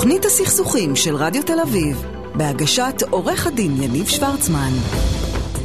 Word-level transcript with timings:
תוכנית 0.00 0.24
הסכסוכים 0.24 0.96
של 0.96 1.14
רדיו 1.16 1.42
תל 1.42 1.60
אביב, 1.62 2.04
בהגשת 2.34 3.02
עורך 3.10 3.46
הדין 3.46 3.82
יניב 3.82 4.08
שוורצמן. 4.08 4.70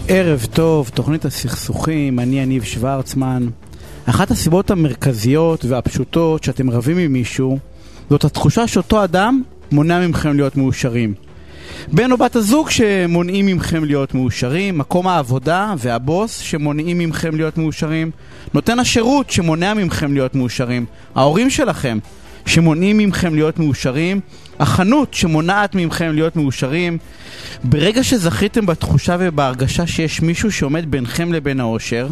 ערב 0.08 0.48
טוב, 0.54 0.90
תוכנית 0.94 1.26
הסכסוכים, 1.26 2.20
אני 2.20 2.40
יניב 2.40 2.64
שוורצמן. 2.64 3.48
אחת 4.06 4.32
הסיבות 4.32 4.72
המרכזיות 4.72 5.66
והפשוטות 5.66 6.44
שאתם 6.44 6.70
רבים 6.70 6.98
עם 6.98 7.14
מישהו, 7.14 7.58
זאת 8.10 8.24
התחושה 8.24 8.68
שאותו 8.68 9.04
אדם 9.04 9.42
מונע 9.72 10.08
מכם 10.08 10.36
להיות 10.36 10.58
מאושרים. 10.58 11.14
בן 11.92 12.12
או 12.12 12.18
בת 12.18 12.36
הזוג 12.36 12.70
שמונעים 12.70 13.46
מכם 13.46 13.84
להיות 13.86 14.14
מאושרים, 14.14 14.78
מקום 14.78 15.08
העבודה 15.08 15.74
והבוס 15.78 16.38
שמונעים 16.38 17.00
מכם 17.00 17.36
להיות 17.36 17.58
מאושרים, 17.58 18.12
נותן 18.54 18.80
השירות 18.80 19.30
שמונע 19.30 19.74
מכם 19.74 20.14
להיות 20.14 20.36
מאושרים, 20.36 20.86
ההורים 21.16 21.50
שלכם 21.50 21.98
שמונעים 22.46 22.98
מכם 22.98 23.36
להיות 23.36 23.60
מאושרים, 23.60 24.20
החנות 24.60 25.14
שמונעת 25.14 25.76
מכם 25.76 26.12
להיות 26.14 26.36
מאושרים. 26.36 26.98
ברגע 27.64 28.04
שזכיתם 28.04 28.66
בתחושה 28.66 29.18
ובהרגשה 29.20 29.88
שיש 29.88 30.22
מישהו 30.22 30.52
שעומד 30.52 30.92
ביניכם 30.92 31.34
לבין 31.34 31.60
האושר, 31.60 32.08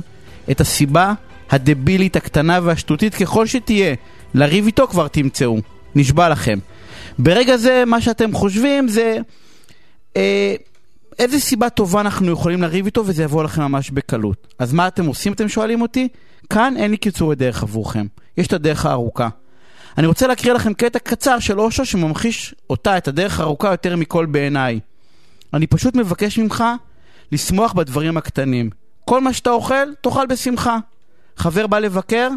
את 0.52 0.62
הסיבה 0.62 1.14
הדבילית, 1.50 2.16
הקטנה 2.16 2.60
והשטותית 2.64 3.16
ככל 3.16 3.46
שתהיה, 3.48 3.96
לריב 4.34 4.66
איתו 4.66 4.88
כבר 4.88 5.08
תמצאו. 5.08 5.58
נשבע 5.96 6.30
לכם. 6.30 6.60
ברגע 7.20 7.58
זה, 7.58 7.84
מה 7.88 8.02
שאתם 8.02 8.34
חושבים 8.34 8.88
זה... 8.88 9.18
אה, 10.18 10.56
איזה 11.20 11.40
סיבה 11.40 11.70
טובה 11.70 12.02
אנחנו 12.02 12.32
יכולים 12.32 12.62
לריב 12.62 12.86
איתו 12.86 13.06
וזה 13.06 13.24
יבוא 13.24 13.44
לכם 13.44 13.62
ממש 13.62 13.92
בקלות. 13.92 14.48
אז 14.60 14.74
מה 14.74 14.88
אתם 14.88 15.06
עושים, 15.06 15.34
אתם 15.34 15.50
שואלים 15.50 15.82
אותי? 15.82 16.08
כאן 16.50 16.74
אין 16.78 16.92
לי 16.92 16.98
קיצורי 16.98 17.36
דרך 17.36 17.64
עבורכם. 17.64 18.06
יש 18.38 18.48
את 18.48 18.54
הדרך 18.54 18.86
הארוכה. 18.86 19.30
אני 19.98 20.08
רוצה 20.08 20.28
להקריא 20.28 20.54
לכם 20.54 20.74
קטע 20.74 21.00
קצר 21.00 21.40
של 21.40 21.60
אושו 21.60 21.86
שממחיש 21.86 22.56
אותה, 22.70 22.98
את 22.98 23.08
הדרך 23.08 23.40
הארוכה 23.40 23.72
יותר 23.72 23.96
מכל 23.96 24.26
בעיניי. 24.26 24.80
אני 25.54 25.68
פשוט 25.68 25.96
מבקש 25.96 26.40
ממך 26.40 26.64
לשמוח 27.32 27.74
בדברים 27.74 28.18
הקטנים. 28.18 28.70
כל 29.06 29.22
מה 29.22 29.34
שאתה 29.34 29.50
אוכל, 29.50 29.94
תאכל 30.02 30.28
בשמחה. 30.28 30.78
חבר 31.38 31.68
בא 31.68 31.80
לבקר, 31.80 32.30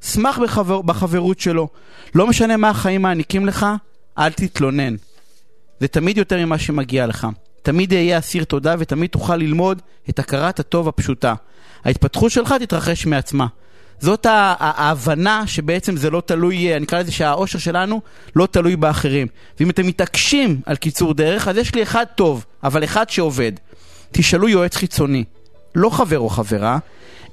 שמח 0.00 0.38
בחבר, 0.38 0.82
בחברות 0.82 1.40
שלו. 1.40 1.68
לא 2.14 2.26
משנה 2.26 2.56
מה 2.56 2.68
החיים 2.70 3.02
מעניקים 3.02 3.46
לך, 3.46 3.66
אל 4.18 4.30
תתלונן. 4.30 4.94
זה 5.80 5.88
תמיד 5.88 6.18
יותר 6.18 6.46
ממה 6.46 6.58
שמגיע 6.58 7.06
לך. 7.06 7.26
תמיד 7.62 7.92
אהיה 7.92 8.18
אסיר 8.18 8.44
תודה 8.44 8.74
ותמיד 8.78 9.10
תוכל 9.10 9.36
ללמוד 9.36 9.82
את 10.08 10.18
הכרת 10.18 10.60
הטוב 10.60 10.88
הפשוטה. 10.88 11.34
ההתפתחות 11.84 12.30
שלך 12.30 12.52
תתרחש 12.52 13.06
מעצמה. 13.06 13.46
זאת 14.00 14.26
ההבנה 14.30 15.46
שבעצם 15.46 15.96
זה 15.96 16.10
לא 16.10 16.22
תלוי, 16.26 16.76
אני 16.76 16.84
אקרא 16.84 16.98
לזה 16.98 17.12
שהאושר 17.12 17.58
שלנו 17.58 18.00
לא 18.36 18.46
תלוי 18.50 18.76
באחרים. 18.76 19.26
ואם 19.60 19.70
אתם 19.70 19.86
מתעקשים 19.86 20.60
על 20.66 20.76
קיצור 20.76 21.14
דרך, 21.14 21.48
אז 21.48 21.56
יש 21.56 21.74
לי 21.74 21.82
אחד 21.82 22.04
טוב, 22.14 22.44
אבל 22.64 22.84
אחד 22.84 23.10
שעובד. 23.10 23.52
תשאלו 24.12 24.48
יועץ 24.48 24.76
חיצוני, 24.76 25.24
לא 25.74 25.90
חבר 25.90 26.18
או 26.18 26.28
חברה. 26.28 26.78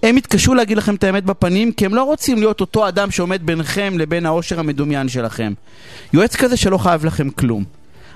הם 0.04 0.18
יתקשו 0.18 0.54
להגיד 0.54 0.78
לכם 0.78 0.96
את 0.96 1.04
האמת 1.04 1.24
בפנים, 1.24 1.72
כי 1.72 1.86
הם 1.86 1.96
לא 1.96 2.04
רוצים 2.04 2.38
להיות 2.38 2.62
אותו 2.62 2.88
אדם 2.88 3.12
שעומד 3.12 3.46
ביניכם 3.46 3.94
לבין 3.98 4.26
האושר 4.26 4.60
המדומיין 4.60 5.10
שלכם. 5.10 5.54
יועץ 6.14 6.36
כזה 6.36 6.58
שלא 6.58 6.78
חייב 6.78 7.06
לכם 7.06 7.30
כלום. 7.30 7.64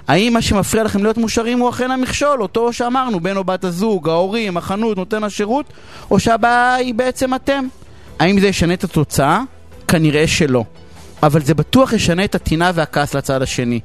האם 0.08 0.34
מה 0.34 0.42
שמפריע 0.42 0.84
לכם 0.84 1.04
להיות 1.04 1.18
מאושרים 1.18 1.60
הוא 1.60 1.70
אכן 1.70 1.92
המכשול, 1.92 2.42
אותו 2.42 2.74
שאמרנו, 2.74 3.20
בן 3.20 3.38
או 3.38 3.44
בת 3.44 3.64
הזוג, 3.64 4.10
ההורים, 4.10 4.58
החנות, 4.58 4.98
נותן 4.98 5.24
השירות, 5.24 5.66
או 6.12 6.20
שהבעיה 6.20 6.74
היא 6.74 6.94
בעצם 6.94 7.36
אתם? 7.36 7.68
האם 8.20 8.40
זה 8.40 8.48
ישנה 8.48 8.74
את 8.74 8.84
התוצאה? 8.84 9.42
כנראה 9.88 10.28
שלא. 10.28 10.64
אבל 11.24 11.42
זה 11.42 11.54
בטוח 11.54 11.94
ישנה 11.94 12.24
את 12.26 12.36
הטינה 12.36 12.72
והכעס 12.74 13.16
לצד 13.16 13.42
השני. 13.42 13.80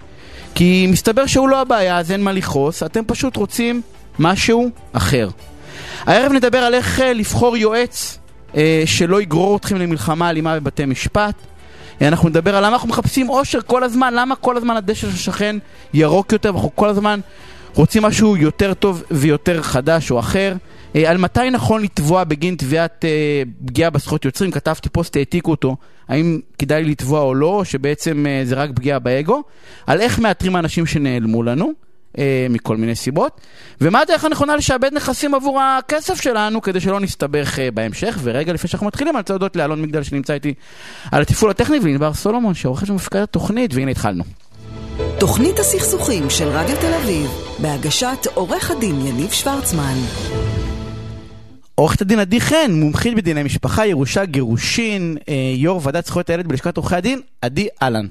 כי 0.55 0.87
מסתבר 0.91 1.27
שהוא 1.27 1.49
לא 1.49 1.61
הבעיה, 1.61 1.99
אז 1.99 2.13
אין 2.13 2.23
מה 2.23 2.33
לכעוס, 2.33 2.83
אתם 2.83 3.01
פשוט 3.07 3.37
רוצים 3.37 3.83
משהו 4.19 4.71
אחר. 4.93 5.29
הערב 6.01 6.33
נדבר 6.33 6.59
על 6.59 6.75
איך 6.75 7.01
אה, 7.01 7.13
לבחור 7.13 7.57
יועץ 7.57 8.19
אה, 8.57 8.83
שלא 8.87 9.23
יגרור 9.23 9.57
אתכם 9.57 9.77
למלחמה 9.77 10.31
אלימה 10.31 10.61
בבתי 10.61 10.85
משפט. 10.85 11.35
אה, 12.03 12.09
אנחנו 12.09 12.29
נדבר 12.29 12.57
על 12.57 12.67
למה 12.67 12.73
אנחנו 12.73 12.89
מחפשים 12.89 13.29
אושר 13.29 13.61
כל 13.67 13.85
הזמן, 13.85 14.15
למה 14.15 14.37
כל 14.37 14.57
הזמן 14.57 14.77
הדשא 14.77 15.01
של 15.01 15.09
השכן 15.09 15.57
ירוק 15.95 16.33
יותר, 16.33 16.55
ואנחנו 16.55 16.77
כל 16.77 16.89
הזמן 16.89 17.21
רוצים 17.75 18.03
משהו 18.03 18.37
יותר 18.37 18.75
טוב 18.75 19.03
ויותר 19.11 19.63
חדש 19.63 20.11
או 20.11 20.19
אחר. 20.19 20.55
אה, 20.97 21.11
על 21.11 21.19
מתי 21.19 21.51
נכון 21.51 21.83
לתבוע 21.83 22.25
בגין 22.25 22.55
תביעת 22.57 23.05
אה, 23.05 23.43
פגיעה 23.67 23.91
בזכויות 23.91 24.25
יוצרים, 24.25 24.51
כתבתי 24.51 24.89
פוסט, 24.89 25.17
העתיקו 25.17 25.51
אותו, 25.51 25.77
האם 26.09 26.41
כדאי 26.59 26.85
לתבוע 26.85 27.21
או 27.21 27.35
לא, 27.35 27.63
שבעצם 27.65 28.27
אה, 28.29 28.43
זה 28.45 28.55
רק 28.55 28.71
פגיעה 28.75 28.99
באגו, 28.99 29.43
על 29.87 30.01
איך 30.01 30.19
מאתרים 30.19 30.57
האנשים 30.57 30.87
שנעלמו 30.87 31.43
לנו. 31.43 31.73
מכל 32.51 32.77
מיני 32.77 32.95
סיבות, 32.95 33.41
ומה 33.81 34.01
הדרך 34.01 34.25
הנכונה 34.25 34.57
לשעבד 34.57 34.91
נכסים 34.95 35.35
עבור 35.35 35.61
הכסף 35.61 36.21
שלנו 36.21 36.63
כדי 36.63 36.81
שלא 36.81 37.01
נסתבך 37.01 37.59
בהמשך. 37.75 38.19
ורגע 38.23 38.53
לפני 38.53 38.71
שאנחנו 38.71 38.87
מתחילים, 38.87 39.15
אני 39.15 39.21
רוצה 39.21 39.33
להודות 39.33 39.57
לאלון 39.57 39.83
מגדל 39.83 40.03
שנמצא 40.03 40.33
איתי 40.33 40.55
על 41.13 41.23
התפעול 41.23 41.51
הטכני, 41.51 41.79
ולענבר 41.83 42.15
סולומון 42.15 42.55
שעורכת 42.55 42.91
ומפקד 42.91 43.19
התוכנית, 43.19 43.75
והנה 43.75 43.91
התחלנו. 43.91 44.25
תוכנית 45.19 45.59
הסכסוכים 45.59 46.31
של 46.31 46.49
רדיו 46.49 46.77
תל 46.81 46.95
אביב, 46.95 47.31
בהגשת 47.59 48.27
עורך 48.35 48.71
הדין 48.71 49.07
יניב 49.07 49.31
שוורצמן. 49.31 49.95
עורכת 51.75 52.01
הדין 52.01 52.19
עדי 52.19 52.41
חן, 52.41 52.71
מומחית 52.71 53.17
בדיני 53.17 53.43
משפחה, 53.43 53.87
ירושה, 53.87 54.25
גירושין, 54.25 55.17
אה, 55.29 55.35
יו"ר 55.57 55.81
ועדת 55.83 56.05
זכויות 56.05 56.31
הילד 56.31 56.49
בלשכת 56.49 56.77
עורכי 56.77 56.97
הדין, 56.97 57.21
עדי 57.43 57.69
אהלן. 57.83 58.07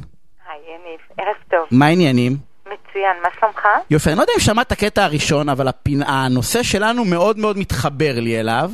היי 0.50 0.60
יניב, 0.68 1.00
ערב 1.18 1.36
טוב. 1.50 1.68
מה 1.72 1.86
העניינים? 1.86 2.32
מצוין, 2.66 3.16
מה 3.24 3.30
שלומך? 3.40 3.68
יופי, 3.90 4.10
אני 4.10 4.18
לא 4.18 4.22
יודע 4.22 4.34
אם 4.36 4.40
שמעת 4.40 4.68
את 4.68 4.72
הקטע 4.72 5.04
הראשון, 5.04 5.50
אבל 5.50 5.68
הפינ... 5.68 6.04
הנושא 6.04 6.64
שלנו 6.64 7.06
מאוד 7.06 7.38
מאוד 7.38 7.58
מתחבר 7.58 8.14
לי 8.16 8.40
אליו. 8.40 8.72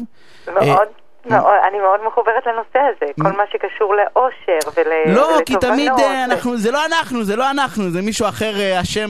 מאוד. 0.48 0.88
מאוד, 1.26 1.54
אני 1.70 1.80
מאוד 1.80 2.00
מחוברת 2.08 2.46
לנושא 2.46 2.80
הזה, 2.80 3.12
כל 3.24 3.38
מה 3.38 3.44
שקשור 3.52 3.96
לאושר 3.96 4.70
ולתובנות. 4.76 5.40
לא, 5.40 5.46
כי 5.46 5.56
תמיד 5.56 5.92
אה, 6.00 6.24
אנחנו, 6.24 6.58
זה 6.58 6.72
לא 6.72 6.86
אנחנו, 6.86 7.24
זה 7.24 7.36
לא 7.36 7.52
אנחנו, 7.52 7.90
זה 7.90 8.02
מישהו 8.02 8.28
אחר 8.28 8.60
אה, 8.60 8.82
אשם 8.82 9.10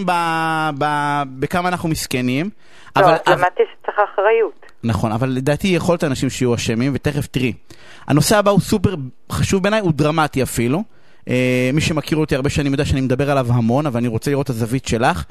בכמה 1.39 1.69
אנחנו 1.69 1.89
מסכנים. 1.89 2.50
לא, 2.95 3.01
אבל, 3.05 3.13
אז 3.13 3.19
למדתי 3.27 3.63
שצריך 3.73 3.97
אחריות. 4.13 4.66
נכון, 4.83 5.11
אבל 5.11 5.29
לדעתי 5.29 5.67
יכול 5.67 5.94
להיות 5.94 6.03
אנשים 6.03 6.29
שיהיו 6.29 6.55
אשמים, 6.55 6.91
ותכף 6.95 7.27
תראי. 7.27 7.53
הנושא 8.07 8.38
הבא 8.38 8.51
הוא 8.51 8.59
סופר 8.59 8.95
חשוב 9.31 9.63
בעיניי, 9.63 9.79
הוא 9.79 9.91
דרמטי 9.94 10.44
אפילו. 10.44 10.83
אה, 11.29 11.69
מי 11.73 11.81
שמכיר 11.81 12.17
אותי 12.17 12.35
הרבה 12.35 12.50
שנים 12.50 12.72
יודע 12.72 12.85
שאני 12.85 13.01
מדבר 13.01 13.31
עליו 13.31 13.47
המון, 13.50 13.85
אבל 13.85 13.97
אני 13.97 14.07
רוצה 14.07 14.31
לראות 14.31 14.45
את 14.45 14.50
הזווית 14.50 14.88
שלך. 14.88 15.25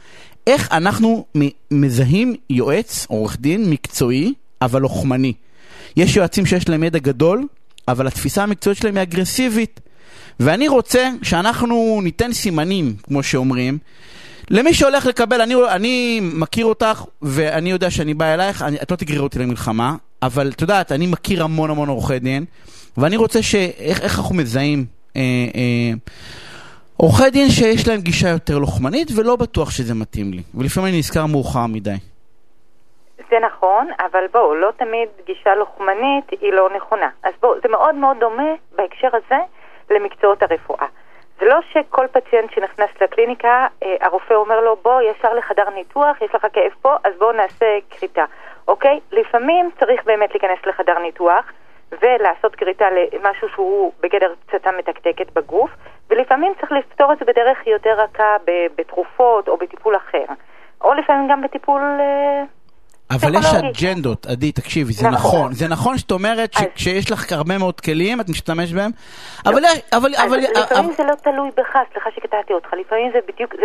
איך 0.47 0.73
אנחנו 0.73 1.25
מזהים 1.71 2.35
יועץ, 2.51 3.07
עורך 3.09 3.37
דין, 3.41 3.71
מקצועי, 3.71 4.35
אבל 4.63 4.81
לוחמני. 4.83 5.33
יש 5.97 6.17
יועצים 6.17 6.47
שיש 6.47 6.69
להם 6.69 6.85
ידע 6.85 6.99
גדול, 6.99 7.47
אבל 7.89 8.07
התפיסה 8.07 8.43
המקצועית 8.43 8.79
שלהם 8.79 8.97
היא 8.97 9.03
אגרסיבית. 9.03 9.81
ואני 10.41 10.69
רוצה 10.69 11.11
שאנחנו 11.23 12.01
ניתן 12.03 12.33
סימנים, 12.33 12.97
כמו 13.03 13.23
שאומרים, 13.23 13.79
למי 14.51 14.75
שהולך 14.75 15.07
לקבל, 15.07 15.41
אני, 15.41 15.55
אני 15.71 16.21
מכיר 16.23 16.67
אותך, 16.67 17.05
ואני 17.23 17.71
יודע 17.71 17.91
שאני 17.91 18.15
בא 18.15 18.35
אלייך, 18.35 18.63
אני, 18.63 18.77
את 18.83 18.91
לא 18.91 18.97
תגררי 18.97 19.19
אותי 19.19 19.39
למלחמה, 19.39 19.95
אבל 20.23 20.51
את 20.57 20.61
יודעת, 20.61 20.93
אני 20.93 21.07
מכיר 21.07 21.45
המון 21.45 21.71
המון 21.71 21.89
עורכי 21.89 22.19
דין, 22.19 22.45
ואני 22.97 23.17
רוצה 23.17 23.43
ש... 23.43 23.55
איך, 23.55 24.03
איך 24.03 24.19
אנחנו 24.19 24.35
מזהים 24.35 24.85
אה, 25.17 25.21
אה, 25.55 25.93
עורכי 26.97 27.31
דין 27.31 27.49
שיש 27.49 27.89
להם 27.89 28.01
גישה 28.01 28.29
יותר 28.29 28.59
לוחמנית, 28.59 29.09
ולא 29.17 29.37
בטוח 29.37 29.71
שזה 29.71 29.95
מתאים 29.95 30.33
לי. 30.33 30.43
ולפעמים 30.55 30.89
אני 30.89 30.99
נזכר 30.99 31.27
מאוחר 31.27 31.67
מדי. 31.67 31.99
זה 33.31 33.37
נכון, 33.47 33.87
אבל 33.99 34.25
בואו, 34.33 34.55
לא 34.55 34.71
תמיד 34.77 35.09
גישה 35.27 35.55
לוחמנית 35.55 36.25
היא 36.41 36.53
לא 36.53 36.69
נכונה. 36.77 37.09
אז 37.23 37.33
בואו, 37.41 37.55
זה 37.63 37.69
מאוד 37.69 37.95
מאוד 37.95 38.17
דומה 38.21 38.53
בהקשר 38.77 39.09
הזה 39.13 39.39
למקצועות 39.91 40.43
הרפואה. 40.43 40.87
זה 41.41 41.47
לא 41.47 41.59
שכל 41.73 42.07
פציינט 42.13 42.51
שנכנס 42.51 42.91
לקליניקה, 43.01 43.67
אה, 43.83 43.97
הרופא 44.01 44.35
אומר 44.35 44.61
לו, 44.61 44.77
בוא 44.83 45.03
ישר 45.03 45.35
לחדר 45.35 45.71
ניתוח, 45.71 46.23
יש 46.23 46.35
לך 46.35 46.47
כאב 46.53 46.73
פה, 46.83 46.97
אז 47.05 47.13
בואו 47.19 47.33
נעשה 47.33 47.79
כריתה, 47.91 48.25
אוקיי? 48.69 49.01
לפעמים 49.13 49.71
צריך 49.79 50.05
באמת 50.05 50.31
להיכנס 50.31 50.59
לחדר 50.67 50.99
ניתוח 50.99 51.53
ולעשות 52.03 52.57
כריתה 52.57 52.87
למשהו 52.91 53.49
שהוא 53.49 53.93
בגדר 54.01 54.35
פצצה 54.47 54.71
מתקתקת 54.73 55.33
בגוף, 55.33 55.71
ולפעמים 56.11 56.53
צריך 56.61 56.73
לפתור 56.73 57.13
את 57.13 57.19
זה 57.19 57.25
בדרך 57.25 57.67
יותר 57.67 58.01
רכה, 58.01 58.37
בתרופות 58.77 59.49
או 59.49 59.57
בטיפול 59.57 59.97
אחר. 59.97 60.25
או 60.81 60.95
לפעמים 60.95 61.29
גם 61.29 61.43
בטיפול... 61.43 61.83
אבל 63.11 63.35
יש. 63.35 63.47
אג'נדות, 63.55 64.27
עדי, 64.27 64.53
תקשיבי, 64.53 64.93
זה 64.93 65.09
נכון. 65.09 65.39
נכון. 65.39 65.53
זה 65.53 65.69
נכון 65.69 65.99
שאת 65.99 66.11
אומרת 66.11 66.53
שכשיש 66.53 67.13
לך 67.13 67.33
הרבה 67.33 67.59
מאוד 67.59 67.81
כלים, 67.81 68.21
את 68.21 68.29
משתמש 68.29 68.73
בהם, 68.73 68.91
אבל... 69.47 69.65
יש- 69.65 69.81
אבל... 69.93 70.11
לפעמים 70.65 70.93
זה 70.93 71.05
לא 71.05 71.15
תלוי 71.15 71.51
בך, 71.57 71.79
סליחה 71.93 72.11
שקטעתי 72.17 72.53
אותך, 72.53 72.69
לפעמים 72.81 73.11
זה 73.13 73.19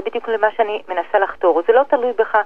בדיוק, 0.04 0.28
למה 0.28 0.48
שאני 0.58 0.82
מנסה 0.90 1.20
לחתור, 1.20 1.62
זה 1.68 1.74
לא 1.74 1.84
תלוי 1.90 2.12
בך, 2.20 2.38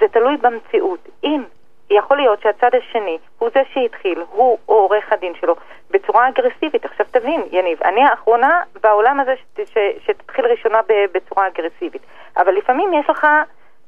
זה 0.00 0.06
תלוי 0.12 0.36
במציאות. 0.36 1.08
אם 1.24 1.42
יכול 1.90 2.16
להיות 2.16 2.42
שהצד 2.42 2.70
השני 2.78 3.18
הוא 3.38 3.48
זה 3.54 3.60
שהתחיל, 3.74 4.22
הוא 4.30 4.58
או 4.68 4.74
עורך 4.74 5.04
הדין 5.10 5.32
שלו, 5.40 5.56
בצורה 5.90 6.28
אגרסיבית, 6.28 6.84
עכשיו 6.84 7.06
שתבין, 7.08 7.42
יניב, 7.52 7.82
אני 7.82 8.00
האחרונה 8.02 8.60
בעולם 8.82 9.20
הזה 9.20 9.34
שתתחיל 10.06 10.44
ראשונה 10.46 10.78
בצורה 11.14 11.46
אגרסיבית. 11.46 12.02
אבל 12.36 12.52
לפעמים 12.52 12.92
יש 13.00 13.10
לך 13.10 13.26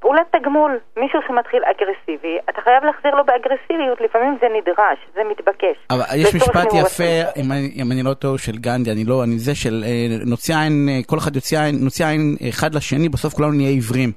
פעולת 0.00 0.26
תגמול, 0.36 0.78
מישהו 0.96 1.20
שמתחיל 1.28 1.62
אגרסיבי, 1.64 2.38
אתה 2.50 2.60
חייב 2.64 2.84
להחזיר 2.84 3.14
לו 3.14 3.24
באגרסיביות, 3.24 4.00
לפעמים 4.00 4.38
זה 4.40 4.46
נדרש, 4.58 4.98
זה 5.14 5.20
מתבקש. 5.30 5.76
אבל 5.90 6.04
יש 6.16 6.34
משפט 6.34 6.68
יפה, 6.74 7.04
אם 7.36 7.52
אני, 7.52 7.72
אם 7.76 7.92
אני 7.92 8.02
לא 8.02 8.14
טועה, 8.14 8.38
של 8.38 8.56
גנדי, 8.56 8.92
אני 8.92 9.04
לא, 9.04 9.24
אני 9.24 9.38
זה 9.38 9.54
של 9.54 9.84
אה, 9.86 10.16
נוציא 10.26 10.56
עין, 10.56 10.88
אה, 10.90 11.00
כל 11.06 11.18
אחד 11.18 11.36
יוציא 11.36 11.60
עין, 11.60 11.76
נוציא 11.80 12.06
עין 12.06 12.36
אחד 12.48 12.74
לשני, 12.74 13.08
בסוף 13.08 13.34
כולנו 13.34 13.52
נהיה 13.52 13.68
עיוורים. 13.68 14.12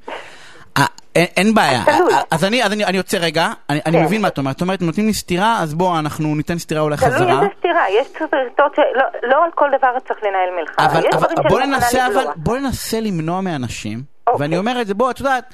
אה, 0.77 0.85
אין, 1.15 1.27
אין 1.37 1.53
בעיה, 1.53 1.83
אז 2.31 2.45
אני, 2.45 2.63
אז 2.63 2.73
אני, 2.73 2.85
אני 2.85 2.97
יוצא 2.97 3.17
רגע, 3.17 3.47
אני, 3.69 3.81
כן. 3.81 3.91
אני 3.91 4.03
מבין 4.05 4.21
מה 4.21 4.27
את 4.27 4.37
אומרת, 4.37 4.55
את 4.55 4.61
אומרת 4.61 4.81
נותנים 4.81 5.07
לי 5.07 5.13
סטירה, 5.13 5.59
אז 5.61 5.73
בואו 5.73 5.99
אנחנו 5.99 6.35
ניתן 6.35 6.57
סטירה 6.57 6.81
אולי 6.81 6.97
חזרה. 6.97 7.17
תלוי 7.17 7.31
איזה 7.31 7.47
סטירה, 7.59 7.83
יש 7.89 8.07
סרטות 8.07 8.75
שלא 8.75 9.03
לא 9.23 9.43
על 9.45 9.51
כל 9.55 9.69
דבר 9.77 9.99
צריך 10.07 10.19
לנהל 10.23 10.49
מלחמה, 10.59 10.85
אבל, 10.85 11.07
אבל 11.13 11.49
בוא 11.49 11.61
ננסה, 11.61 12.07
אבל, 12.07 12.25
בוא 12.35 12.57
ננסה 12.57 12.99
למנוע 12.99 13.41
מאנשים 13.41 14.11
אוקיי. 14.27 14.45
ואני 14.45 14.57
אומר 14.57 14.81
את 14.81 14.87
זה, 14.87 14.93
בוא, 14.93 15.11
את 15.11 15.19
יודעת, 15.19 15.53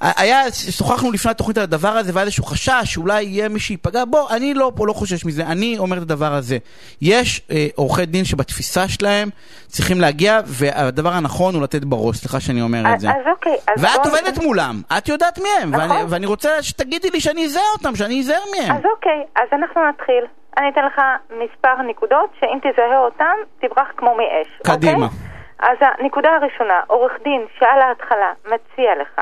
היה, 0.00 0.50
שוחחנו 0.70 1.12
לפני 1.12 1.30
התוכנית 1.30 1.58
על 1.58 1.62
הדבר 1.62 1.88
הזה, 1.88 2.12
והיה 2.14 2.24
איזשהו 2.24 2.44
חשש 2.44 2.82
שאולי 2.84 3.22
יהיה 3.22 3.48
מי 3.48 3.60
שייפגע, 3.60 4.04
בוא, 4.04 4.30
אני 4.36 4.54
לא, 4.54 4.72
לא 4.78 4.92
חושש 4.92 5.24
מזה, 5.24 5.42
אני 5.46 5.78
אומר 5.78 5.96
את 5.96 6.02
הדבר 6.02 6.32
הזה. 6.32 6.58
יש 7.02 7.42
אה, 7.50 7.66
עורכי 7.74 8.06
דין 8.06 8.24
שבתפיסה 8.24 8.88
שלהם 8.88 9.28
צריכים 9.66 10.00
להגיע, 10.00 10.40
והדבר 10.46 11.08
הנכון 11.08 11.54
הוא 11.54 11.62
לתת 11.62 11.84
בראש, 11.84 12.16
סליחה 12.16 12.40
שאני 12.40 12.62
אומר 12.62 12.82
את 12.94 13.00
זה. 13.00 13.08
אז 13.10 13.26
אוקיי. 13.30 13.56
אז 13.68 13.84
ואת 13.84 13.90
בוא... 13.96 14.10
עובדת 14.10 14.38
מולם, 14.44 14.74
את 14.98 15.08
יודעת 15.08 15.38
מי 15.38 15.48
הם, 15.62 15.70
נכון. 15.74 15.90
ואני, 15.90 16.02
ואני 16.08 16.26
רוצה 16.26 16.62
שתגידי 16.62 17.10
לי 17.10 17.20
שאני 17.20 17.44
אזהה 17.44 17.62
אותם, 17.78 17.94
שאני 17.94 18.20
אזהר 18.20 18.42
מהם. 18.56 18.76
אז 18.76 18.84
אוקיי, 18.96 19.24
אז 19.36 19.48
אנחנו 19.52 19.88
נתחיל. 19.88 20.24
אני 20.58 20.68
אתן 20.68 20.84
לך 20.84 21.00
מספר 21.30 21.82
נקודות, 21.88 22.30
שאם 22.40 22.58
תזהה 22.58 22.98
אותם, 22.98 23.36
תברח 23.60 23.88
כמו 23.96 24.14
מאש. 24.16 24.48
קדימה. 24.64 25.06
אוקיי? 25.06 25.18
אז 25.58 25.76
הנקודה 25.80 26.30
הראשונה, 26.30 26.80
עורך 26.86 27.12
דין 27.24 27.46
שעל 27.58 27.80
ההתחלה 27.80 28.32
מציע 28.44 28.90
לך 29.00 29.20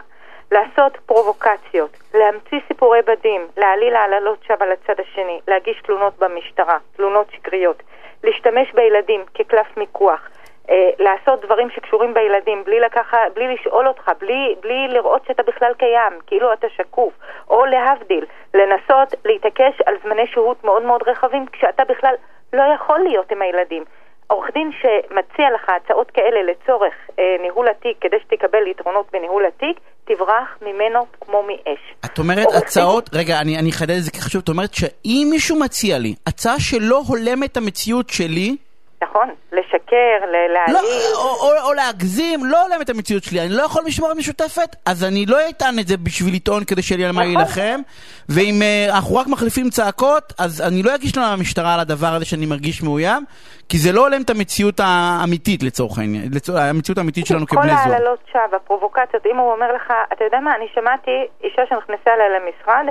לעשות 0.55 0.99
פרובוקציות, 1.07 1.91
להמציא 2.15 2.59
סיפורי 2.69 3.03
בדים, 3.07 3.47
להעליל 3.57 3.97
העללות 3.97 4.39
שווא 4.47 4.67
על 4.67 4.73
הצד 4.73 5.01
השני, 5.01 5.41
להגיש 5.49 5.83
תלונות 5.83 6.19
במשטרה, 6.19 6.79
תלונות 6.97 7.27
שקריות, 7.31 7.83
להשתמש 8.25 8.73
בילדים 8.75 9.21
כקלף 9.35 9.77
מיקוח, 9.77 10.29
אה, 10.71 10.91
לעשות 10.99 11.45
דברים 11.45 11.71
שקשורים 11.71 12.15
בילדים 12.15 12.65
בלי, 12.65 12.81
לקחה, 12.81 13.19
בלי 13.35 13.55
לשאול 13.55 13.89
אותך, 13.89 14.11
בלי, 14.21 14.55
בלי 14.61 14.89
לראות 14.89 15.23
שאתה 15.27 15.43
בכלל 15.43 15.75
קיים, 15.75 16.13
כאילו 16.27 16.53
אתה 16.53 16.67
שקוף, 16.77 17.13
או 17.51 17.65
להבדיל, 17.65 18.25
לנסות 18.55 19.15
להתעקש 19.25 19.81
על 19.87 19.95
זמני 20.03 20.27
שהות 20.27 20.65
מאוד 20.65 20.83
מאוד 20.83 21.03
רחבים 21.07 21.47
כשאתה 21.47 21.85
בכלל 21.85 22.15
לא 22.53 22.63
יכול 22.75 22.99
להיות 22.99 23.33
עם 23.33 23.43
הילדים. 23.43 23.85
עורך 24.27 24.47
דין 24.55 24.71
שמציע 24.81 25.47
לך 25.55 25.69
הצעות 25.69 26.11
כאלה 26.11 26.43
לצורך 26.51 26.95
אה, 27.19 27.25
ניהול 27.43 27.69
התיק, 27.69 27.97
כדי 28.01 28.17
שתקבל 28.25 28.67
יתרונות 28.71 29.07
בניהול 29.13 29.45
התיק, 29.47 29.81
תברח 30.05 30.49
ממנו 30.63 31.07
כמו 31.21 31.43
מאש. 31.43 31.95
את 32.05 32.19
אומרת 32.19 32.47
הצעות, 32.57 33.11
דין... 33.11 33.21
רגע, 33.21 33.41
אני 33.41 33.71
אחדד 33.71 33.91
את 33.97 34.03
זה 34.03 34.11
כי 34.11 34.21
חשוב, 34.21 34.43
את 34.45 34.49
אומרת 34.49 34.75
שאם 34.75 35.27
מישהו 35.31 35.59
מציע 35.59 35.99
לי 35.99 36.15
הצעה 36.27 36.61
שלא 36.61 37.03
הולמת 37.09 37.53
את 37.53 37.57
המציאות 37.57 38.11
שלי, 38.11 38.57
נכון, 39.05 39.29
לשקר, 39.53 40.17
להעליל. 40.33 40.75
לא, 40.75 40.81
או, 41.15 41.29
או, 41.41 41.69
או 41.69 41.73
להגזים, 41.73 42.45
לא 42.45 42.63
הולם 42.63 42.83
את 42.83 42.91
המציאות 42.91 43.23
שלי. 43.23 43.41
אני 43.41 43.49
לא 43.49 43.63
יכול 43.63 43.83
משמורת 43.87 44.17
משותפת, 44.17 44.77
אז 44.87 45.05
אני 45.05 45.27
לא 45.27 45.37
אטען 45.51 45.79
את 45.79 45.87
זה 45.87 45.97
בשביל 45.97 46.35
לטעון 46.35 46.65
כדי 46.65 46.83
שיהיה 46.83 46.99
לי 46.99 47.05
על 47.05 47.13
מה 47.13 47.21
נכון. 47.21 47.35
להילחם. 47.35 47.81
ואם 48.29 48.55
uh, 48.61 48.95
אנחנו 48.97 49.17
רק 49.17 49.27
מחליפים 49.27 49.71
צעקות, 49.71 50.33
אז 50.39 50.63
אני 50.69 50.83
לא 50.83 50.95
אגיש 50.95 51.17
לנו 51.17 51.27
למשטרה 51.37 51.75
על 51.75 51.81
הדבר 51.81 52.13
הזה 52.17 52.25
שאני 52.25 52.47
מרגיש 52.47 52.83
מאוים, 52.83 53.25
כי 53.69 53.79
זה 53.79 53.93
לא 53.93 54.01
הולם 54.01 54.23
את 54.23 54.31
המציאות 54.31 54.81
האמיתית 54.85 55.63
לצורך 55.63 55.99
העניין, 55.99 56.25
לצ... 56.35 56.51
המציאות 56.51 56.99
האמיתית 56.99 57.27
שלנו 57.27 57.47
כבני 57.47 57.63
זוג. 57.63 57.85
כל 57.85 57.93
העללות 57.93 58.19
שווא, 58.33 58.57
הפרובוקציות, 58.57 59.27
אם 59.27 59.37
הוא 59.37 59.53
אומר 59.53 59.73
לך, 59.73 59.93
אתה 60.13 60.25
יודע 60.25 60.41
מה, 60.41 60.55
אני 60.57 60.67
שמעתי 60.75 61.11
אישה 61.45 61.63
שנכנסה 61.69 62.11
אליי 62.15 62.29
למשרד, 62.37 62.85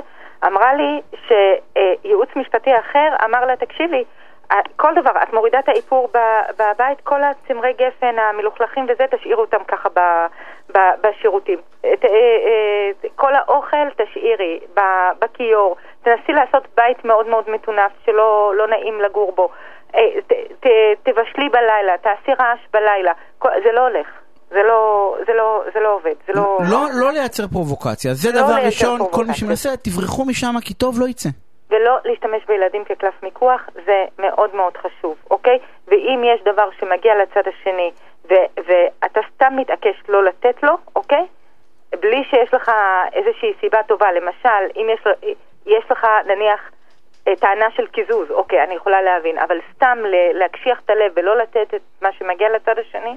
אמרה 0.46 0.74
לי 0.74 1.00
שייעוץ 1.26 2.28
משפטי 2.36 2.70
אחר 2.80 3.08
אמר 3.24 3.44
לה, 3.46 3.56
תקשיבי, 3.56 4.04
כל 4.76 4.94
דבר, 4.94 5.10
את 5.22 5.32
מורידה 5.32 5.58
את 5.58 5.68
האיפור 5.68 6.08
בבית, 6.58 7.00
כל 7.02 7.20
הצמרי 7.22 7.72
גפן 7.72 8.18
המלוכלכים 8.18 8.86
וזה, 8.88 9.04
תשאירו 9.10 9.40
אותם 9.40 9.64
ככה 9.68 9.88
ב, 9.88 10.00
ב, 10.74 10.78
בשירותים. 11.00 11.58
את, 11.80 12.04
אה, 12.04 12.10
אה, 12.10 13.08
כל 13.16 13.34
האוכל 13.34 13.90
תשאירי 13.96 14.60
בכיור. 15.18 15.76
תנסי 16.02 16.32
לעשות 16.32 16.62
בית 16.76 17.04
מאוד 17.04 17.26
מאוד 17.26 17.50
מטונף, 17.50 17.92
שלא 18.04 18.52
לא 18.56 18.68
נעים 18.68 19.00
לגור 19.00 19.32
בו. 19.32 19.48
אה, 19.94 20.00
ת, 20.26 20.32
ת, 20.60 20.66
תבשלי 21.02 21.48
בלילה, 21.48 21.98
תעשי 22.02 22.32
רעש 22.40 22.60
בלילה. 22.72 23.12
זה 23.42 23.72
לא 23.72 23.80
הולך. 23.80 24.06
זה 24.50 24.62
לא, 24.68 25.14
זה 25.26 25.32
לא, 25.32 25.62
זה 25.74 25.80
לא 25.80 25.94
עובד, 25.94 26.14
זה 26.26 26.32
לא... 26.32 26.58
לא, 26.70 26.86
לא 27.00 27.12
לייצר 27.12 27.46
פרובוקציה, 27.46 28.14
זה 28.14 28.32
לא 28.32 28.42
דבר 28.42 28.54
ראשון, 28.66 29.00
כל 29.10 29.24
מי 29.24 29.34
שמנסה, 29.34 29.76
תברחו 29.76 30.24
משם 30.24 30.54
כי 30.60 30.74
טוב 30.74 31.00
לא 31.00 31.08
יצא. 31.08 31.28
ולא 31.70 31.98
להשתמש 32.04 32.44
בילדים 32.44 32.84
כקלף 32.84 33.22
מיקוח, 33.22 33.68
זה 33.86 34.04
מאוד 34.18 34.54
מאוד 34.54 34.76
חשוב, 34.76 35.16
אוקיי? 35.30 35.58
ואם 35.88 36.22
יש 36.24 36.42
דבר 36.42 36.68
שמגיע 36.80 37.14
לצד 37.14 37.48
השני 37.48 37.90
ו- 38.30 38.62
ואתה 38.66 39.20
סתם 39.34 39.52
מתעקש 39.56 39.96
לא 40.08 40.24
לתת 40.24 40.62
לו, 40.62 40.72
אוקיי? 40.96 41.26
בלי 42.00 42.24
שיש 42.24 42.54
לך 42.54 42.70
איזושהי 43.12 43.52
סיבה 43.60 43.82
טובה, 43.82 44.12
למשל, 44.12 44.64
אם 44.76 44.90
יש, 44.94 45.00
יש 45.66 45.84
לך 45.90 46.06
נניח 46.26 46.70
אה, 47.28 47.36
טענה 47.36 47.70
של 47.70 47.86
קיזוז, 47.86 48.30
אוקיי, 48.30 48.62
אני 48.64 48.74
יכולה 48.74 49.02
להבין, 49.02 49.38
אבל 49.38 49.60
סתם 49.74 49.98
להקשיח 50.34 50.80
את 50.84 50.90
הלב 50.90 51.12
ולא 51.16 51.36
לתת 51.36 51.74
את 51.74 51.82
מה 52.02 52.12
שמגיע 52.12 52.48
לצד 52.48 52.78
השני, 52.78 53.16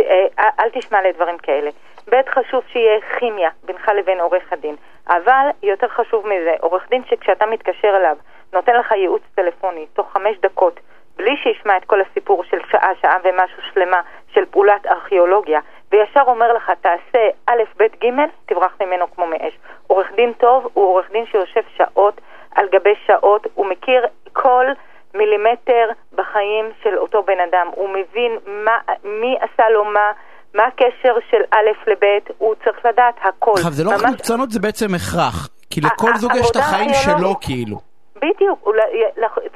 אה, 0.00 0.26
אל 0.60 0.70
תשמע 0.70 1.02
לדברים 1.02 1.38
כאלה. 1.38 1.70
ב', 2.10 2.16
חשוב 2.28 2.62
שיהיה 2.72 3.00
כימיה 3.18 3.50
בינך 3.64 3.88
לבין 3.88 4.20
עורך 4.20 4.52
הדין. 4.52 4.76
אבל 5.08 5.46
יותר 5.62 5.88
חשוב 5.88 6.26
מזה, 6.26 6.54
עורך 6.60 6.88
דין 6.88 7.02
שכשאתה 7.04 7.46
מתקשר 7.46 7.96
אליו 7.96 8.16
נותן 8.52 8.76
לך 8.76 8.92
ייעוץ 8.92 9.22
טלפוני 9.34 9.86
תוך 9.92 10.12
חמש 10.12 10.36
דקות 10.42 10.80
בלי 11.16 11.36
שישמע 11.36 11.76
את 11.76 11.84
כל 11.84 12.00
הסיפור 12.00 12.44
של 12.44 12.58
שעה, 12.70 12.90
שעה 13.02 13.16
ומשהו 13.24 13.62
שלמה 13.72 14.00
של 14.34 14.44
פעולת 14.50 14.86
ארכיאולוגיה 14.86 15.60
וישר 15.92 16.22
אומר 16.26 16.52
לך 16.52 16.72
תעשה 16.80 17.28
א', 17.46 17.62
ב', 17.76 17.82
ג', 18.04 18.08
תברח 18.46 18.76
ממנו 18.80 19.10
כמו 19.14 19.26
מאש. 19.26 19.58
עורך 19.86 20.12
דין 20.12 20.32
טוב 20.32 20.70
הוא 20.74 20.84
עורך 20.84 21.10
דין 21.10 21.26
שיושב 21.26 21.62
שעות 21.76 22.20
על 22.54 22.68
גבי 22.68 22.94
שעות, 23.06 23.46
הוא 23.54 23.66
מכיר 23.66 24.06
כל 24.32 24.66
מילימטר 25.14 25.90
בחיים 26.14 26.70
של 26.82 26.98
אותו 26.98 27.22
בן 27.22 27.40
אדם, 27.40 27.66
הוא 27.74 27.88
מבין 27.88 28.38
מה, 28.46 28.78
מי 29.04 29.36
עשה 29.40 29.68
לו 29.68 29.84
מה 29.84 30.12
מה 30.54 30.64
הקשר 30.66 31.14
של 31.30 31.42
א' 31.50 31.90
לב', 31.90 32.18
הוא 32.38 32.54
צריך 32.64 32.86
לדעת 32.86 33.14
הכל. 33.22 33.52
עכשיו, 33.54 33.72
זה 33.72 33.84
לא 33.84 33.90
ממש... 33.90 34.02
חלוצנות, 34.02 34.50
זה 34.50 34.60
בעצם 34.60 34.86
הכרח. 34.94 35.48
כי 35.70 35.80
לכל 35.80 36.14
זוג 36.14 36.32
יש 36.34 36.50
את 36.50 36.56
החיים 36.56 36.90
שלו, 37.04 37.40
כאילו. 37.40 37.76
בדיוק, 38.16 38.68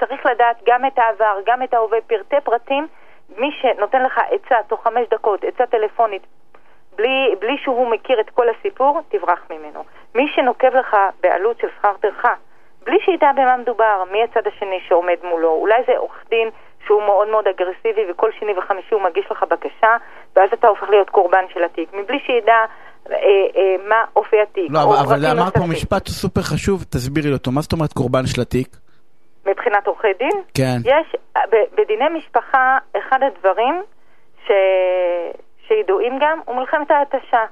צריך 0.01 0.27
לדעת 0.27 0.57
גם 0.67 0.87
את 0.87 0.99
העבר, 0.99 1.37
גם 1.47 1.63
את 1.63 1.75
ההווה, 1.75 1.99
פרטי 2.07 2.37
פרטים. 2.45 2.87
מי 3.39 3.51
שנותן 3.61 4.03
לך 4.03 4.21
עצה 4.31 4.57
תוך 4.67 4.85
חמש 4.85 5.09
דקות, 5.11 5.45
עצה 5.45 5.67
טלפונית, 5.67 6.23
בלי, 6.97 7.35
בלי 7.41 7.57
שהוא 7.63 7.91
מכיר 7.91 8.21
את 8.21 8.31
כל 8.31 8.47
הסיפור, 8.49 9.01
תברח 9.09 9.41
ממנו. 9.51 9.85
מי 10.15 10.29
שנוקב 10.35 10.75
לך 10.75 10.97
בעלות 11.23 11.59
של 11.61 11.69
שכר 11.79 11.93
טרחה, 12.01 12.35
בלי 12.87 12.99
שידע 13.05 13.33
במה 13.33 13.57
מדובר, 13.57 14.05
מי 14.13 14.23
הצד 14.23 14.47
השני 14.47 14.81
שעומד 14.89 15.17
מולו, 15.23 15.51
אולי 15.51 15.83
זה 15.87 15.93
עורך 15.97 16.25
דין 16.31 16.49
שהוא 16.89 17.03
מאוד 17.03 17.29
מאוד 17.29 17.45
אגרסיבי 17.49 18.11
וכל 18.11 18.31
שני 18.39 18.53
וחמישי 18.59 18.95
הוא 18.95 19.03
מגיש 19.03 19.25
לך 19.31 19.45
בקשה 19.51 19.97
ואז 20.37 20.49
אתה 20.53 20.69
הופך 20.69 20.89
להיות 20.91 21.11
קורבן 21.11 21.45
של 21.55 21.65
התיק, 21.65 21.89
מבלי 21.93 22.19
שידע 22.27 22.55
אה, 23.11 23.17
אה, 23.57 23.77
מה 23.89 24.05
אופי 24.17 24.37
התיק. 24.43 24.71
לא, 24.71 24.79
אבל, 24.83 24.97
אבל 24.97 25.27
אמרת 25.27 25.57
פה 25.59 25.67
משפט 25.71 26.07
סופר 26.07 26.41
חשוב, 26.41 26.83
תסבירי 26.83 27.33
אותו, 27.33 27.51
מה 27.51 27.61
זאת 27.61 27.73
אומרת 27.73 27.93
קורבן 27.93 28.27
של 28.27 28.41
התיק? 28.41 28.69
מבחינת 29.47 29.87
עורכי 29.87 30.13
דין? 30.19 30.43
כן. 30.55 30.77
יש, 30.85 31.17
בדיני 31.77 32.09
משפחה, 32.19 32.79
אחד 32.99 33.19
הדברים 33.23 33.83
ש... 34.47 34.51
שידועים 35.69 36.19
גם 36.21 36.41
הוא 36.45 36.57
מלחמת 36.57 36.91
ההתשה. 36.91 37.45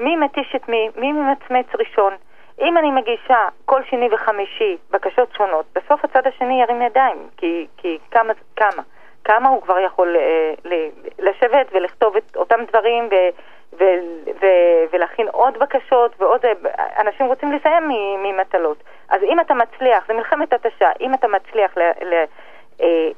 מי 0.00 0.16
מתיש 0.16 0.52
את 0.56 0.68
מי, 0.68 0.88
מי 0.96 1.12
ממצמץ 1.12 1.66
ראשון. 1.78 2.12
אם 2.60 2.78
אני 2.78 2.90
מגישה 2.90 3.48
כל 3.64 3.82
שני 3.90 4.08
וחמישי 4.12 4.76
בקשות 4.90 5.28
שונות, 5.36 5.66
בסוף 5.74 6.04
הצד 6.04 6.26
השני 6.26 6.62
ירים 6.62 6.82
ידיים, 6.82 7.28
כי, 7.36 7.66
כי 7.76 7.98
כמה, 8.10 8.32
כמה, 8.56 8.82
כמה 9.24 9.48
הוא 9.48 9.62
כבר 9.62 9.78
יכול 9.78 10.16
אה, 10.16 10.54
ל, 10.64 10.88
לשבת 11.18 11.66
ולכתוב 11.72 12.16
את 12.16 12.36
אותם 12.36 12.64
דברים 12.68 13.08
ו, 13.10 13.14
ו, 13.78 13.84
ו, 14.40 14.46
ולהכין 14.92 15.28
עוד 15.28 15.58
בקשות 15.58 16.14
ועוד, 16.18 16.44
אה, 16.44 16.52
אנשים 17.00 17.26
רוצים 17.26 17.52
לסיים 17.52 17.88
ממטלות. 18.22 18.82
אז 19.08 19.22
אם 19.22 19.40
אתה 19.40 19.54
מצליח, 19.54 20.06
זה 20.06 20.14
מלחמת 20.14 20.52
התשה, 20.52 20.90
אם 21.00 21.14
אתה 21.14 21.28
מצליח 21.28 21.78
אה, 21.78 21.92
אה, 22.80 23.08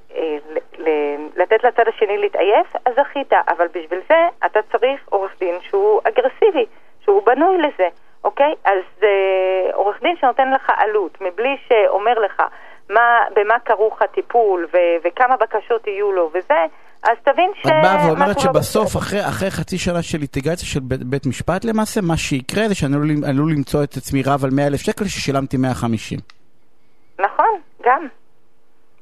ל, 0.48 0.58
ל, 0.78 0.88
לתת 1.36 1.64
לצד 1.64 1.88
השני 1.88 2.18
להתעייף, 2.18 2.66
אז 2.84 2.94
זכית, 2.94 3.32
אבל 3.32 3.66
בשביל 3.66 4.00
זה 4.08 4.28
אתה 4.46 4.60
צריך 4.72 5.00
עורך 5.08 5.38
דין 5.38 5.54
שהוא 5.60 6.00
אגרסיבי, 6.04 6.66
שהוא 7.00 7.22
בנוי 7.26 7.58
לזה. 7.58 7.88
אוקיי? 8.24 8.54
אז 8.64 8.82
אה, 9.02 9.74
עורך 9.74 9.96
דין 10.02 10.16
שנותן 10.20 10.50
לך 10.50 10.70
עלות, 10.76 11.18
מבלי 11.20 11.56
שאומר 11.68 12.18
לך 12.18 12.42
מה, 12.90 13.20
במה 13.36 13.58
כרוך 13.64 14.02
הטיפול 14.02 14.66
ו- 14.74 14.96
וכמה 15.04 15.36
בקשות 15.36 15.86
יהיו 15.86 16.12
לו 16.12 16.30
וזה, 16.34 16.64
אז 17.02 17.16
תבין 17.24 17.50
ש... 17.54 17.66
את 17.66 17.72
באה 17.82 18.06
ואומרת 18.06 18.36
לא 18.36 18.42
שבסוף. 18.42 18.96
אחרי, 18.96 19.20
אחרי 19.20 19.50
חצי 19.50 19.78
שנה 19.78 20.02
של 20.02 20.18
ליטיגציה 20.18 20.68
של 20.68 20.80
בית, 20.80 21.02
בית 21.02 21.26
משפט 21.26 21.64
למעשה, 21.64 22.00
מה 22.00 22.16
שיקרה 22.16 22.68
זה 22.68 22.74
שאני 22.74 22.94
עלול, 22.94 23.10
עלול 23.28 23.52
למצוא 23.52 23.84
את 23.84 23.96
עצמי 23.96 24.22
רב 24.26 24.44
על 24.44 24.50
100 24.52 24.66
אלף 24.66 24.80
שקל 24.80 25.04
ששילמתי 25.04 25.56
150. 25.56 26.18
נכון, 27.18 27.60
גם. 27.84 28.06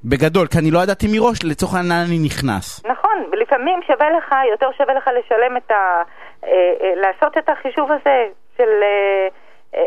בגדול, 0.04 0.46
כי 0.46 0.58
אני 0.58 0.70
לא 0.70 0.78
ידעתי 0.78 1.06
מראש 1.14 1.38
לצורך 1.44 1.74
העניין 1.74 2.04
אני 2.08 2.18
נכנס. 2.26 2.84
נכון, 2.86 3.16
ולפעמים 3.32 3.80
שווה 3.86 4.10
לך, 4.10 4.34
יותר 4.50 4.68
שווה 4.78 4.94
לך 4.94 5.10
לשלם 5.18 5.56
את 5.56 5.70
ה... 5.70 6.02
אה, 6.44 6.50
אה, 6.80 6.94
לעשות 6.94 7.38
את 7.38 7.48
החישוב 7.48 7.92
הזה 7.92 8.26
של 8.56 8.82
אה, 8.82 9.28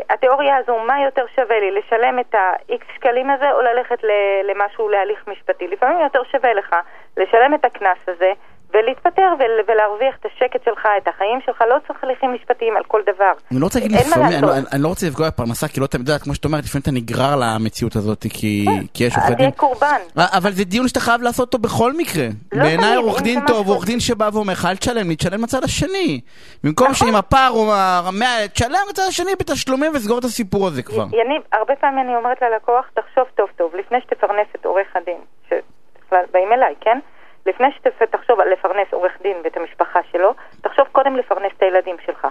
התיאוריה 0.09 0.57
הזו, 0.57 0.79
מה 0.79 1.01
יותר 1.01 1.25
שווה 1.35 1.59
לי, 1.59 1.71
לשלם 1.71 2.19
את 2.19 2.35
ה-X 2.35 2.95
שקלים 2.95 3.29
הזה 3.29 3.51
או 3.51 3.61
ללכת 3.61 3.99
למשהו, 4.43 4.89
להליך 4.89 5.27
משפטי. 5.27 5.67
לפעמים 5.67 5.99
יותר 5.99 6.23
שווה 6.23 6.53
לך 6.53 6.75
לשלם 7.17 7.53
את 7.53 7.65
הקנס 7.65 7.97
הזה 8.07 8.33
ולהתפטר 8.73 9.29
ול- 9.39 9.61
ולהרוויח 9.67 10.15
את 10.19 10.25
השקט 10.25 10.63
שלך, 10.65 10.87
את 11.03 11.07
החיים 11.07 11.39
שלך, 11.45 11.61
לא 11.69 11.75
צריך 11.87 12.03
הליכים 12.03 12.33
משפטיים 12.33 12.77
על 12.77 12.83
כל 12.87 13.01
דבר. 13.05 13.31
אני 13.51 13.59
לא 13.59 13.65
רוצה 13.65 13.79
להגיד 13.79 13.97
לפעמים, 13.97 14.25
אני, 14.27 14.41
לעשות. 14.41 14.73
אני 14.73 14.83
לא 14.83 14.87
רוצה 14.87 15.07
לפגוע 15.07 15.27
בפרנסה, 15.27 15.67
כי 15.67 15.79
לא 15.79 15.87
תמיד, 15.87 16.01
את 16.03 16.07
יודעת, 16.07 16.23
כמו 16.23 16.35
שאת 16.35 16.45
אומרת, 16.45 16.63
לפעמים 16.63 16.81
אתה 16.81 16.91
נגרר 16.91 17.35
למציאות 17.41 17.95
הזאת, 17.95 18.25
כי, 18.33 18.65
כי 18.93 19.03
יש 19.03 19.13
אז 19.13 19.17
עורכי 19.17 19.29
דין. 19.35 19.37
תהיה 19.37 19.51
קורבן. 19.51 19.99
אה, 20.17 20.25
אבל 20.37 20.51
זה 20.51 20.63
דיון 20.63 20.87
שאתה 20.87 20.99
חייב 20.99 21.21
לעשות 21.21 21.47
אותו 21.53 21.57
בכל 21.57 21.93
מקרה. 21.93 22.27
לא 22.53 22.63
בעיניי 22.63 22.95
עורך 22.95 23.21
דין 23.21 23.39
טוב, 23.47 23.67
עורך 23.67 23.85
דין 23.85 23.99
שבא 23.99 24.29
ואומר 24.33 24.53
לך, 24.53 24.65
אל 24.65 24.75
תשלם 24.75 25.09
לי, 25.09 25.15
תשלם 25.15 25.43
לצד 25.43 25.63
השני. 25.63 26.21
במקום 26.63 26.87
נכון. 26.91 27.07
שעם 27.07 27.15
הפער 27.15 27.51
או 27.51 27.73
המאה, 27.75 28.47
תשלם 28.53 28.79
לצד 28.89 29.03
השני 29.07 29.31
בתשלומים 29.39 29.91
וסגור 29.95 30.19
את 30.19 30.23
הסיפור 30.23 30.67
הזה 30.67 30.83
כבר. 30.83 31.05
יניב, 31.11 31.41
הרבה 31.53 31.75
פעמים 31.75 31.99
אני 31.99 32.15
אומרת 32.15 32.37
ללקוח, 32.41 32.85
תחשוב 32.93 33.23
טוב 33.35 33.49
טוב, 33.57 33.75
לפני 33.75 33.97
שתפרנס 34.01 34.47
את 34.59 34.65
עורך 34.65 34.87
הדין, 34.95 35.19
שבכלל 35.47 36.23
באים 36.33 36.53
אליי, 36.53 36.73
כן? 36.81 36.99
לפני 37.45 37.67
שתחשוב 37.99 38.39
על 38.39 38.49
לפרנס 38.51 38.87
עורך 38.91 39.11
דין 39.21 39.37
ואת 39.43 39.57
המשפחה 39.57 39.99
שלו, 40.11 40.33
תחשוב 40.61 40.87
קודם 40.91 41.15
לפרנס 41.15 41.51
את 41.57 41.61
הילדים 41.61 41.95
שלך. 42.05 42.27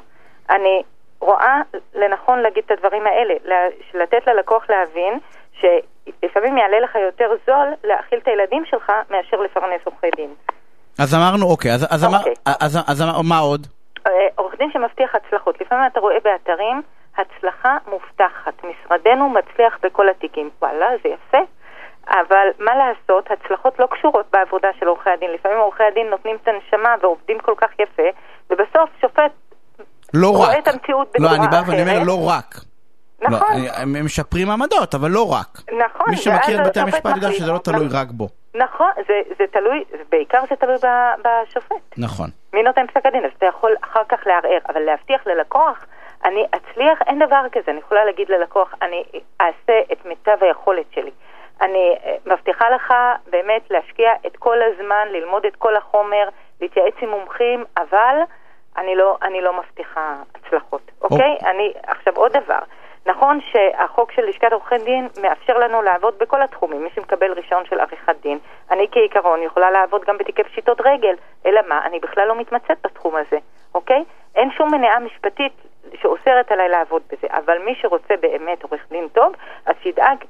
אני 0.51 0.83
רואה 1.21 1.61
לנכון 1.95 2.39
להגיד 2.39 2.65
את 2.67 2.71
הדברים 2.71 3.07
האלה, 3.07 3.35
לה- 3.45 3.69
לתת 3.95 4.27
ללקוח 4.27 4.65
להבין 4.71 5.19
שלפעמים 5.61 6.59
יעלה 6.59 6.81
לך 6.81 6.95
יותר 6.95 7.31
זול 7.47 7.69
להאכיל 7.85 8.19
את 8.19 8.29
הילדים 8.29 8.65
שלך 8.65 8.93
מאשר 9.11 9.37
לפרנס 9.37 9.81
עורכי 9.85 10.11
דין. 10.17 10.35
אז 10.99 11.15
אמרנו, 11.15 11.47
אוקיי, 11.51 11.71
אז, 11.75 11.87
אז, 11.91 12.05
אמר, 12.05 12.19
אוקיי. 12.19 12.35
אז, 12.61 12.79
אז 12.89 13.03
אמר, 13.03 13.21
מה 13.29 13.39
עוד? 13.39 13.67
אה, 14.07 14.13
עורך 14.35 14.55
דין 14.59 14.71
שמבטיח 14.73 15.15
הצלחות. 15.15 15.61
לפעמים 15.61 15.87
אתה 15.87 16.01
רואה 16.01 16.17
באתרים 16.25 16.83
הצלחה 17.17 17.77
מובטחת. 17.91 18.55
משרדנו 18.65 19.29
מצליח 19.29 19.79
בכל 19.83 20.09
התיקים. 20.09 20.51
וואלה, 20.63 20.89
זה 21.03 21.09
יפה. 21.09 21.39
אבל 22.11 22.49
מה 22.59 22.73
לעשות, 22.75 23.31
הצלחות 23.31 23.79
לא 23.79 23.87
קשורות 23.91 24.27
בעבודה 24.33 24.69
של 24.81 24.87
עורכי 24.87 25.11
הדין. 25.11 25.31
לפעמים 25.33 25.59
עורכי 25.59 25.83
הדין 25.83 26.07
נותנים 26.07 26.37
את 26.43 26.49
הנשמה 26.49 26.95
ועובדים 27.03 27.39
כל 27.39 27.55
כך 27.57 27.71
יפה, 27.79 28.03
ובסוף 28.51 28.91
שופט 29.01 29.33
לא 30.15 30.29
רואה 30.29 30.51
רק. 30.51 30.59
את 30.59 30.69
המציאות 30.69 31.09
לא, 31.19 31.29
בצורה 31.29 31.35
אני 31.37 31.47
בא 31.51 31.63
ואני 31.67 31.83
אומר 31.83 31.93
אחרת. 31.93 32.07
לא 32.07 32.29
רק. 32.29 32.55
נכון, 33.21 33.49
לא, 33.65 33.71
הם 33.77 34.05
משפרים 34.05 34.51
עמדות, 34.51 34.95
אבל 34.95 35.11
לא 35.11 35.33
רק. 35.33 35.49
נכון. 35.87 36.07
מי 36.11 36.17
שמכיר 36.17 36.61
את 36.61 36.67
בתי 36.67 36.81
המשפט 36.81 37.17
יודע. 37.17 37.33
שזה 37.33 37.53
לא 37.53 37.59
תלוי 37.59 37.89
רק 37.93 38.09
בו. 38.11 38.29
נכון, 38.55 38.91
זה, 39.09 39.21
זה 39.39 39.45
תלוי, 39.53 39.85
בעיקר 40.09 40.41
זה 40.51 40.57
תלוי 40.57 40.77
בשופט. 41.25 41.99
נכון. 41.99 42.29
מי 42.53 42.63
נותן 42.63 42.87
פסק 42.87 43.07
הדין? 43.07 43.25
אז 43.25 43.31
אתה 43.39 43.47
יכול 43.47 43.77
אחר 43.85 44.03
כך 44.09 44.27
לערער, 44.27 44.59
אבל 44.69 44.81
להבטיח 44.81 45.27
ללקוח, 45.27 45.85
אני 46.25 46.47
אצליח, 46.51 46.99
אין 47.07 47.19
דבר 47.27 47.43
כזה. 47.53 47.71
אני 47.71 47.79
יכולה 47.79 48.05
להגיד 48.05 48.29
ללקוח, 48.29 48.75
אני 48.83 49.05
אעשה 49.41 49.93
את 49.93 50.07
מיטב 50.07 50.37
היכולת 50.41 50.87
שלי. 50.95 51.11
אני 51.61 51.97
אה, 52.05 52.17
מבטיחה 52.27 52.71
לך 52.71 52.95
באמת 53.31 53.71
להשקיע 53.71 54.13
את 54.27 54.37
כל 54.37 54.59
הזמן, 54.63 55.09
ללמוד 55.11 55.47
את 55.47 55.57
כל 55.57 55.77
החומר, 55.77 56.29
להתייעץ 56.61 56.95
עם 57.01 57.09
מומחים, 57.09 57.65
אבל 57.77 58.17
אני 58.77 58.95
לא, 58.95 59.17
אני 59.23 59.41
לא 59.41 59.53
מבטיחה 59.59 60.15
הצלחות, 60.35 60.91
אוקיי? 61.03 61.37
אני, 61.43 61.73
עכשיו 61.87 62.17
עוד 62.17 62.33
דבר. 62.33 62.59
נכון 63.07 63.41
שהחוק 63.41 64.13
של 64.13 64.25
לשכת 64.29 64.53
עורכי 64.53 64.79
דין 64.79 65.09
מאפשר 65.23 65.59
לנו 65.59 65.83
לעבוד 65.83 66.19
בכל 66.19 66.43
התחומים, 66.43 66.83
מי 66.85 66.91
שמקבל 66.95 67.33
רישיון 67.33 67.65
של 67.65 67.81
עריכת 67.81 68.17
דין. 68.23 68.39
אני 68.71 68.87
כעיקרון 68.93 69.43
יכולה 69.43 69.71
לעבוד 69.71 70.05
גם 70.05 70.19
בתיקי 70.19 70.45
פשיטות 70.45 70.81
רגל, 70.81 71.15
אלא 71.47 71.61
מה, 71.69 71.81
אני 71.85 71.99
בכלל 72.01 72.29
לא 72.29 72.35
מתמצאת 72.35 72.79
בתחום 72.85 73.17
הזה, 73.17 73.39
אוקיי? 73.75 74.05
אין 74.35 74.51
שום 74.51 74.75
מניעה 74.75 75.01
משפטית 75.01 75.53
שאוסרת 76.01 76.53
עליי 76.53 76.69
לעבוד 76.69 77.03
בזה, 77.13 77.27
אבל 77.31 77.59
מי 77.59 77.75
שרוצה 77.75 78.15
באמת 78.21 78.63
עורך 78.63 78.87
דין 78.91 79.09
טוב, 79.09 79.33
אז 79.67 79.75
שידאג 79.83 80.25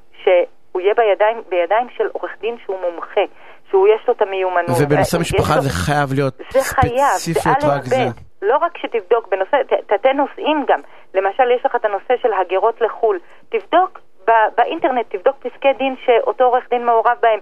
שהוא 0.79 0.85
יהיה 0.85 0.93
בידיים, 0.97 1.37
בידיים 1.49 1.87
של 1.97 2.03
עורך 2.13 2.31
דין 2.41 2.55
שהוא 2.65 2.77
מומחה, 2.81 3.21
שהוא 3.69 3.87
יש 3.87 4.01
לו 4.07 4.13
את 4.13 4.21
המיומנות. 4.21 4.77
ובנושא 4.81 5.17
אה, 5.17 5.21
משפחה 5.21 5.55
לו- 5.55 5.61
זה 5.61 5.69
חייב 5.69 6.13
להיות 6.13 6.33
זה 6.51 6.59
חייב, 6.63 7.09
ספציפיות. 7.17 8.13
ב'. 8.13 8.45
לא 8.45 8.57
רק 8.57 8.77
שתבדוק 8.77 9.27
בנושא, 9.31 9.57
ת- 9.69 9.93
תתי 9.93 10.13
נושאים 10.13 10.65
גם. 10.69 10.79
למשל, 11.13 11.43
יש 11.55 11.65
לך 11.65 11.75
את 11.75 11.85
הנושא 11.85 12.13
של 12.21 12.29
הגירות 12.41 12.81
לחו"ל. 12.81 13.19
תבדוק 13.49 13.91
ב- 14.27 14.49
באינטרנט, 14.57 15.05
תבדוק 15.15 15.35
פסקי 15.39 15.67
דין 15.77 15.95
שאותו 16.05 16.43
עורך 16.43 16.63
דין 16.69 16.85
מעורב 16.85 17.17
בהם. 17.21 17.39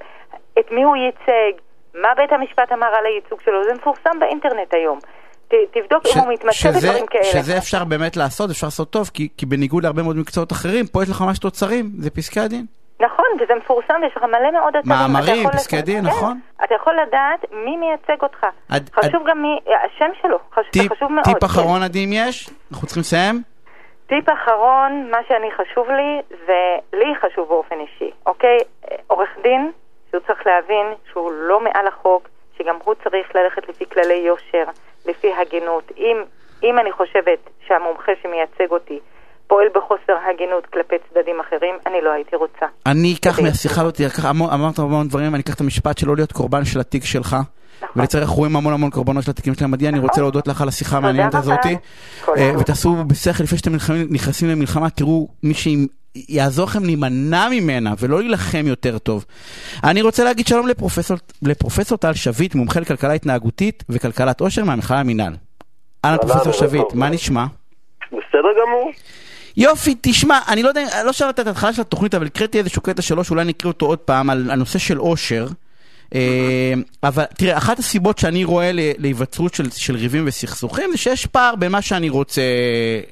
את 0.59 0.71
מי 0.71 0.83
הוא 0.83 0.95
ייצג, 0.95 1.53
מה 2.01 2.09
בית 2.17 2.31
המשפט 2.31 2.71
אמר 2.73 2.87
על 2.87 3.05
הייצוג 3.05 3.41
שלו, 3.45 3.63
זה 3.63 3.73
מפורסם 3.73 4.19
באינטרנט 4.19 4.73
היום. 4.73 4.99
ת- 5.47 5.53
תבדוק 5.73 6.07
ש- 6.07 6.17
אם 6.17 6.21
הוא 6.21 6.33
מתמצא 6.33 6.51
שזה- 6.53 6.87
בדברים 6.87 7.05
כאלה. 7.05 7.23
שזה 7.23 7.57
אפשר 7.57 7.83
באמת 7.83 8.17
לעשות, 8.17 8.49
אפשר 8.49 8.67
לעשות 8.67 8.89
טוב, 8.89 9.09
כי, 9.13 9.27
כי 9.37 9.45
בניגוד 9.45 9.83
להרבה 9.83 10.03
מאוד 10.03 10.15
מקצועות 10.17 10.51
אחרים, 10.51 10.85
פה 10.87 11.03
יש 11.03 11.09
לך 11.09 11.21
ממש 11.21 11.39
תוצרים, 11.39 11.85
זה 11.99 12.09
פסקי 12.09 12.39
הדין. 12.39 12.65
נכון, 12.99 13.25
וזה 13.39 13.55
מפורסם, 13.55 13.93
ויש 14.01 14.17
לך 14.17 14.23
מלא 14.23 14.51
מאוד 14.51 14.75
אתרים. 14.75 14.95
מאמרים, 14.97 15.49
פסקי 15.49 15.81
דין, 15.81 16.01
כן, 16.01 16.07
נכון. 16.07 16.39
אתה 16.63 16.75
יכול 16.75 16.93
לדעת 17.07 17.45
מי 17.51 17.77
מייצג 17.77 18.21
אותך. 18.23 18.45
עד- 18.71 18.89
חשוב 18.95 19.23
גם 19.29 19.41
מי, 19.41 19.59
השם 19.85 20.09
שלו, 20.21 20.37
חשוב, 20.53 20.71
טיפ, 20.71 20.93
חשוב 20.93 21.11
מאוד. 21.11 21.25
טיפ 21.25 21.39
כן. 21.39 21.45
אחרון 21.45 21.83
עדי 21.83 22.05
אם 22.05 22.09
יש? 22.13 22.49
אנחנו 22.71 22.87
צריכים 22.87 23.01
לסיים? 23.01 23.41
טיפ 24.07 24.29
אחרון, 24.29 25.07
מה 25.11 25.17
שאני 25.27 25.51
חשוב 25.51 25.87
לי, 25.89 26.21
ולי 26.47 27.15
חשוב 27.21 27.47
באופן 27.47 27.75
אישי, 27.79 28.11
אוקיי? 28.25 28.57
עורך 29.07 29.29
דין, 29.43 29.71
שהוא 30.09 30.21
צריך 30.27 30.47
להבין 30.47 30.85
שהוא 31.11 31.31
לא 31.31 31.59
מעל 31.59 31.87
החוק, 31.87 32.27
שגם 32.57 32.75
הוא 32.83 32.93
צריך 33.03 33.35
ללכת 33.35 33.69
לפי 33.69 33.85
כללי 33.85 34.13
יושר, 34.13 34.63
לפי 35.05 35.33
הגינות. 35.33 35.91
אם, 35.97 36.23
אם 36.63 36.79
אני 36.79 36.91
חושבת 36.91 37.39
שהמומחה 37.67 38.11
שמייצג 38.23 38.71
אותי 38.71 38.99
פועל 39.47 39.67
בחוסר 39.75 40.13
הגינות 40.33 40.65
כלפי 40.65 40.95
צדדים 41.09 41.35
אחרים, 41.47 41.75
אני 41.87 42.01
לא 42.03 42.11
הייתי 42.11 42.35
רוצה. 42.35 42.65
אני 42.85 43.15
אקח. 43.19 43.39
מהשיחה 43.39 43.81
הזאת, 43.81 44.01
אמרת 44.53 44.79
המון 44.79 45.07
דברים, 45.07 45.35
אני 45.35 45.43
אקח 45.43 45.53
את 45.53 45.61
המשפט 45.61 45.97
של 45.97 46.07
לא 46.07 46.15
להיות 46.15 46.31
קורבן 46.31 46.65
של 46.65 46.79
התיק 46.79 47.05
שלך. 47.05 47.35
נכון. 47.81 48.01
ולצערי 48.01 48.23
אנחנו 48.23 48.37
רואים 48.37 48.55
המון 48.55 48.73
המון 48.73 48.89
קורבנות 48.89 49.23
של 49.23 49.31
התיקים 49.31 49.53
שלהם. 49.53 49.73
עדי, 49.73 49.87
אני 49.87 49.99
רוצה 49.99 50.21
להודות 50.21 50.47
לך 50.47 50.61
על 50.61 50.67
השיחה 50.67 50.97
המעניינת. 50.97 51.35
הזאת. 51.35 51.59
אה. 52.37 52.51
ותעשו 52.59 52.95
בשכל 53.07 53.43
לפני 53.43 53.57
שאתם 53.57 53.71
נכנסים 54.09 54.49
למלחמה, 54.49 54.89
תראו 54.89 55.27
מי 55.43 55.53
שיעזור 55.53 56.65
לכם 56.65 56.83
להימנע 56.83 57.47
ממנה 57.51 57.93
ולא 57.99 58.19
להילחם 58.19 58.63
יותר 58.67 58.97
טוב. 58.97 59.25
אני 59.83 60.01
רוצה 60.01 60.23
להגיד 60.23 60.47
שלום 60.47 60.67
לפרופסור- 60.67 61.17
לפרופסור 61.41 61.97
טל 61.97 62.13
שביט, 62.13 62.55
מומחה 62.55 62.79
לכלכלה 62.79 63.13
התנהגותית 63.13 63.83
וכלכלת 63.89 64.41
עושר 64.41 64.63
מהמכללה 64.63 64.99
למינהל. 64.99 65.33
אהלן 66.05 66.17
פרופסור 66.17 66.53
שביט. 66.53 66.93
מה 66.93 67.09
נשמע? 67.09 67.45
בסדר 68.07 68.49
גמור. 68.65 68.91
יופי, 69.57 69.95
תשמע, 70.01 70.39
אני 70.47 70.63
לא 70.63 70.67
יודע, 70.67 71.03
לא 71.05 71.13
שמעת 71.13 71.39
את 71.39 71.47
ההתחלה 71.47 71.73
של 71.73 71.81
התוכנית, 71.81 72.15
אבל 72.15 72.25
הקראתי 72.25 72.59
איזשהו 72.59 72.81
קטע 72.81 73.01
שלו, 73.01 73.23
שאולי 73.23 73.45
נקריא 73.45 73.71
אותו 73.71 73.85
עוד 73.85 73.99
פעם, 73.99 74.29
על 74.29 74.51
הנושא 74.51 74.79
של 74.79 74.97
עושר. 74.97 75.47
אה, 76.15 76.73
אבל 77.03 77.23
תראה, 77.37 77.57
אחת 77.57 77.79
הסיבות 77.79 78.17
שאני 78.17 78.43
רואה 78.43 78.71
להיווצרות 78.73 79.53
של, 79.53 79.69
של 79.75 79.95
ריבים 79.95 80.23
וסכסוכים, 80.27 80.91
זה 80.91 80.97
שיש 80.97 81.25
פער 81.25 81.55
בין 81.55 81.71
מה 81.71 81.81
שאני 81.81 82.09
רוצה, 82.09 82.41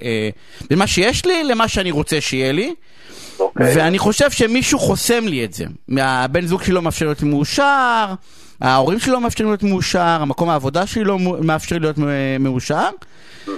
אה, 0.01 0.29
בין 0.69 0.79
מה 0.79 0.87
שיש 0.87 1.25
לי 1.25 1.43
למה 1.43 1.67
שאני 1.67 1.91
רוצה 1.91 2.21
שיהיה 2.21 2.51
לי. 2.51 2.73
אוקיי. 3.39 3.75
ואני 3.75 3.99
חושב 3.99 4.31
שמישהו 4.31 4.79
חוסם 4.79 5.27
לי 5.27 5.45
את 5.45 5.53
זה. 5.53 5.65
הבן 5.97 6.45
זוג 6.45 6.63
שלי 6.63 6.73
לא 6.73 6.81
מאפשר 6.81 7.05
להיות 7.05 7.23
מאושר, 7.23 8.05
ההורים 8.61 8.99
שלי 8.99 9.11
לא 9.11 9.21
מאפשרים 9.21 9.49
להיות 9.49 9.63
מאושר, 9.63 9.99
המקום 9.99 10.49
העבודה 10.49 10.87
שלי 10.87 11.03
לא 11.03 11.19
מאפשר 11.19 11.77
להיות 11.77 11.97
מ- 11.97 12.43
מאושר. 12.43 12.89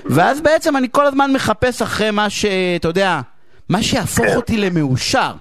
ואז 0.05 0.41
בעצם 0.41 0.77
אני 0.77 0.87
כל 0.91 1.05
הזמן 1.05 1.33
מחפש 1.33 1.81
אחרי 1.81 2.11
מה 2.11 2.29
ש... 2.29 2.45
אתה 2.75 2.87
יודע, 2.87 3.19
מה 3.69 3.83
שיהפוך 3.83 4.25
כן. 4.25 4.35
אותי 4.35 4.57
למאושר. 4.57 5.31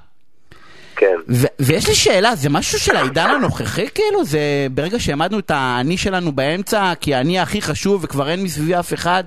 כן. 0.97 1.17
ו- 1.29 1.47
ויש 1.61 1.89
לי 1.89 1.95
שאלה, 1.95 2.35
זה 2.35 2.49
משהו 2.51 2.79
של 2.79 2.97
העידן 2.97 3.27
הנוכחי 3.31 3.89
כאילו? 3.95 4.25
זה 4.25 4.39
ברגע 4.71 4.99
שהעמדנו 4.99 5.39
את 5.39 5.51
האני 5.55 5.97
שלנו 5.97 6.33
באמצע, 6.33 6.93
כי 7.01 7.15
האני 7.15 7.41
הכי 7.41 7.63
חשוב 7.63 8.05
וכבר 8.05 8.29
אין 8.29 8.43
מסביבי 8.43 8.79
אף 8.79 8.95
אחד? 8.95 9.25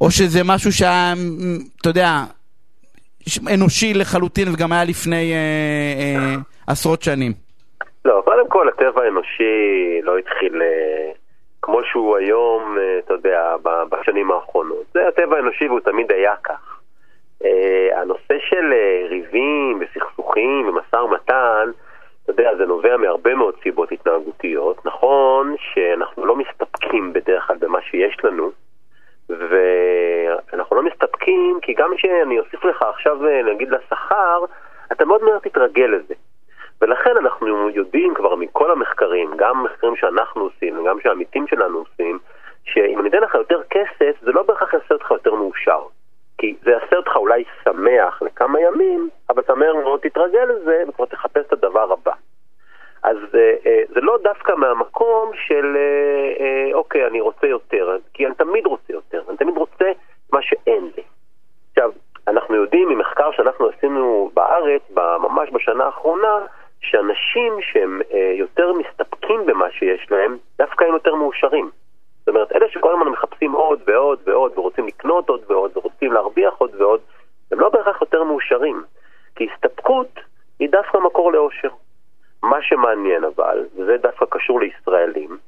או 0.00 0.10
שזה 0.10 0.40
משהו 0.44 0.72
שהיה, 0.72 1.14
אתה 1.80 1.88
יודע, 1.88 2.24
אנושי 3.54 3.94
לחלוטין 3.94 4.48
וגם 4.52 4.72
היה 4.72 4.84
לפני 4.84 5.32
אה, 5.32 5.38
אה, 6.18 6.36
עשרות 6.66 7.02
שנים? 7.02 7.32
לא, 8.04 8.22
קודם 8.24 8.48
כל 8.48 8.68
הטבע 8.68 9.02
האנושי 9.04 10.00
לא 10.02 10.18
התחיל 10.18 10.62
אה, 10.62 11.12
כמו 11.64 11.84
שהוא 11.84 12.16
היום, 12.16 12.78
אה, 12.78 12.98
אתה 12.98 13.14
יודע, 13.14 13.56
בשנים 13.88 14.30
האחרונות. 14.30 14.84
זה 14.94 15.08
הטבע 15.08 15.36
האנושי 15.36 15.68
והוא 15.68 15.80
תמיד 15.80 16.12
היה 16.12 16.36
כך. 16.36 16.80
אה, 17.44 18.00
הנושא 18.00 18.38
של 18.38 18.72
אה, 18.72 19.06
ריבים 19.08 19.80
וסכסוכים 19.80 20.68
ומשא 20.68 20.96
ומתן, 20.96 21.70
אתה 22.22 22.32
יודע, 22.32 22.56
זה 22.56 22.66
נובע 22.66 22.96
מהרבה 22.96 23.34
מאוד 23.34 23.54
סיבות 23.62 23.92
התנהגותיות. 23.92 24.86
נכון 24.86 25.54
שאנחנו 25.58 26.26
לא 26.26 26.36
מסתפקים 26.36 27.12
בדרך 27.12 27.46
כלל 27.46 27.56
במה 27.56 27.82
שיש 27.82 28.16
לנו, 28.24 28.50
ואנחנו 29.28 30.76
לא 30.76 30.82
מסתפקים 30.82 31.58
כי 31.62 31.74
גם 31.74 31.90
כשאני 31.96 32.38
אוסיף 32.38 32.64
לך 32.64 32.82
עכשיו, 32.82 33.18
נגיד, 33.54 33.68
לשכר, 33.70 34.44
אתה 34.92 35.04
מאוד 35.04 35.22
מהר 35.24 35.38
תתרגל 35.38 35.86
לזה. 35.86 36.14
ולכן 36.84 37.16
אנחנו 37.16 37.70
יודעים 37.70 38.14
כבר 38.14 38.34
מכל 38.34 38.70
המחקרים, 38.70 39.30
גם 39.36 39.62
מחקרים 39.62 39.96
שאנחנו 39.96 40.42
עושים 40.42 40.78
וגם 40.78 41.00
שהעמיתים 41.00 41.46
שלנו 41.46 41.78
עושים, 41.78 42.18
שאם 42.64 43.00
אני 43.00 43.08
אתן 43.08 43.20
לך 43.20 43.34
יותר 43.34 43.62
כסף, 43.70 44.16
זה 44.20 44.32
לא 44.32 44.42
בהכרח 44.42 44.74
יעשה 44.74 44.94
אותך 44.94 45.10
יותר 45.10 45.34
מאושר. 45.34 45.80
כי 46.38 46.54
זה 46.62 46.70
יעשה 46.70 46.96
אותך 46.96 47.16
אולי 47.16 47.44
שמח 47.64 48.22
לכמה 48.22 48.60
ימים, 48.60 49.08
אבל 49.30 49.42
אתה 49.42 49.54
מהר 49.54 49.74
מאוד 49.74 50.00
תתרגל 50.00 50.44
לזה 50.44 50.82
וכבר 50.88 51.04
תחפש 51.04 51.46
את 51.46 51.52
הדבר 51.52 51.92
הבא. 51.92 52.12
אז 53.02 53.16
אה, 53.34 53.54
אה, 53.66 53.82
זה 53.88 54.00
לא 54.00 54.18
דווקא 54.22 54.52
מהמקום 54.52 55.30
של 55.34 55.76
אה, 56.40 56.74
אוקיי, 56.74 57.06
אני 57.06 57.20
רוצה 57.20 57.46
יותר, 57.46 57.96
כי 58.14 58.26
אני 58.26 58.34
תמיד 58.34 58.66
רוצה 58.66 58.92
יותר, 58.92 59.22
אני 59.28 59.36
תמיד 59.36 59.56
רוצה 59.56 59.92
מה 60.32 60.42
שאין 60.42 60.90
לי. 60.96 61.02
עכשיו, 61.70 61.90
אנחנו 62.28 62.54
יודעים 62.54 62.88
ממחקר 62.88 63.32
שאנחנו 63.32 63.68
עשינו 63.68 64.30
בארץ, 64.34 64.82
ממש 65.20 65.50
בשנה 65.52 65.84
האחרונה, 65.84 66.38
שאנשים 66.90 67.52
שהם 67.60 68.00
יותר 68.34 68.72
מסתפקים 68.72 69.46
במה 69.46 69.70
שיש 69.70 70.10
להם, 70.10 70.36
דווקא 70.58 70.84
הם 70.84 70.92
יותר 70.92 71.14
מאושרים. 71.14 71.70
זאת 72.18 72.28
אומרת, 72.28 72.52
אלה 72.52 72.68
שכל 72.68 72.92
הזמן 72.92 73.08
מחפשים 73.08 73.52
עוד 73.52 73.80
ועוד 73.86 74.18
ועוד 74.26 74.58
ורוצים 74.58 74.86
לקנות 74.86 75.28
עוד 75.28 75.40
ועוד 75.48 75.76
ורוצים 75.76 76.12
להרוויח 76.12 76.54
עוד 76.58 76.70
ועוד, 76.80 77.00
הם 77.52 77.60
לא 77.60 77.68
בהכרח 77.68 78.00
יותר 78.00 78.24
מאושרים. 78.24 78.84
כי 79.36 79.48
הסתפקות 79.52 80.20
היא 80.58 80.68
דווקא 80.68 80.98
מקור 80.98 81.32
לאושר. 81.32 81.68
מה 82.42 82.62
שמעניין 82.62 83.24
אבל, 83.24 83.66
וזה 83.76 83.96
דווקא 83.96 84.26
קשור 84.30 84.60
לישראלים, 84.60 85.38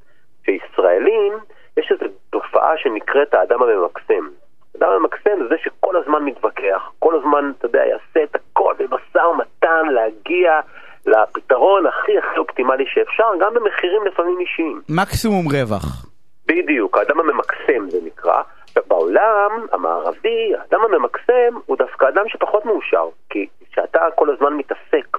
שישראלים, 0.45 1.33
יש 1.77 1.93
איזו 1.93 2.15
תופעה 2.31 2.79
שנקראת 2.79 3.35
האדם 3.35 3.63
הממקסם. 3.63 4.29
האדם 4.75 4.93
הממקסם 4.93 5.49
זה 5.49 5.55
שכל 5.59 5.97
הזמן 5.97 6.25
מתווכח, 6.25 6.93
כל 6.99 7.15
הזמן, 7.15 7.53
אתה 7.59 7.67
יודע, 7.67 7.87
יעשה 7.87 8.23
את 8.23 8.35
הכל 8.35 8.75
במשא 8.79 9.19
ומתן 9.19 9.87
להגיע 9.87 10.61
לפתרון 11.07 11.87
הכי 11.87 12.19
הכי 12.19 12.39
אופטימלי 12.39 12.85
שאפשר, 12.87 13.31
גם 13.41 13.55
במחירים 13.55 14.07
לפעמים 14.07 14.41
אישיים. 14.41 14.81
מקסימום 14.89 15.47
רווח. 15.47 16.07
בדיוק, 16.47 16.99
האדם 16.99 17.21
הממקסם 17.21 17.91
זה 17.91 17.99
נקרא. 18.05 18.43
עכשיו 18.65 18.83
בעולם 18.89 19.67
המערבי, 19.73 20.53
האדם 20.59 20.81
הממקסם 20.85 21.59
הוא 21.67 21.77
דווקא 21.77 22.09
אדם 22.09 22.29
שפחות 22.29 22.65
מאושר, 22.65 23.09
כי 23.31 23.47
כשאתה 23.73 24.01
כל 24.15 24.31
הזמן 24.31 24.55
מתעסק 24.55 25.19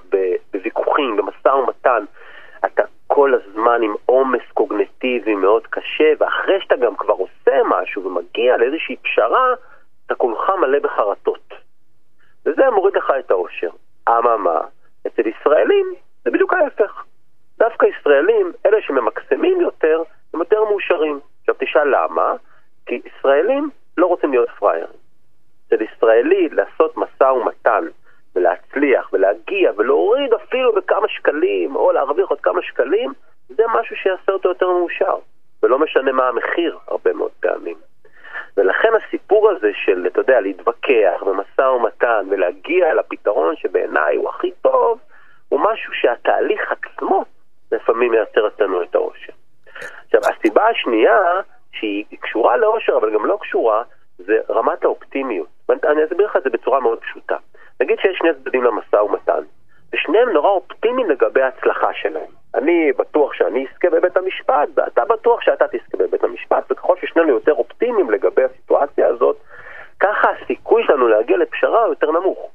בוויכוחים, 0.52 1.16
במשא 1.16 1.48
ומתן, 1.48 2.04
אתה 2.64 2.82
כל 3.06 3.34
הזמן 3.34 3.82
עם 3.82 3.94
עומס 4.06 4.42
קוגנטיבי 4.54 5.34
מאוד 5.34 5.66
קשה, 5.66 6.12
ואחרי 6.18 6.60
שאתה 6.60 6.76
גם 6.76 6.96
כבר 6.96 7.14
עושה 7.14 7.56
משהו 7.68 8.04
ומגיע 8.04 8.56
לאיזושהי 8.56 8.96
פשרה, 8.96 9.54
אתה 10.06 10.14
כולך 10.14 10.50
מלא 10.60 10.78
בחרטות. 10.78 11.54
וזה 12.46 12.62
מוריד 12.74 12.96
לך 12.96 13.12
את 13.18 13.30
האושר. 13.30 13.70
אממה, 14.08 14.60
אצל 15.08 15.28
ישראלים 15.28 15.94
זה 16.24 16.30
בדיוק 16.30 16.54
ההפך. 16.54 17.04
דווקא 17.58 17.86
ישראלים, 17.86 18.52
אלה 18.66 18.82
שממקסמים 18.82 19.60
יותר, 19.60 20.02
הם 20.34 20.40
יותר 20.40 20.64
מאושרים. 20.64 21.20
עכשיו 21.40 21.54
תשאל 21.58 21.96
למה? 21.96 22.34
כי 22.86 23.00
ישראלים 23.04 23.70
לא 23.98 24.06
רוצים 24.06 24.30
להיות 24.30 24.48
פראיירים. 24.58 24.98
אצל 25.66 25.82
ישראלי 25.82 26.48
לעשות 26.48 26.96
משא 26.96 27.24
ומתן 27.24 27.84
ולהצליח 28.36 29.12
ולהגיע 29.12 29.72
ולהוריד 29.76 30.32
אפילו 30.32 30.72
בכמה 30.72 31.08
שקלים 31.08 31.76
או 31.76 31.92
להרוויח 31.92 32.28
עוד 32.28 32.40
כמה 32.40 32.62
שקלים, 32.62 33.12
זה 33.48 33.62
משהו 33.80 33.96
שיעשה 33.96 34.32
אותו 34.32 34.48
יותר 34.48 34.68
מאושר. 34.68 35.14
ולא 35.62 35.78
משנה 35.78 36.12
מה 36.12 36.28
המחיר 36.28 36.78
הרבה 36.86 37.12
מאוד 37.12 37.30
פעמים. 37.40 37.76
ולכן 38.56 38.88
הסיפור 38.94 39.50
הזה 39.50 39.70
של, 39.74 40.06
אתה 40.06 40.20
יודע, 40.20 40.40
להתווכח 40.40 41.22
במשא 41.26 41.60
ומתן 41.60 42.26
ולהגיע 42.30 42.94
לפתרון 42.94 43.56
שבעיניי 43.56 44.16
הוא 44.16 44.28
הכי 44.28 44.50
טוב, 44.62 44.98
הוא 45.48 45.60
משהו 45.60 45.92
שהתהליך 45.92 46.72
עצמו 46.72 47.24
לפעמים 47.72 48.10
מייצר 48.10 48.48
אצלנו 48.48 48.82
את 48.82 48.94
האושר. 48.94 49.32
עכשיו, 50.04 50.20
הסיבה 50.20 50.66
השנייה, 50.66 51.20
שהיא 51.72 52.04
קשורה 52.20 52.56
לאושר 52.56 52.96
אבל 52.96 53.14
גם 53.14 53.26
לא 53.26 53.38
קשורה, 53.40 53.82
זה 54.18 54.38
רמת 54.50 54.84
האופטימיות. 54.84 55.48
אני 55.70 56.04
אסביר 56.04 56.26
לך 56.26 56.36
את 56.36 56.42
זה 56.42 56.50
בצורה 56.50 56.80
מאוד 56.80 56.98
פשוטה. 57.00 57.36
נגיד 57.80 57.98
שיש 57.98 58.18
שני 58.18 58.34
צדדים 58.34 58.64
למשא 58.64 58.96
ומתן, 58.96 59.42
ושניהם 59.92 60.28
נורא 60.28 60.50
אופטימיים 60.50 61.10
לגבי 61.10 61.42
ההצלחה 61.42 61.94
שלהם. 61.94 62.30
אני 62.54 62.92
בטוח 62.92 63.32
שאני 63.32 63.66
אזכה 63.66 63.90
בבית 63.90 64.16
המשפט, 64.16 64.68
ואתה 64.74 65.04
בטוח 65.04 65.40
שאתה 65.40 65.64
תזכה 65.68 65.96
בבית 65.96 66.24
המשפט, 66.24 66.72
וככל 66.72 66.94
ששנינו 67.00 67.28
יותר 67.28 67.52
אופטימיים 67.52 68.10
לגבי 68.10 68.42
הסיטואציה 68.44 69.06
הזאת, 69.06 69.36
ככה 70.00 70.28
הסיכוי 70.30 70.84
שלנו 70.86 71.08
להגיע 71.08 71.36
לפשרה 71.36 71.80
הוא 71.80 71.88
יותר 71.88 72.10
נמוך. 72.10 72.50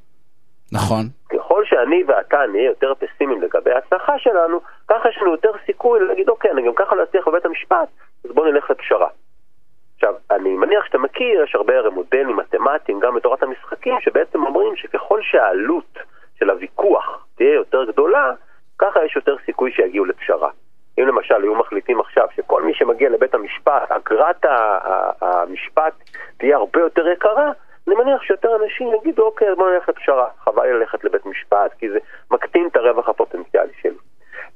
נכון. 0.71 1.03
ככל 1.29 1.65
שאני 1.65 2.03
ואתה 2.07 2.37
נהיה 2.51 2.65
יותר 2.65 2.93
פסימיים 2.93 3.41
לגבי 3.41 3.71
ההצלחה 3.71 4.19
שלנו, 4.19 4.59
ככה 4.87 5.09
יש 5.09 5.17
לנו 5.21 5.31
יותר 5.31 5.51
סיכוי 5.65 5.99
להגיד, 5.99 6.29
אוקיי, 6.29 6.51
אני 6.51 6.61
גם 6.61 6.73
ככה 6.73 6.95
לא 6.95 7.03
אצליח 7.03 7.27
בבית 7.27 7.45
המשפט, 7.45 7.87
אז 8.25 8.31
בוא 8.31 8.47
נלך 8.47 8.69
לפשרה. 8.69 9.07
עכשיו, 9.95 10.15
אני 10.31 10.49
מניח 10.49 10.85
שאתה 10.85 10.97
מכיר, 10.97 11.43
יש 11.43 11.55
הרבה 11.55 11.77
הרי 11.77 11.89
מודלים 11.89 12.37
מתמטיים, 12.37 12.99
גם 12.99 13.15
בתורת 13.15 13.43
המשחקים, 13.43 13.95
שבעצם 14.01 14.45
אומרים 14.45 14.75
שככל 14.75 15.21
שהעלות 15.21 15.99
של 16.39 16.49
הוויכוח 16.49 17.25
תהיה 17.35 17.53
יותר 17.53 17.83
גדולה, 17.83 18.31
ככה 18.79 19.05
יש 19.05 19.15
יותר 19.15 19.35
סיכוי 19.45 19.71
שיגיעו 19.71 20.05
לפשרה. 20.05 20.49
אם 20.99 21.07
למשל 21.07 21.43
היו 21.43 21.55
מחליטים 21.55 21.99
עכשיו 21.99 22.27
שכל 22.35 22.63
מי 22.63 22.73
שמגיע 22.73 23.09
לבית 23.09 23.33
המשפט, 23.33 23.91
אגרת 23.91 24.45
המשפט 25.21 25.93
תהיה 26.37 26.57
הרבה 26.57 26.79
יותר 26.79 27.07
יקרה, 27.07 27.51
אני 27.87 27.95
מניח 27.95 28.21
שיותר 28.21 28.55
אנשים 28.63 28.93
יגידו, 28.93 29.23
אוקיי, 29.23 29.49
אז 29.49 29.57
בוא 29.57 29.69
נלך 29.69 29.89
לפשרה, 29.89 30.27
חבל 30.43 30.67
ללכת 30.67 31.03
לבית 31.03 31.25
משפט, 31.25 31.73
כי 31.79 31.89
זה 31.89 31.99
מקטין 32.31 32.67
את 32.67 32.75
הרווח 32.75 33.09
הפוטנציאלי 33.09 33.73
שלי. 33.81 33.97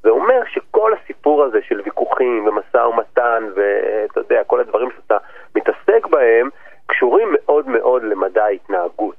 זה 0.03 0.09
אומר 0.09 0.41
שכל 0.45 0.93
הסיפור 0.93 1.43
הזה 1.43 1.59
של 1.61 1.81
ויכוחים 1.85 2.47
ומשא 2.47 2.77
ומתן 2.77 3.49
ואתה 3.55 4.19
יודע, 4.19 4.43
כל 4.43 4.59
הדברים 4.59 4.89
שאתה 4.95 5.17
מתעסק 5.55 6.07
בהם, 6.09 6.49
קשורים 6.85 7.27
מאוד 7.31 7.67
מאוד 7.67 8.03
למדע 8.03 8.43
ההתנהגות. 8.43 9.15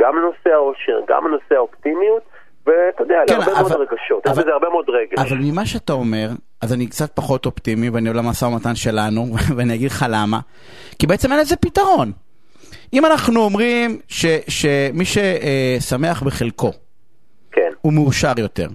גם 0.00 0.16
לנושא 0.16 0.50
העושר, 0.50 1.00
גם 1.06 1.26
לנושא 1.26 1.54
האופטימיות, 1.54 2.22
ואתה 2.66 3.02
יודע, 3.02 3.22
כן, 3.28 3.34
להרבה 3.34 3.52
אבל, 3.52 3.60
מאוד 3.60 3.72
רגשות, 3.72 4.26
אבל, 4.26 4.42
זה 4.42 4.52
הרבה 4.52 4.68
מאוד 4.68 4.90
רגש. 4.90 5.18
אבל 5.18 5.39
ממה 5.50 5.66
שאתה 5.66 5.92
אומר, 5.92 6.32
אז 6.60 6.72
אני 6.72 6.86
קצת 6.86 7.10
פחות 7.14 7.46
אופטימי 7.46 7.90
ואני 7.90 8.08
עולה 8.08 8.22
למשא 8.22 8.44
ומתן 8.44 8.74
שלנו, 8.74 9.34
ואני 9.56 9.74
אגיד 9.74 9.90
לך 9.90 10.06
למה. 10.08 10.40
כי 10.98 11.06
בעצם 11.06 11.32
אין 11.32 11.40
לזה 11.40 11.56
פתרון. 11.56 12.12
אם 12.92 13.06
אנחנו 13.06 13.40
אומרים 13.40 14.00
ש, 14.08 14.26
שמי 14.48 15.04
ששמח 15.04 16.22
בחלקו, 16.22 16.70
כן. 17.52 17.70
הוא 17.80 17.92
מאושר 17.92 18.32
יותר. 18.36 18.68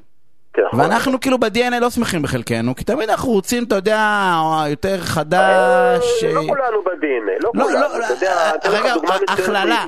כן, 0.56 0.78
ואנחנו 0.78 1.20
כאילו 1.20 1.38
ב-DNA 1.38 1.80
לא 1.82 1.90
שמחים 1.90 2.22
בחלקנו, 2.22 2.76
כי 2.76 2.84
תמיד 2.84 3.10
אנחנו 3.10 3.32
רוצים, 3.32 3.64
אתה 3.64 3.76
יודע, 3.76 4.00
יותר 4.70 4.98
חדש. 4.98 6.24
לא 6.24 6.42
אה, 6.42 6.48
כולנו 6.48 6.82
ב-DNA, 6.82 7.44
לא, 7.44 7.52
לא 7.56 7.64
כולנו, 7.64 7.80
לא, 7.80 8.06
אתה 8.06 8.14
יודע, 8.14 8.52
רגע, 8.66 8.94
הכללה, 9.28 9.86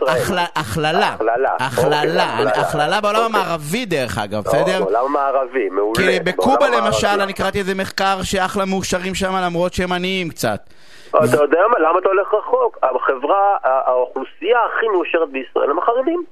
הכללה, 0.55 1.15
הכללה, 1.59 2.23
הכללה 2.55 3.01
בעולם 3.01 3.21
המערבי 3.25 3.85
דרך 3.85 4.17
אגב, 4.17 4.43
בסדר? 4.43 4.83
בעולם 4.83 5.05
המערבי, 5.05 5.69
מעולה. 5.69 6.01
כי 6.01 6.19
בקובה 6.19 6.69
למשל, 6.69 7.21
אני 7.21 7.33
קראתי 7.33 7.59
איזה 7.59 7.75
מחקר 7.75 8.17
שאחלה 8.23 8.65
מאושרים 8.65 9.15
שם 9.15 9.35
למרות 9.35 9.73
שהם 9.73 9.91
עניים 9.91 10.29
קצת. 10.29 10.59
אתה 11.09 11.41
יודע 11.41 11.59
מה, 11.71 11.79
למה 11.79 11.99
אתה 11.99 12.09
הולך 12.09 12.27
רחוק? 12.33 12.77
החברה, 12.83 13.57
האוכלוסייה 13.63 14.57
הכי 14.65 14.87
מאושרת 14.87 15.29
בישראל 15.31 15.69
הם 15.69 15.79
החרדים. 15.79 16.23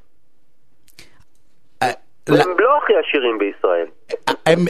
הם 2.29 2.55
לא 2.59 2.77
הכי 2.77 2.93
עשירים 2.95 3.37
בישראל. 3.37 3.87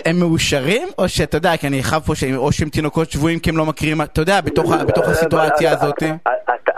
הם 0.06 0.16
מאושרים? 0.20 0.88
או 0.98 1.10
שאתה 1.10 1.38
יודע, 1.38 1.50
כי 1.62 1.68
אני 1.68 1.84
חייב 1.84 2.02
פה 2.02 2.14
או 2.38 2.52
שהם 2.52 2.70
תינוקות 2.70 3.10
שבויים 3.12 3.40
כי 3.40 3.50
הם 3.50 3.58
לא 3.58 3.66
מכירים, 3.66 4.02
אתה 4.02 4.22
יודע, 4.22 4.42
בתוך 4.88 5.08
הסיטואציה 5.10 5.72
הזאת. 5.72 6.04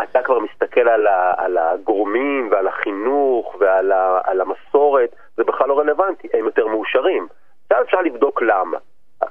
אתה 0.03 0.19
כבר 0.23 0.39
מסתכל 0.39 0.89
על 1.37 1.57
הגורמים 1.57 2.49
ועל 2.51 2.67
החינוך 2.67 3.55
ועל 3.59 4.41
המסורת, 4.41 5.09
זה 5.37 5.43
בכלל 5.43 5.67
לא 5.67 5.79
רלוונטי, 5.79 6.27
הם 6.33 6.45
יותר 6.45 6.67
מאושרים. 6.67 7.27
עכשיו 7.63 7.83
אפשר 7.83 8.01
לבדוק 8.01 8.41
למה. 8.41 8.77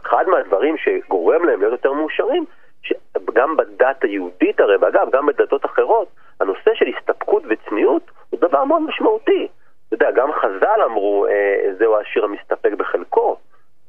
אחד 0.06 0.24
מהדברים 0.26 0.76
שגורם 0.76 1.44
להם 1.44 1.60
להיות 1.60 1.72
יותר 1.72 1.92
מאושרים, 1.92 2.44
שגם 2.82 3.56
בדת 3.56 4.04
היהודית 4.04 4.60
הרי, 4.60 4.76
ואגב, 4.76 5.06
גם 5.12 5.26
בדתות 5.26 5.64
אחרות, 5.64 6.08
הנושא 6.40 6.70
של 6.74 6.86
הסתפקות 6.96 7.42
וצניעות 7.48 8.10
הוא 8.30 8.40
דבר 8.40 8.64
מאוד 8.64 8.82
משמעותי. 8.82 9.48
אתה 9.88 9.94
יודע, 9.94 10.10
גם 10.10 10.32
חז"ל 10.32 10.80
אמרו, 10.84 11.26
אה, 11.26 11.74
זהו 11.78 11.96
העשיר 11.96 12.24
המסתפק 12.24 12.72
בחלקו. 12.78 13.36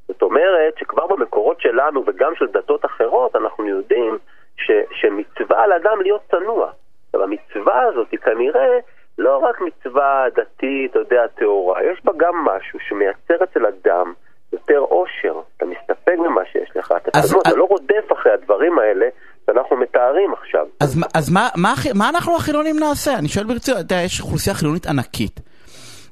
זאת 0.08 0.22
אומרת 0.22 0.78
שכבר 0.78 1.08
במקורות 1.08 1.62
שלנו 1.62 2.04
וגם 2.08 2.36
של 2.36 2.48
דתות 2.48 2.86
אחרות 2.86 3.36
אנחנו 3.36 3.66
יודעים 3.66 4.18
ש, 4.58 4.72
שמצווה 4.92 5.64
על 5.64 5.74
אדם 5.74 6.02
להיות 6.02 6.22
צנוע. 6.32 6.72
עכשיו 7.06 7.24
המצווה 7.24 7.82
הזאת 7.82 8.08
היא 8.12 8.20
כנראה 8.20 8.80
לא 9.18 9.38
רק 9.38 9.62
מצווה 9.62 10.26
דתית, 10.36 10.92
אתה 10.92 11.00
יודע, 11.00 11.28
טהורה, 11.28 11.84
יש 11.84 12.06
בה 12.06 12.12
גם 12.18 12.36
משהו 12.36 12.80
שמייצר 12.80 13.44
אצל 13.44 13.66
אדם 13.66 14.14
יותר 14.54 14.80
אושר, 14.80 15.42
אתה 15.58 15.66
מסתפק 15.66 16.16
במה 16.26 16.42
שיש 16.52 16.70
לך, 16.76 16.94
אתה, 16.98 17.20
לא, 17.34 17.42
אתה 17.42 17.56
לא 17.56 17.64
רודף 17.64 18.12
אחרי 18.14 18.32
הדברים 18.32 18.80
האלה 18.80 19.06
שאנחנו 19.46 19.78
מתארים 19.78 20.34
עכשיו. 20.34 20.66
אז, 20.80 21.04
אז 21.16 21.34
מה, 21.34 21.48
מה, 21.58 21.74
מה 21.96 22.10
אנחנו 22.10 22.36
החילונים 22.36 22.76
נעשה? 22.80 23.12
אני 23.20 23.28
שואל 23.28 23.46
ברצינות, 23.46 23.80
אתה 23.80 23.94
יודע, 23.94 24.04
יש 24.06 24.22
אוכלוסייה 24.22 24.56
חילונית 24.56 24.86
ענקית. 24.86 25.47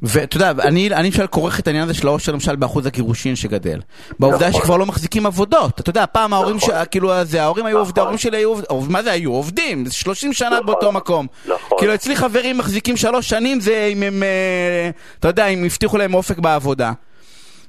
ואתה 0.02 0.38
יודע, 0.38 0.52
אני, 0.52 0.88
אני 0.88 1.08
למשל 1.08 1.28
כורך 1.28 1.60
את 1.60 1.68
העניין 1.68 1.84
הזה 1.84 1.94
של 1.94 2.08
העושר 2.08 2.32
למשל 2.32 2.56
באחוז 2.56 2.86
הגירושין 2.86 3.36
שגדל. 3.36 3.80
בעובדה 4.20 4.50
נכון. 4.50 4.62
שכבר 4.62 4.78
לא 4.78 4.86
מחזיקים 4.86 5.26
עבודות. 5.26 5.80
אתה 5.80 5.90
יודע, 5.90 6.06
פעם 6.12 6.34
ההורים, 6.34 6.60
ש... 6.60 6.70
נכון. 6.70 6.84
כאילו, 6.92 7.24
זה, 7.24 7.44
ההורים 7.44 7.66
היו 7.66 7.78
עובדים, 7.78 7.92
נכון. 7.92 8.02
ההורים 8.02 8.18
שלי 8.18 8.38
היו 8.38 8.50
עובדים, 8.68 8.92
מה 8.92 9.04
זה 9.04 9.12
היו? 9.12 9.32
עובדים, 9.32 9.86
30 9.90 10.34
שנה 10.34 10.50
נכון. 10.50 10.66
באותו 10.66 10.92
מקום. 10.92 11.28
נכון. 11.46 11.78
כאילו, 11.78 11.94
אצלי 11.94 12.16
חברים 12.16 12.58
מחזיקים 12.58 12.98
שלוש 12.98 13.30
שנים, 13.30 13.60
זה 13.60 13.90
אם 13.94 14.04
הם, 14.04 14.24
אה, 14.24 14.90
אתה 15.20 15.28
יודע, 15.28 15.48
אם 15.48 15.64
הבטיחו 15.64 15.98
להם 15.98 16.14
אופק 16.14 16.38
בעבודה. 16.38 16.92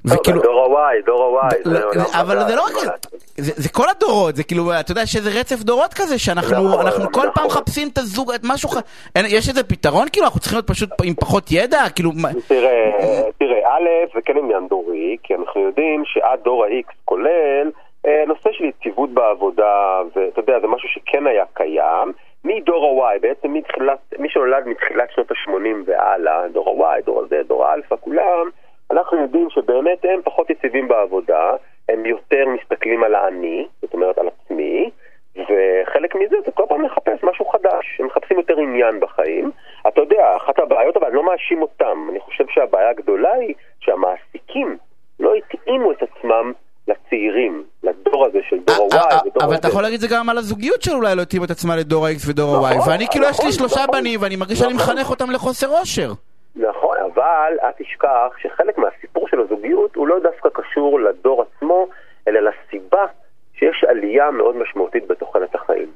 וכאילו, 0.07 0.41
דור 0.41 0.79
ה-Y, 0.79 1.05
דור 1.05 1.23
עולם 1.23 1.49
אבל 2.21 2.39
זה 2.47 2.55
לא 2.55 2.61
רק. 2.61 3.07
זה, 3.37 3.69
כל 3.69 3.89
הדורות, 3.89 4.35
זה 4.35 4.43
כאילו, 4.43 4.63
אתה 4.79 4.91
יודע 4.91 5.05
שזה 5.05 5.39
רצף 5.39 5.55
דורות 5.55 5.93
כזה, 5.93 6.19
שאנחנו 6.19 6.67
נכון, 6.67 7.05
כל 7.13 7.21
פעם 7.21 7.45
נכון. 7.45 7.45
מחפשים 7.45 7.87
את 7.93 7.97
הזוג, 7.97 8.31
את 8.31 8.41
משהו, 8.43 8.69
יש 9.17 9.49
איזה 9.49 9.63
פתרון 9.63 10.07
כאילו, 10.11 10.25
אנחנו 10.25 10.39
צריכים 10.39 10.57
להיות 10.57 10.67
פשוט 10.67 10.89
עם 11.03 11.13
פחות 11.13 11.43
ידע, 11.51 11.83
כאילו, 11.95 12.11
תראה, 12.47 12.91
תראה, 13.39 13.75
א', 13.75 14.15
זה 14.15 14.21
כן 14.25 14.37
עניין 14.37 14.67
דורי, 14.67 15.17
כי 15.23 15.35
אנחנו 15.35 15.61
יודעים 15.61 16.03
שעד 16.05 16.39
דור 16.43 16.65
ה-X 16.65 16.93
כולל 17.05 17.71
אה, 18.05 18.23
נושא 18.27 18.49
של 18.51 18.63
יציבות 18.63 19.09
בעבודה, 19.09 20.01
ואתה 20.15 20.39
יודע, 20.39 20.59
זה 20.59 20.67
משהו 20.67 20.89
שכן 20.89 21.27
היה 21.27 21.45
קיים. 21.53 22.11
מדור 22.45 23.05
ה-Y, 23.05 23.19
בעצם 23.21 23.53
מתחילת, 23.53 23.99
מי 24.19 24.29
שנולד 24.29 24.67
מתחילת 24.67 25.11
שנות 25.15 25.31
ה-80 25.31 25.75
והלאה, 25.85 26.47
דור 26.53 26.87
ה-Y, 26.87 27.05
דור 27.05 27.21
ה-Z, 27.21 27.47
דור 27.47 27.65
האלפא, 27.65 27.95
כולם, 27.99 28.49
אנחנו 28.91 29.21
יודעים 29.21 29.49
שבאמת 29.49 30.05
הם 30.05 30.21
פחות 30.23 30.49
יציבים 30.49 30.87
בעבודה, 30.87 31.51
הם 31.89 32.05
יותר 32.05 32.45
מסתכלים 32.47 33.03
על 33.03 33.15
האני, 33.15 33.67
זאת 33.81 33.93
אומרת 33.93 34.17
על 34.17 34.27
עצמי, 34.27 34.89
וחלק 35.35 36.15
מזה 36.15 36.35
זה 36.45 36.51
כל 36.51 36.63
פעם 36.69 36.85
לחפש 36.85 37.23
משהו 37.23 37.45
חדש, 37.45 37.99
הם 37.99 38.05
מחפשים 38.05 38.37
יותר 38.37 38.57
עניין 38.57 38.99
בחיים. 38.99 39.51
אתה 39.87 40.01
יודע, 40.01 40.35
אחת 40.37 40.59
הבעיות, 40.59 40.97
אבל 40.97 41.05
אני 41.05 41.15
לא 41.15 41.25
מאשים 41.25 41.61
אותם, 41.61 42.07
אני 42.11 42.19
חושב 42.19 42.43
שהבעיה 42.49 42.89
הגדולה 42.89 43.33
היא 43.33 43.53
שהמעסיקים 43.79 44.77
לא 45.19 45.33
התאימו 45.35 45.91
את 45.91 46.03
עצמם 46.03 46.53
לצעירים, 46.87 47.63
לדור 47.83 48.25
הזה 48.25 48.39
של 48.49 48.59
דור 48.59 48.89
אה, 48.93 48.99
ה-Y 48.99 49.13
אה, 49.13 49.19
ודור 49.25 49.43
אבל 49.43 49.53
ה-Z. 49.53 49.59
אתה 49.59 49.67
יכול 49.67 49.81
להגיד 49.81 49.95
את 49.95 50.09
זה 50.09 50.15
גם 50.15 50.29
על 50.29 50.37
הזוגיות 50.37 50.81
שאולי 50.81 51.15
לא 51.15 51.21
התאים 51.21 51.43
את 51.43 51.51
עצמה 51.51 51.75
לדור 51.75 52.05
ה-X 52.05 52.29
ודור 52.29 52.67
ה-Y, 52.67 52.75
נכון, 52.75 52.91
ואני 52.91 53.07
כאילו, 53.11 53.25
יש 53.25 53.39
לי 53.39 53.47
נכון, 53.47 53.51
שלושה 53.51 53.83
נכון. 53.83 53.99
בנים, 53.99 54.21
ואני 54.21 54.35
מרגיש 54.35 54.59
שאני. 54.59 54.73
מחנך 54.73 55.09
אותם 55.09 55.31
לחוסר 55.31 55.79
אושר. 55.79 56.11
אבל 57.17 57.57
אל 57.63 57.71
תשכח 57.77 58.33
שחלק 58.37 58.77
מהסיפור 58.77 59.27
של 59.27 59.41
הזוגיות 59.41 59.95
הוא 59.95 60.07
לא 60.07 60.19
דווקא 60.19 60.49
קשור 60.53 60.99
לדור 60.99 61.41
עצמו, 61.41 61.87
אלא 62.27 62.39
לסיבה 62.39 63.05
שיש 63.53 63.83
עלייה 63.83 64.31
מאוד 64.31 64.55
משמעותית 64.55 65.07
בתוחלת 65.07 65.55
החיים. 65.55 65.91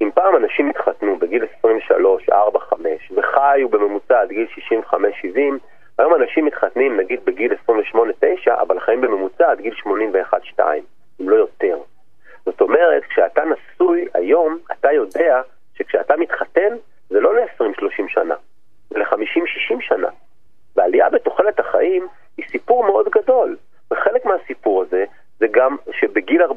אם 0.00 0.10
פעם 0.14 0.36
אנשים 0.36 0.70
התחתנו 0.70 1.16
בגיל 1.18 1.44
23, 1.58 2.28
4, 2.28 2.58
5, 2.58 3.12
וחיו 3.16 3.68
בממוצע 3.68 4.20
עד 4.20 4.28
גיל 4.28 4.46
65, 4.54 5.14
70, 5.22 5.58
היום 5.98 6.14
אנשים 6.14 6.44
מתחתנים 6.44 6.96
נגיד 7.00 7.24
בגיל 7.24 7.52
28, 7.62 8.12
9, 8.20 8.54
אבל 8.60 8.80
חיים 8.80 9.00
בממוצע 9.00 9.50
עד 9.50 9.60
גיל 9.60 9.74
81, 9.74 10.44
2, 10.44 10.82
אם 11.20 11.28
לא 11.28 11.36
יותר. 11.36 11.78
זאת 12.44 12.60
אומרת, 12.60 13.04
כשאתה 13.04 13.42
נשוי 13.44 14.08
היום, 14.14 14.58
אתה 14.72 14.92
יודע 14.92 15.40
שכשאתה 15.74 16.16
מתחתן, 16.16 16.76
זה 17.08 17.20
לא 17.20 17.34
ל-20-30 17.34 18.08
שנה, 18.08 18.34
זה 18.90 18.98
ל-50-60 18.98 19.80
שנה. 19.80 20.08
והעלייה 20.94 21.10
בתוחלת 21.10 21.60
החיים 21.60 22.06
היא 22.36 22.44
סיפור 22.50 22.84
מאוד 22.84 23.08
גדול. 23.08 23.56
וחלק 23.92 24.24
מהסיפור 24.24 24.82
הזה 24.82 25.04
זה 25.38 25.46
גם 25.50 25.76
שבגיל 25.92 26.42
45-50 26.42 26.50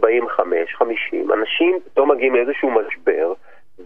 אנשים 1.33 1.79
פתאום 1.85 2.11
מגיעים 2.11 2.35
לאיזשהו 2.35 2.71
משבר, 2.71 3.33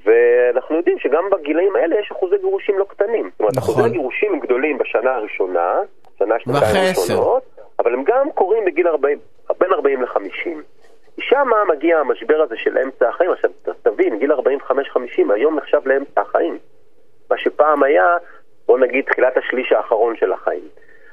ואנחנו 0.05 0.75
יודעים 0.75 0.99
שגם 0.99 1.23
בגילאים 1.31 1.75
האלה 1.75 1.99
יש 1.99 2.11
אחוזי 2.11 2.37
גירושים 2.37 2.79
לא 2.79 2.85
קטנים. 2.89 3.29
זאת 3.31 3.39
אומרת, 3.39 3.57
נכון. 3.57 3.73
אחוזי 3.73 3.89
הגירושים 3.89 4.33
הם 4.33 4.39
גדולים 4.39 4.77
בשנה 4.77 5.15
הראשונה, 5.15 5.79
שנה, 6.19 6.35
שנתיים. 6.39 6.93
ראשונות, 6.99 7.43
אבל 7.79 7.93
הם 7.93 8.03
גם 8.03 8.31
קורים 8.31 8.65
בגיל 8.65 8.87
40, 8.87 9.17
בין 9.59 9.73
40 9.73 10.01
ל-50. 10.01 10.49
שם 11.19 11.47
מגיע 11.69 11.99
המשבר 11.99 12.41
הזה 12.41 12.55
של 12.57 12.77
אמצע 12.77 13.09
החיים. 13.09 13.31
עכשיו, 13.31 13.51
תבין, 13.81 14.19
גיל 14.19 14.31
45-50 14.33 14.37
היום 15.33 15.55
נחשב 15.55 15.81
לאמצע 15.85 16.21
החיים. 16.21 16.57
מה 17.31 17.37
שפעם 17.37 17.83
היה, 17.83 18.17
בוא 18.71 18.79
נגיד, 18.79 19.05
תחילת 19.05 19.33
השליש 19.37 19.71
האחרון 19.71 20.15
של 20.19 20.31
החיים. 20.33 20.67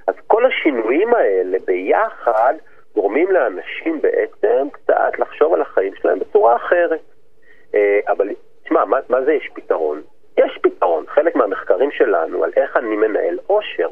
אז 0.09 0.15
כל 0.27 0.43
השינויים 0.47 1.15
האלה 1.15 1.59
ביחד 1.67 2.55
גורמים 2.95 3.31
לאנשים 3.31 4.01
בעצם 4.03 4.69
קצת 4.73 5.13
לחשוב 5.19 5.55
על 5.55 5.63
החיים 5.63 5.93
שלהם 6.03 6.19
בצורה 6.19 6.57
אחרת. 6.57 7.01
אה, 7.75 7.99
אבל 8.09 8.29
תשמע, 8.65 8.85
מה, 8.85 8.97
מה 9.09 9.23
זה 9.25 9.33
יש 9.33 9.49
פתרון? 9.55 10.03
יש 10.39 10.59
פתרון. 10.63 11.05
חלק 11.15 11.37
מהמחקרים 11.37 11.91
שלנו 11.93 12.45
על 12.45 12.51
איך 12.57 12.77
אני 12.77 12.97
מנהל 12.97 13.39
עושר, 13.47 13.89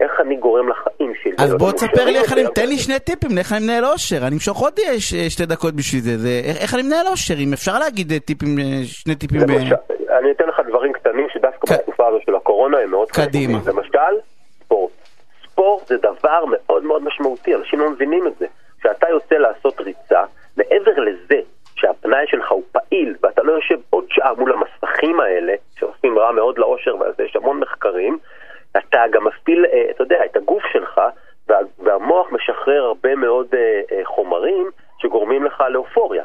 איך 0.00 0.12
אני 0.20 0.36
גורם 0.36 0.68
לחיים 0.68 1.12
שלי. 1.22 1.32
אז 1.38 1.54
בוא 1.54 1.72
תספר 1.72 2.04
לי 2.04 2.18
איך 2.18 2.32
אני, 2.32 2.42
תן 2.54 2.66
לי. 2.68 2.76
שני 2.78 2.98
טיפים 2.98 3.38
איך 3.38 3.52
אני 3.52 3.64
מנהל 3.64 3.84
אושר, 3.84 4.18
אני 4.26 4.34
אמשוך 4.34 4.60
עוד 4.60 4.72
אה, 4.78 5.00
שתי 5.28 5.46
דקות 5.46 5.74
בשביל 5.74 6.00
זה, 6.00 6.18
זה 6.18 6.40
איך- 6.62 6.74
אני 6.74 6.82
מנהל 6.82 7.06
אושר, 7.06 7.34
אם 7.38 7.52
אפשר 7.52 7.78
להגיד 7.78 8.12
אה, 8.12 8.18
טיפים, 8.18 8.48
שני 8.84 9.14
טיפים, 9.14 9.40
אני 10.18 10.30
אתן 10.30 10.48
לך 10.48 10.60
דברים 10.68 10.92
קטנים 10.92 11.28
שדווקא 11.32 11.66
ק- 11.66 11.78
בתקופה 11.78 12.06
הזו 12.06 12.18
של 12.26 12.34
הקורונה 12.34 12.78
הם 12.78 12.90
מאוד 12.90 13.10
קדימה. 13.10 13.58
חשובים. 13.60 13.76
למשל, 13.78 14.16
ספורט. 14.64 14.92
ספורט 15.42 15.86
זה 15.86 15.96
דבר 15.96 16.44
מאוד 16.48 16.82
מאוד 16.84 17.02
משמעותי, 17.04 17.54
אנשים 17.54 17.78
לא 17.80 17.90
מבינים 17.90 18.26
את 18.26 18.38
זה. 18.38 18.46
כשאתה 18.80 19.08
יוצא 19.08 19.34
לעשות 19.34 19.80
ריצה, 19.80 20.24
מעבר 20.56 20.92
לזה 21.00 21.40
שהפנאי 21.76 22.24
שלך 22.26 22.52
הוא 22.52 22.62
פעיל 22.72 23.16
ואתה 23.22 23.42
לא 23.42 23.52
יושב 23.52 23.76
עוד 23.90 24.04
שעה 24.10 24.34
מול 24.34 24.52
המסכים 24.52 25.20
האלה, 25.20 25.54
שעושים 25.78 26.18
רע 26.18 26.32
מאוד 26.32 26.58
לאושר 26.58 26.96
ועל 27.00 27.12
זה 27.16 27.22
יש 27.24 27.36
המון 27.36 27.60
מחקרים, 27.60 28.18
אתה 28.76 29.02
גם 29.12 29.24
מפעיל, 29.24 29.66
אה, 29.72 29.90
אתה 29.90 30.02
יודע, 30.02 30.24
את 30.24 30.36
הגוף 30.36 30.62
שלך, 30.72 31.00
וה- 31.48 31.58
והמוח 31.78 32.32
משחרר 32.32 32.84
הרבה 32.84 33.14
מאוד 33.14 33.46
אה, 33.54 33.58
אה, 33.92 34.04
חומרים 34.04 34.70
שגורמים 34.98 35.44
לך 35.44 35.64
לאופוריה. 35.70 36.24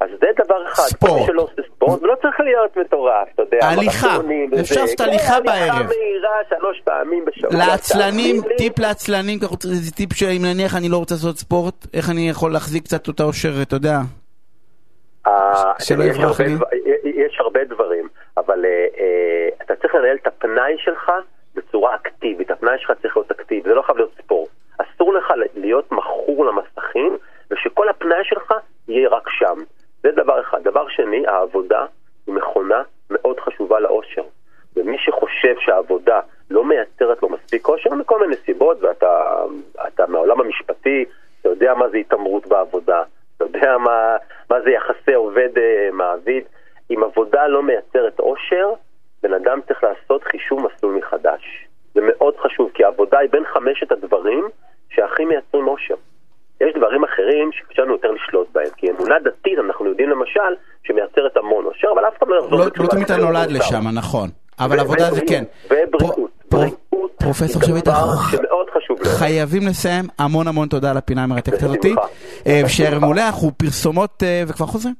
אז 0.00 0.10
זה 0.20 0.26
דבר 0.46 0.66
אחד. 0.66 0.82
ספורט. 0.82 1.20
מי 1.20 1.26
שלא 1.26 1.42
עושה 1.42 1.62
ספורט, 1.74 2.02
ולא 2.02 2.14
צריך 2.22 2.40
להיות 2.40 2.67
מטורף, 2.80 3.28
אתה 3.34 3.42
יודע. 3.42 3.58
הליכה. 3.62 4.16
אפשר 4.60 4.80
לעשות 4.80 4.98
כן, 4.98 5.04
הליכה 5.04 5.40
בערב. 5.40 5.70
הליכה 5.70 5.82
מהירה 5.82 6.36
שלוש 6.48 6.80
פעמים 6.84 7.24
בשבוע. 7.24 7.50
לעצלנים, 7.58 8.36
טיפ 8.56 8.78
לעצלנים, 8.78 9.38
זה 9.62 9.92
טיפ 9.92 10.12
שאם 10.12 10.42
נניח 10.44 10.76
אני 10.76 10.88
לא 10.88 10.96
רוצה 10.96 11.14
לעשות 11.14 11.36
ספורט, 11.36 11.86
איך 11.94 12.10
אני 12.10 12.28
יכול 12.28 12.52
להחזיק 12.52 12.84
קצת 12.84 13.08
אותה 13.08 13.22
אושר, 13.22 13.62
אתה 13.62 13.76
יודע. 13.76 13.98
אה, 15.26 15.72
שלא 15.78 16.04
יש 16.04 16.16
יברח 16.16 16.40
הרבה 16.40 16.44
לי. 16.44 16.54
יש 17.04 17.36
הרבה 17.40 17.64
דברים, 17.64 18.08
אבל 18.36 18.64
אה, 18.64 18.86
אה, 18.98 19.48
אתה 19.62 19.76
צריך 19.76 19.94
לנהל 19.94 20.16
את 20.22 20.26
הפנאי 20.26 20.74
שלך 20.78 21.10
בצורה 21.54 21.94
אקטיבית. 21.94 22.50
הפנאי 22.50 22.78
שלך 22.78 22.92
צריך 23.02 23.16
להיות 23.16 23.30
אקטיבי, 23.30 23.68
זה 23.68 23.74
לא 23.74 23.82
חייב 23.82 23.98
להיות 23.98 24.12
ספורט. 24.22 24.48
אסור 24.78 25.14
לך 25.14 25.32
להיות 25.54 25.92
מכור 25.92 26.46
למסכים, 26.46 27.16
ושכל 27.50 27.88
הפנאי 27.88 28.24
שלך 28.24 28.54
יהיה 28.88 29.08
רק 29.08 29.28
שם. 29.28 29.62
זה 30.02 30.08
דבר 30.16 30.40
אחד. 30.40 30.62
דבר 30.64 30.88
שני, 30.88 31.26
העבודה 31.26 31.84
היא 32.58 32.64
מכונה 32.64 32.82
מאוד 33.10 33.40
חשובה 33.40 33.80
לאושר. 33.80 34.22
ומי 34.76 34.98
שחושב 34.98 35.54
שהעבודה 35.60 36.20
לא 36.50 36.64
מייצרת 36.64 37.22
לו 37.22 37.28
מספיק 37.28 37.68
אושר 37.68 37.94
מכל 37.94 38.20
מיני 38.20 38.36
סיבות, 38.44 38.82
ואתה 38.82 39.42
אתה 39.88 40.06
מהעולם 40.06 40.40
המשפטי, 40.40 41.04
אתה 41.40 41.48
יודע 41.48 41.74
מה 41.74 41.88
זה 41.88 41.96
התעמרות 41.96 42.46
בעבודה, 42.46 43.02
אתה 43.36 43.44
יודע 43.44 43.78
מה, 43.78 44.16
מה 44.50 44.60
זה 44.60 44.70
יחסי 44.70 45.14
עובד-מעביד. 45.14 46.44
אם 46.90 47.02
עבודה 47.04 47.46
לא 47.46 47.62
מייצרת 47.62 48.18
אושר, 48.18 48.72
בן 49.22 49.34
אדם 49.34 49.60
צריך 49.68 49.84
לעשות 49.84 50.24
חישוב 50.24 50.66
מסלול 50.66 50.94
מחדש. 50.94 51.66
זה 51.94 52.00
מאוד 52.02 52.36
חשוב, 52.36 52.70
כי 52.74 52.84
העבודה 52.84 53.18
היא 53.18 53.30
בין 53.30 53.44
חמשת 53.44 53.92
הדברים 53.92 54.48
שהכי 54.90 55.24
מייצרים 55.24 55.68
אושר. 55.68 55.94
יש 56.60 56.74
דברים 56.74 57.04
אחרים 57.28 57.50
שקשה 57.52 57.82
לנו 57.82 57.92
יותר 57.92 58.08
לשלוט 58.10 58.46
בהם, 58.54 58.66
כי 58.76 58.86
אמונה 58.90 59.14
דתית, 59.24 59.58
אנחנו 59.66 59.86
יודעים 59.86 60.10
למשל, 60.10 60.52
שמייצרת 60.86 61.36
המון 61.36 61.64
אושר, 61.64 61.88
אבל 61.94 62.02
אף 62.08 62.18
אחד 62.18 62.26
לא 62.28 62.36
יחזור 62.42 62.58
לא 62.58 62.64
בתשובה 62.66 62.84
לא 62.84 62.90
תמיד 62.90 63.04
אתה 63.04 63.16
נולד. 63.16 63.50
לשם, 63.50 63.88
נכון. 63.88 64.28
אבל 64.60 64.80
עבודה 64.80 65.10
זה 65.10 65.20
כן. 65.28 65.44
ובריאות. 65.64 65.90
פרו- 66.14 66.28
פרו- 66.48 66.58
בריאות 66.90 67.10
פרופסור 67.18 67.62
שביט. 67.62 67.88
חייבים 69.04 69.66
לסיים. 69.66 70.04
המון 70.18 70.48
המון 70.48 70.68
תודה 70.68 70.90
על 70.90 70.96
הפינה 70.96 71.22
המרתקת 71.22 71.62
הזאתי. 71.62 71.94
בשמחה. 72.64 72.92
אה, 72.92 72.98
מעולה, 72.98 73.26
אנחנו 73.26 73.50
פרסומות 73.56 74.22
אה, 74.22 74.42
וכבר 74.48 74.66
חוזרים. 74.66 74.94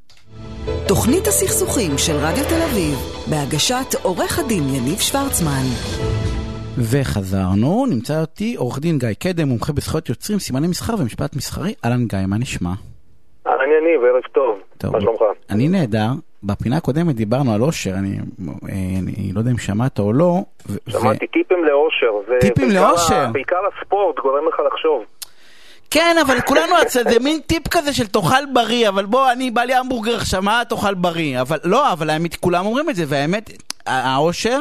תוכנית 0.88 1.27
הסכסוכים 1.27 1.99
של 1.99 2.12
רדיו 2.17 2.45
תל 2.45 2.62
אביב, 2.71 2.95
בהגשת 3.31 3.95
עורך 4.03 4.38
הדין 4.38 4.62
יניב 4.75 4.99
שוורצמן. 4.99 5.64
וחזרנו, 6.81 7.87
נמצא 7.87 8.21
אותי 8.21 8.55
עורך 8.55 8.79
דין 8.79 8.99
גיא 8.99 9.09
קדם, 9.19 9.49
מומחה 9.49 9.73
בזכויות 9.73 10.09
יוצרים, 10.09 10.38
סימני 10.38 10.67
מסחר 10.67 10.95
ומשפט 10.99 11.37
מסחרי. 11.37 11.75
אהלן 11.85 12.07
גיא, 12.07 12.19
מה 12.27 12.38
נשמע? 12.38 12.71
אהלן 13.47 13.61
יניב, 13.61 14.05
ערב 14.05 14.23
טוב. 14.33 14.59
טוב. 14.79 14.93
מה 14.93 15.01
שלומך? 15.01 15.21
אני 15.51 15.69
נהדר. 15.69 16.09
בפינה 16.43 16.77
הקודמת 16.77 17.14
דיברנו 17.14 17.55
על 17.55 17.62
אושר, 17.62 17.91
אני, 17.91 18.19
אה, 18.69 18.75
אני 18.99 19.33
לא 19.33 19.38
יודע 19.38 19.51
אם 19.51 19.59
שמעת 19.59 19.99
או 19.99 20.12
לא. 20.12 20.25
ו- 20.69 20.77
ו- 20.87 20.91
שמעתי 20.91 21.27
טיפים 21.27 21.64
לאושר. 21.64 22.35
טיפים 22.41 22.71
לאושר? 22.71 23.27
בעיקר 23.33 23.57
הספורט 23.77 24.19
גורם 24.19 24.49
לך 24.49 24.61
לחשוב. 24.73 25.05
כן, 25.91 26.17
אבל 26.27 26.41
כולנו, 26.41 26.75
זה 26.88 27.19
מין 27.21 27.41
טיפ 27.47 27.69
כזה 27.69 27.93
של 27.93 28.07
תאכל 28.07 28.47
בריא, 28.53 28.88
אבל 28.88 29.07
בוא, 29.07 29.33
אני 29.33 29.51
בא 29.51 29.62
לי 29.62 29.75
המבורגר 29.75 30.17
עכשיו, 30.17 30.43
מה 30.43 30.62
תאכל 30.69 30.95
בריא? 30.95 31.41
אבל 31.41 31.59
לא, 31.64 31.93
אבל 31.93 32.11
האמת, 32.11 32.37
כולם 32.37 32.67
אומרים 32.67 32.91
את 32.91 32.97
זה, 32.97 33.05
והאמת, 33.09 33.51
העושר 33.87 34.61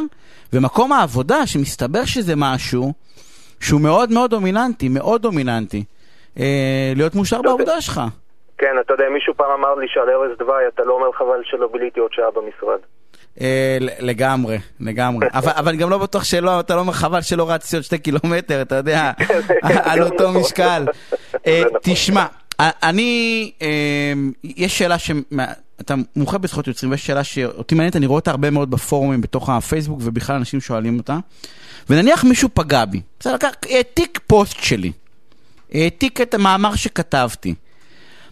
ומקום 0.54 0.94
העבודה, 0.94 1.48
שמסתבר 1.48 2.06
שזה 2.06 2.34
משהו 2.36 2.94
שהוא 3.60 3.82
מאוד 3.82 4.12
מאוד 4.12 4.30
דומיננטי, 4.30 4.90
מאוד 4.90 5.22
דומיננטי. 5.22 5.84
אה, 6.40 6.94
להיות 6.96 7.16
מאושר 7.16 7.42
בעבודה 7.42 7.82
שלך. 7.82 8.02
כן, 8.58 8.76
אתה 8.86 8.94
יודע, 8.94 9.04
מישהו 9.14 9.34
פעם 9.38 9.52
אמר 9.60 9.76
לי 9.76 9.88
שעל 9.90 10.10
ארז 10.10 10.38
דווי 10.38 10.68
אתה 10.68 10.84
לא 10.84 10.94
אומר 10.94 11.12
חבל 11.12 11.42
שלא 11.44 11.68
ביליתי 11.74 12.00
עוד 12.00 12.14
שעה 12.14 12.32
במשרד. 12.32 12.80
אה, 13.42 13.78
לגמרי, 14.00 14.58
לגמרי. 14.80 15.28
אבל, 15.40 15.52
אבל 15.56 15.76
גם 15.76 15.90
לא 15.90 15.98
בטוח 15.98 16.24
שלא, 16.24 16.60
אתה 16.60 16.76
לא 16.76 16.80
אומר 16.80 16.94
חבל 16.94 17.22
שלא 17.22 17.52
רצתי 17.52 17.76
עוד 17.76 17.84
שתי 17.84 17.98
קילומטר, 17.98 18.62
אתה 18.62 18.76
יודע, 18.76 19.12
על 19.92 20.04
אותו 20.04 20.32
משקל. 20.32 20.86
אה, 21.48 21.62
נכון. 21.66 21.80
תשמע, 21.84 22.26
אני, 22.60 23.52
אה, 23.62 24.14
יש 24.44 24.78
שאלה 24.78 24.98
ש... 24.98 25.12
אתה 25.82 25.96
מומחה 26.16 26.38
בזכויות 26.38 26.68
יוצרים, 26.68 26.92
ויש 26.92 27.06
שאלה 27.06 27.24
שאותי 27.24 27.76
מעניינת, 27.76 27.96
אני 27.96 28.06
רואה 28.06 28.20
אותה 28.20 28.32
הרבה 28.32 28.50
מאוד 28.50 28.72
בפורומים 28.72 29.22
בתוך 29.22 29.50
הפייסבוק, 29.50 30.00
ובכלל 30.04 30.36
אנשים 30.36 30.62
שואלים 30.62 30.98
אותה. 30.98 31.18
ונניח 31.90 32.24
מישהו 32.24 32.50
פגע 32.54 32.86
בי, 32.86 33.02
בסדר, 33.20 33.36
העתיק 33.70 34.20
פוסט 34.28 34.64
שלי, 34.64 34.92
העתיק 35.74 36.22
את 36.22 36.34
המאמר 36.34 36.76
שכתבתי. 36.76 37.54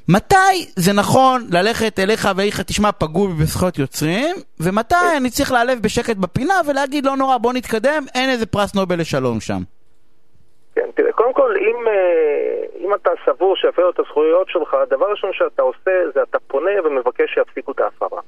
מתי 0.07 0.35
זה 0.75 0.93
נכון 0.93 1.47
ללכת 1.51 1.99
אליך 1.99 2.29
ואיך 2.35 2.61
תשמע, 2.61 2.91
פגעו 2.91 3.27
בי 3.27 3.43
בזכויות 3.43 3.79
יוצרים, 3.79 4.35
ומתי 4.59 4.95
אני 5.17 5.29
צריך 5.29 5.51
להיעלב 5.51 5.79
בשקט 5.81 6.15
בפינה 6.15 6.53
ולהגיד, 6.67 7.05
לא 7.05 7.17
נורא, 7.17 7.37
בוא 7.37 7.53
נתקדם, 7.53 8.05
אין 8.15 8.29
איזה 8.29 8.45
פרס 8.45 8.73
נובל 8.73 8.99
לשלום 8.99 9.41
שם. 9.41 9.63
כן, 10.75 10.89
תראה, 10.95 11.11
קודם 11.11 11.33
כל, 11.33 11.57
אם, 11.57 11.87
אה, 11.87 12.65
אם 12.79 12.93
אתה 12.93 13.09
סבור 13.25 13.55
שיפרו 13.55 13.89
את 13.89 13.99
הזכויות 13.99 14.49
שלך, 14.49 14.73
הדבר 14.73 15.05
הראשון 15.05 15.33
שאתה 15.33 15.61
עושה 15.61 16.11
זה 16.13 16.23
אתה 16.23 16.39
פונה 16.39 16.71
ומבקש 16.83 17.33
שיפסיקו 17.33 17.71
את 17.71 17.79
ההפרה. 17.79 18.21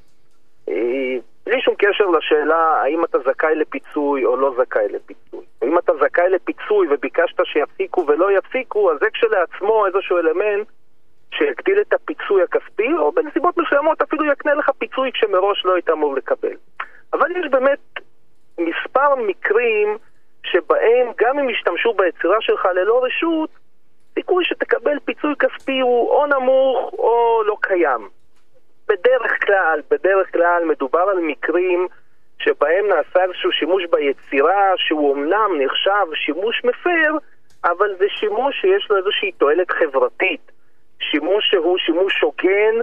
אה, 0.69 1.15
בלי 1.45 1.61
שום 1.61 1.75
קשר 1.77 2.05
לשאלה 2.05 2.81
האם 2.81 3.03
אתה 3.03 3.19
זכאי 3.19 3.55
לפיצוי 3.55 4.25
או 4.25 4.37
לא 4.37 4.55
זכאי 4.57 4.87
לפיצוי. 4.89 5.45
אם 5.63 5.77
אתה 5.77 5.91
זכאי 6.01 6.29
לפיצוי 6.29 6.87
וביקשת 6.89 7.45
שיפסיקו 7.45 8.05
ולא 8.07 8.31
יפסיקו, 8.31 8.91
אז 8.91 8.97
זה 8.99 9.09
כשלעצמו 9.13 9.85
איזשהו 9.85 10.17
אלמנט 10.17 10.67
שיגדיל 11.31 11.81
את 11.81 11.93
הפיצוי 11.93 12.43
הכספי, 12.43 12.93
או 12.97 13.11
בנסיבות 13.11 13.57
מסוימות 13.57 14.01
אפילו 14.01 14.25
יקנה 14.31 14.53
לך 14.53 14.69
פיצוי 14.77 15.11
כשמראש 15.11 15.65
לא 15.65 15.73
היית 15.73 15.89
אמור 15.89 16.15
לקבל. 16.15 16.55
אבל 17.13 17.31
יש 17.31 17.51
באמת 17.51 17.79
מספר 18.59 19.15
מקרים 19.15 19.97
שבהם 20.51 21.07
גם 21.17 21.39
אם 21.39 21.49
ישתמשו 21.49 21.93
ביצירה 21.93 22.37
שלך 22.41 22.65
ללא 22.65 23.03
רשות, 23.03 23.49
סיכוי 24.13 24.45
שתקבל 24.45 24.99
פיצוי 25.05 25.33
כספי 25.39 25.79
הוא 25.79 26.09
או 26.09 26.25
נמוך 26.25 26.93
או 26.93 27.41
לא 27.45 27.57
קיים. 27.61 28.09
בדרך 28.87 29.45
כלל, 29.45 29.81
בדרך 29.91 30.33
כלל 30.33 30.63
מדובר 30.65 30.99
על 30.99 31.19
מקרים 31.19 31.87
שבהם 32.39 32.87
נעשה 32.87 33.23
איזשהו 33.23 33.51
שימוש 33.51 33.83
ביצירה 33.91 34.73
שהוא 34.75 35.15
אמנם 35.15 35.51
נחשב 35.59 36.13
שימוש 36.15 36.61
מפר, 36.63 37.17
אבל 37.65 37.95
זה 37.99 38.05
שימוש 38.09 38.61
שיש 38.61 38.87
לו 38.89 38.97
איזושהי 38.97 39.31
תועלת 39.31 39.71
חברתית. 39.71 40.51
שימוש 40.99 41.49
שהוא 41.51 41.77
שימוש 41.77 42.21
הוגן, 42.21 42.75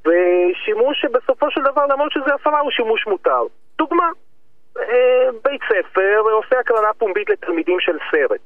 ושימוש 0.00 1.00
שבסופו 1.00 1.50
של 1.50 1.62
דבר, 1.62 1.86
למרות 1.86 2.12
שזה 2.12 2.34
הפרה, 2.34 2.60
הוא 2.60 2.70
שימוש 2.70 3.06
מותר. 3.06 3.42
דוגמה, 3.78 4.10
בית 5.44 5.60
ספר 5.68 6.20
עושה 6.32 6.58
הקרנה 6.58 6.92
פומבית 6.98 7.30
לתלמידים 7.30 7.80
של 7.80 7.98
סרט. 8.10 8.40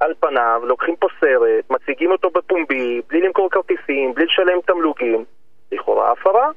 על 0.00 0.14
פניו, 0.20 0.60
לוקחים 0.64 0.96
פה 0.96 1.06
סרט, 1.20 1.70
מציגים 1.70 2.10
אותו 2.10 2.30
בפומבי, 2.30 3.02
בלי 3.08 3.20
למכור 3.20 3.50
כרטיסים, 3.50 4.14
בלי 4.14 4.24
לשלם 4.24 4.60
תמלוגים, 4.66 5.24
לכאורה 5.72 6.12
הפרה. 6.12 6.50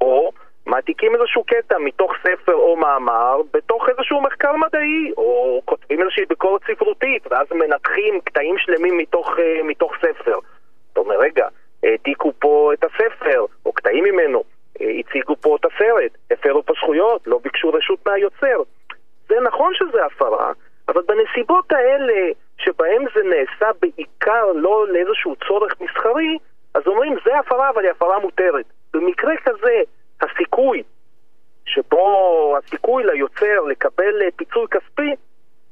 או 0.00 0.32
מעתיקים 0.66 1.14
איזשהו 1.14 1.44
קטע 1.44 1.78
מתוך 1.78 2.12
ספר 2.22 2.54
או 2.54 2.76
מאמר 2.76 3.40
בתוך 3.52 3.88
איזשהו 3.88 4.20
מחקר 4.20 4.56
מדעי, 4.56 5.12
או 5.16 5.60
כותבים 5.64 6.00
איזושהי 6.00 6.24
ביקורת 6.24 6.60
ספרותית, 6.70 7.26
ואז 7.30 7.46
מנתחים 7.52 8.20
קטעים 8.24 8.58
שלמים 8.58 8.98
מתוך, 8.98 9.28
uh, 9.28 9.62
מתוך 9.64 9.92
ספר. 9.96 10.38
אתה 10.92 11.00
אומר, 11.00 11.18
רגע, 11.18 11.48
העתיקו 11.82 12.32
פה 12.38 12.70
את 12.72 12.84
הספר, 12.84 13.44
או 13.66 13.72
קטעים 13.72 14.04
ממנו, 14.04 14.38
אה, 14.38 14.44
הציגו 14.80 15.36
פה 15.40 15.56
את 15.60 15.64
הסרט, 15.64 16.12
הפרו 16.30 16.62
פה 16.62 16.72
זכויות, 16.76 17.26
לא 17.26 17.40
ביקשו 17.42 17.68
רשות 17.70 18.06
מהיוצר. 18.06 18.62
זה 19.28 19.34
נכון 19.44 19.72
שזה 19.74 20.04
הפרה, 20.06 20.52
אבל 20.88 21.02
בנסיבות 21.08 21.72
האלה, 21.72 22.32
שבהם 22.58 23.04
זה 23.14 23.20
נעשה 23.22 23.66
בעיקר 23.82 24.44
לא 24.54 24.86
לאיזשהו 24.92 25.36
צורך 25.48 25.72
מסחרי, 25.80 26.38
אז 26.74 26.82
אומרים, 26.86 27.16
זה 27.24 27.38
הפרה, 27.38 27.70
אבל 27.70 27.82
היא 27.82 27.90
הפרה 27.90 28.18
מותרת. 28.18 28.64
במקרה 28.94 29.34
כזה, 29.44 29.82
הסיכוי 30.20 30.82
שבו 31.66 32.56
הסיכוי 32.58 33.04
ליוצר 33.04 33.60
לקבל 33.70 34.22
אה, 34.22 34.28
פיצוי 34.36 34.66
כספי 34.70 35.10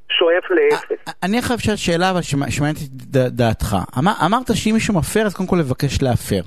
שואף 0.08 0.50
לאפס. 0.50 1.14
אני 1.22 1.38
עכשיו 1.38 1.56
אשאל 1.56 1.76
שאלה 1.76 2.10
אבל 2.10 2.22
שמעניינת 2.22 2.76
את 2.82 3.16
דעתך. 3.36 3.76
אמרת 4.26 4.46
שאם 4.54 4.74
מישהו 4.74 4.94
מפר 4.94 5.20
אז 5.26 5.34
קודם 5.34 5.48
כל 5.48 5.56
לבקש 5.56 6.02
להפר. 6.02 6.40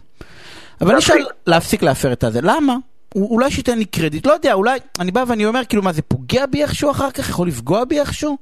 אבל 0.82 0.90
אני 0.90 1.00
אשאל 1.00 1.26
להפסיק 1.48 1.84
להפר 1.84 2.14
את 2.14 2.24
הזה. 2.24 2.40
למה? 2.44 2.76
אולי 3.16 3.52
שייתן 3.52 3.78
לי 3.78 3.86
קרדיט, 3.86 4.26
לא 4.26 4.34
יודע, 4.34 4.54
אולי, 4.54 4.80
אני 5.00 5.12
בא 5.12 5.24
ואני 5.28 5.46
אומר, 5.46 5.62
כאילו, 5.70 5.84
מה, 5.84 5.94
זה 5.94 6.02
פוגע 6.02 6.46
בי 6.46 6.62
איכשהו 6.62 6.92
אחר 6.92 7.12
כך? 7.12 7.30
יכול 7.30 7.48
לפגוע 7.48 7.86
בי 7.86 8.00
איכשהו? 8.00 8.38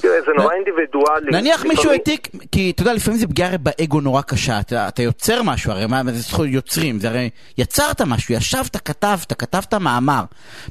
תראה, 0.00 0.14
זה 0.26 0.32
נורא 0.36 0.54
אינדיבידואלי. 0.54 1.30
נניח 1.30 1.64
מישהו 1.64 1.90
העתיק, 1.90 2.28
כי 2.52 2.70
אתה 2.70 2.82
יודע, 2.82 2.92
לפעמים 2.92 3.20
זה 3.20 3.26
פגיעה 3.26 3.58
באגו 3.58 4.00
נורא 4.00 4.22
קשה, 4.22 4.60
אתה, 4.60 4.88
אתה 4.88 5.02
יוצר 5.02 5.42
משהו, 5.42 5.72
הרי 5.72 5.86
מה 5.86 6.02
זה 6.04 6.20
זכות 6.20 6.46
יוצרים, 6.48 7.00
זה 7.00 7.08
הרי 7.08 7.30
יצרת 7.58 8.00
משהו, 8.02 8.34
ישבת, 8.34 8.76
כתבת, 8.76 9.32
כתבת 9.38 9.74
מאמר. 9.74 10.24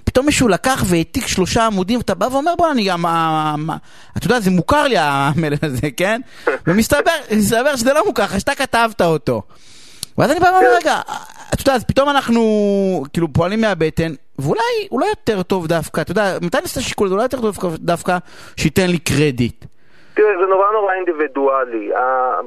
פתאום 0.03 0.25
מישהו 0.25 0.47
לקח 0.47 0.83
והעתיק 0.87 1.27
שלושה 1.27 1.65
עמודים, 1.65 1.97
ואתה 1.97 2.13
בא 2.13 2.25
ואומר, 2.31 2.55
בוא, 2.57 2.71
אני 2.71 2.85
גם, 2.85 3.05
אתה 4.17 4.25
יודע, 4.25 4.39
זה 4.39 4.51
מוכר 4.51 4.87
לי 4.87 4.95
המלל 4.99 5.57
הזה, 5.61 5.87
כן? 5.97 6.21
ומסתבר 6.67 7.75
שזה 7.75 7.93
לא 7.93 8.05
מוכר, 8.05 8.39
שאתה 8.39 8.55
כתבת 8.55 9.01
אותו. 9.01 9.41
ואז 10.17 10.31
אני 10.31 10.39
בא 10.39 10.45
ואומר, 10.45 10.75
רגע, 10.81 10.95
אתה 11.53 11.61
יודע, 11.61 11.73
אז 11.73 11.85
פתאום 11.85 12.09
אנחנו 12.09 12.41
כאילו 13.13 13.27
פועלים 13.33 13.61
מהבטן, 13.61 14.11
ואולי 14.39 14.87
אולי 14.91 15.07
יותר 15.07 15.43
טוב 15.43 15.67
דווקא, 15.67 16.01
אתה 16.01 16.11
יודע, 16.11 16.23
מתי 16.41 16.57
נעשה 16.57 16.81
שיקול, 16.81 17.07
אולי 17.07 17.23
יותר 17.23 17.41
טוב 17.41 17.75
דווקא 17.77 18.17
שייתן 18.57 18.87
לי 18.87 18.99
קרדיט. 18.99 19.65
תראה, 20.13 20.37
זה 20.41 20.47
נורא 20.47 20.71
נורא 20.71 20.93
אינדיבידואלי. 20.93 21.91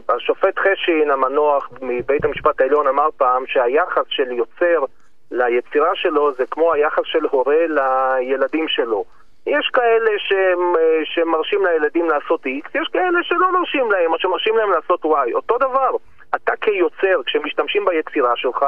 השופט 0.09 0.59
חשין, 0.59 1.11
המנוח 1.11 1.69
מבית 1.83 2.25
המשפט 2.25 2.61
העליון, 2.61 2.87
אמר 2.87 3.09
פעם 3.17 3.45
שהיחס 3.47 4.05
של 4.09 4.33
יוצר 4.33 4.85
ליצירה 5.31 5.91
שלו 5.95 6.35
זה 6.39 6.45
כמו 6.51 6.73
היחס 6.73 7.03
של 7.05 7.25
הורה 7.31 7.57
לילדים 7.69 8.69
שלו. 8.69 9.05
יש 9.47 9.71
כאלה 9.73 10.11
שהם, 10.19 10.59
שמרשים 11.05 11.65
לילדים 11.67 12.09
לעשות 12.11 12.47
X, 12.47 12.69
יש 12.75 12.89
כאלה 12.93 13.19
שלא 13.23 13.53
מרשים 13.53 13.93
להם, 13.93 14.13
או 14.13 14.19
שמרשים 14.19 14.57
להם 14.57 14.71
לעשות 14.71 15.05
Y. 15.05 15.35
אותו 15.35 15.59
דבר. 15.59 15.91
אתה 16.35 16.53
כיוצר, 16.61 17.23
כשמשתמשים 17.27 17.85
ביצירה 17.85 18.37
שלך, 18.37 18.65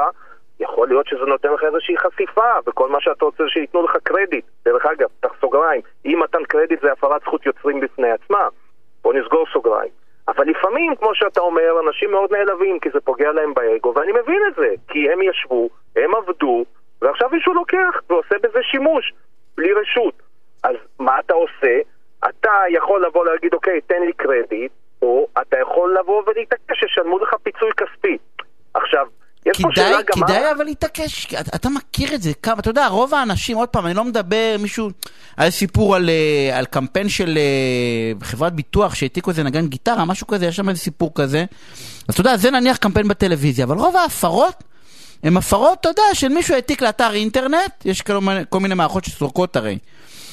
יכול 0.59 0.87
להיות 0.87 1.07
שזה 1.07 1.25
נותן 1.25 1.53
לך 1.53 1.63
איזושהי 1.63 1.97
חשיפה, 1.97 2.51
וכל 2.67 2.89
מה 2.89 3.01
שאתה 3.01 3.25
רוצה 3.25 3.43
שייתנו 3.47 3.83
לך 3.83 3.97
קרדיט. 4.03 4.45
דרך 4.65 4.85
אגב, 4.85 5.07
פתח 5.19 5.33
סוגריים, 5.41 5.81
אי 6.05 6.15
מתן 6.15 6.43
קרדיט 6.43 6.81
זה 6.81 6.91
הפרת 6.91 7.21
זכות 7.21 7.45
יוצרים 7.45 7.79
בפני 7.79 8.11
עצמה. 8.11 8.47
בוא 9.03 9.13
נסגור 9.13 9.45
סוגריים. 9.53 9.91
אבל 10.27 10.45
לפעמים, 10.47 10.95
כמו 10.95 11.15
שאתה 11.15 11.41
אומר, 11.41 11.79
אנשים 11.87 12.11
מאוד 12.11 12.33
נעלבים 12.33 12.79
כי 12.79 12.89
זה 12.93 12.99
פוגע 12.99 13.31
להם 13.31 13.53
באגו, 13.53 13.93
ואני 13.95 14.11
מבין 14.11 14.41
את 14.47 14.55
זה, 14.55 14.67
כי 14.87 15.11
הם 15.11 15.21
ישבו, 15.21 15.69
הם 15.95 16.15
עבדו, 16.15 16.65
ועכשיו 17.01 17.29
מישהו 17.29 17.53
לוקח 17.53 18.01
ועושה 18.09 18.35
בזה 18.43 18.59
שימוש, 18.63 19.13
בלי 19.57 19.73
רשות. 19.73 20.13
אז 20.63 20.75
מה 20.99 21.19
אתה 21.19 21.33
עושה? 21.33 21.79
אתה 22.29 22.51
יכול 22.69 23.05
לבוא 23.05 23.25
להגיד, 23.25 23.53
אוקיי, 23.53 23.81
תן 23.81 24.01
לי 24.01 24.13
קרדיט, 24.13 24.71
או 25.01 25.27
אתה 25.41 25.57
יכול 25.61 25.97
לבוא 25.99 26.23
ולהתעקש 26.27 26.79
שישלמו 26.79 27.19
לך 27.19 27.29
פיצוי 27.43 27.69
כספי. 27.77 28.17
עכשיו, 28.73 29.05
יש 29.45 29.61
פה 29.61 29.69
שאלה 29.75 29.97
גם... 30.01 30.23
כדאי 30.23 30.51
אבל 30.51 30.65
להתעקש, 30.65 31.25
אתה, 31.25 31.51
אתה 31.55 31.69
מכיר 31.69 32.15
את 32.15 32.21
זה, 32.21 32.31
כמה, 32.43 32.59
אתה 32.59 32.69
יודע, 32.69 32.87
רוב 32.87 33.13
האנשים, 33.13 33.57
עוד 33.57 33.69
פעם, 33.69 33.85
אני 33.85 33.93
לא 33.93 34.03
מדבר, 34.03 34.55
מישהו, 34.59 34.89
היה 35.37 35.51
סיפור 35.51 35.95
על, 35.95 36.09
אה, 36.09 36.57
על 36.57 36.65
קמפיין 36.65 37.09
של 37.09 37.37
uh, 38.21 38.25
חברת 38.25 38.53
ביטוח 38.53 38.95
שהעתיקו 38.95 39.29
איזה 39.29 39.43
נגן 39.43 39.67
גיטרה, 39.67 40.05
משהו 40.05 40.27
כזה, 40.27 40.45
יש 40.45 40.55
שם 40.55 40.69
איזה 40.69 40.79
סיפור 40.81 41.11
כזה. 41.15 41.45
אז 42.07 42.13
אתה 42.13 42.21
יודע, 42.21 42.37
זה 42.37 42.51
נניח 42.51 42.77
קמפיין 42.77 43.07
בטלוויזיה, 43.07 43.65
אבל 43.65 43.77
רוב 43.77 43.95
ההפרות 43.95 44.63
הן 45.23 45.37
הפרות, 45.37 45.77
אתה 45.81 45.89
יודע, 45.89 46.03
של 46.13 46.27
מישהו 46.27 46.55
העתיק 46.55 46.81
לאתר 46.81 47.13
אינטרנט, 47.13 47.85
יש 47.85 48.01
כל 48.01 48.13
כל 48.49 48.59
מיני 48.59 48.75
מערכות 48.75 49.05
שסורקות 49.05 49.55
הרי. 49.55 49.77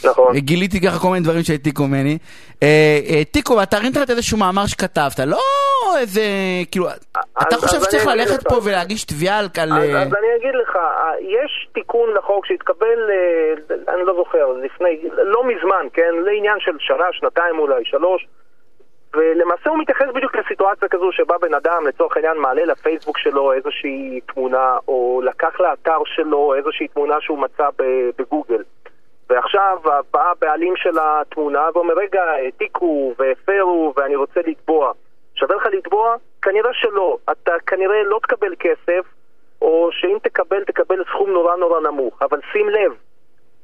נכון. 0.04 0.36
גיליתי 0.36 0.80
ככה 0.80 0.98
כל 0.98 1.08
מיני 1.08 1.24
דברים 1.24 1.42
שהעתיקו 1.42 1.86
ממני. 1.86 2.18
אה, 2.62 2.98
העתיקו 3.08 3.56
באתר 3.56 3.76
אינטרנט 3.84 4.10
איזשהו 4.10 4.38
מאמר 4.38 4.66
שכתבת, 4.66 5.20
לא 5.26 5.40
איזה, 5.98 6.22
כאילו, 6.70 6.86
אתה 7.42 7.56
חושב 7.56 7.80
שצריך 7.80 8.06
ללכת 8.06 8.48
פה 8.48 8.54
ולהגיש 8.64 9.04
תביעה 9.04 9.38
על... 9.38 9.48
אז 9.56 10.14
אני 10.14 10.28
אגיד 10.36 10.54
לך, 10.62 10.78
יש 11.20 11.68
תיקון 11.72 12.08
לחוק 12.18 12.46
שהתקבל, 12.46 13.10
אני 13.88 14.02
לא 14.04 14.14
זוכר, 14.16 14.52
לפני, 14.64 15.08
לא 15.16 15.44
מזמן, 15.44 15.86
כן? 15.92 16.14
לעניין 16.24 16.56
של 16.60 16.76
שנה, 16.78 17.04
שנתיים 17.12 17.58
אולי, 17.58 17.84
שלוש. 17.84 18.26
ולמעשה 19.14 19.70
הוא 19.70 19.78
מתייחס 19.78 20.06
בדיוק 20.14 20.36
לסיטואציה 20.36 20.88
כזו 20.88 21.12
שבה 21.12 21.38
בן 21.38 21.54
אדם 21.54 21.86
לצורך 21.86 22.16
העניין 22.16 22.38
מעלה 22.38 22.64
לפייסבוק 22.64 23.18
שלו 23.18 23.52
איזושהי 23.52 24.20
תמונה, 24.34 24.76
או 24.88 25.22
לקח 25.24 25.60
לאתר 25.60 25.98
שלו 26.04 26.54
איזושהי 26.54 26.88
תמונה 26.88 27.14
שהוא 27.20 27.38
מצא 27.38 27.68
בגוגל. 28.18 28.62
ועכשיו 29.30 29.78
בא 30.12 30.30
הבעלים 30.30 30.76
של 30.76 30.98
התמונה 31.00 31.68
ואומר, 31.74 31.94
רגע, 31.94 32.22
העתיקו 32.22 33.14
והפרו 33.18 33.92
ואני 33.96 34.16
רוצה 34.16 34.40
לתבוע. 34.46 34.92
שווה 35.34 35.56
לך 35.56 35.66
לתבוע? 35.66 36.16
כנראה 36.42 36.70
שלא. 36.72 37.18
אתה 37.30 37.52
כנראה 37.66 38.02
לא 38.02 38.20
תקבל 38.22 38.54
כסף, 38.58 39.04
או 39.62 39.88
שאם 39.92 40.16
תקבל, 40.22 40.64
תקבל 40.64 41.04
סכום 41.04 41.30
נורא 41.30 41.56
נורא 41.56 41.80
נמוך. 41.80 42.22
אבל 42.22 42.40
שים 42.52 42.68
לב, 42.68 42.92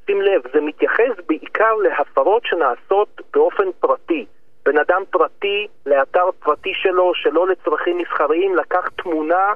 שים 0.05 0.21
לב, 0.21 0.41
זה 0.53 0.61
מתייחס 0.61 1.11
בעיקר 1.27 1.75
להפרות 1.75 2.43
שנעשות 2.45 3.21
באופן 3.33 3.71
פרטי. 3.79 4.25
בן 4.65 4.77
אדם 4.77 5.03
פרטי 5.09 5.67
לאתר 5.85 6.29
פרטי 6.39 6.73
שלו, 6.73 7.11
שלא 7.15 7.47
לצרכים 7.47 7.97
מסחריים, 7.97 8.55
לקח 8.55 8.89
תמונה, 8.89 9.53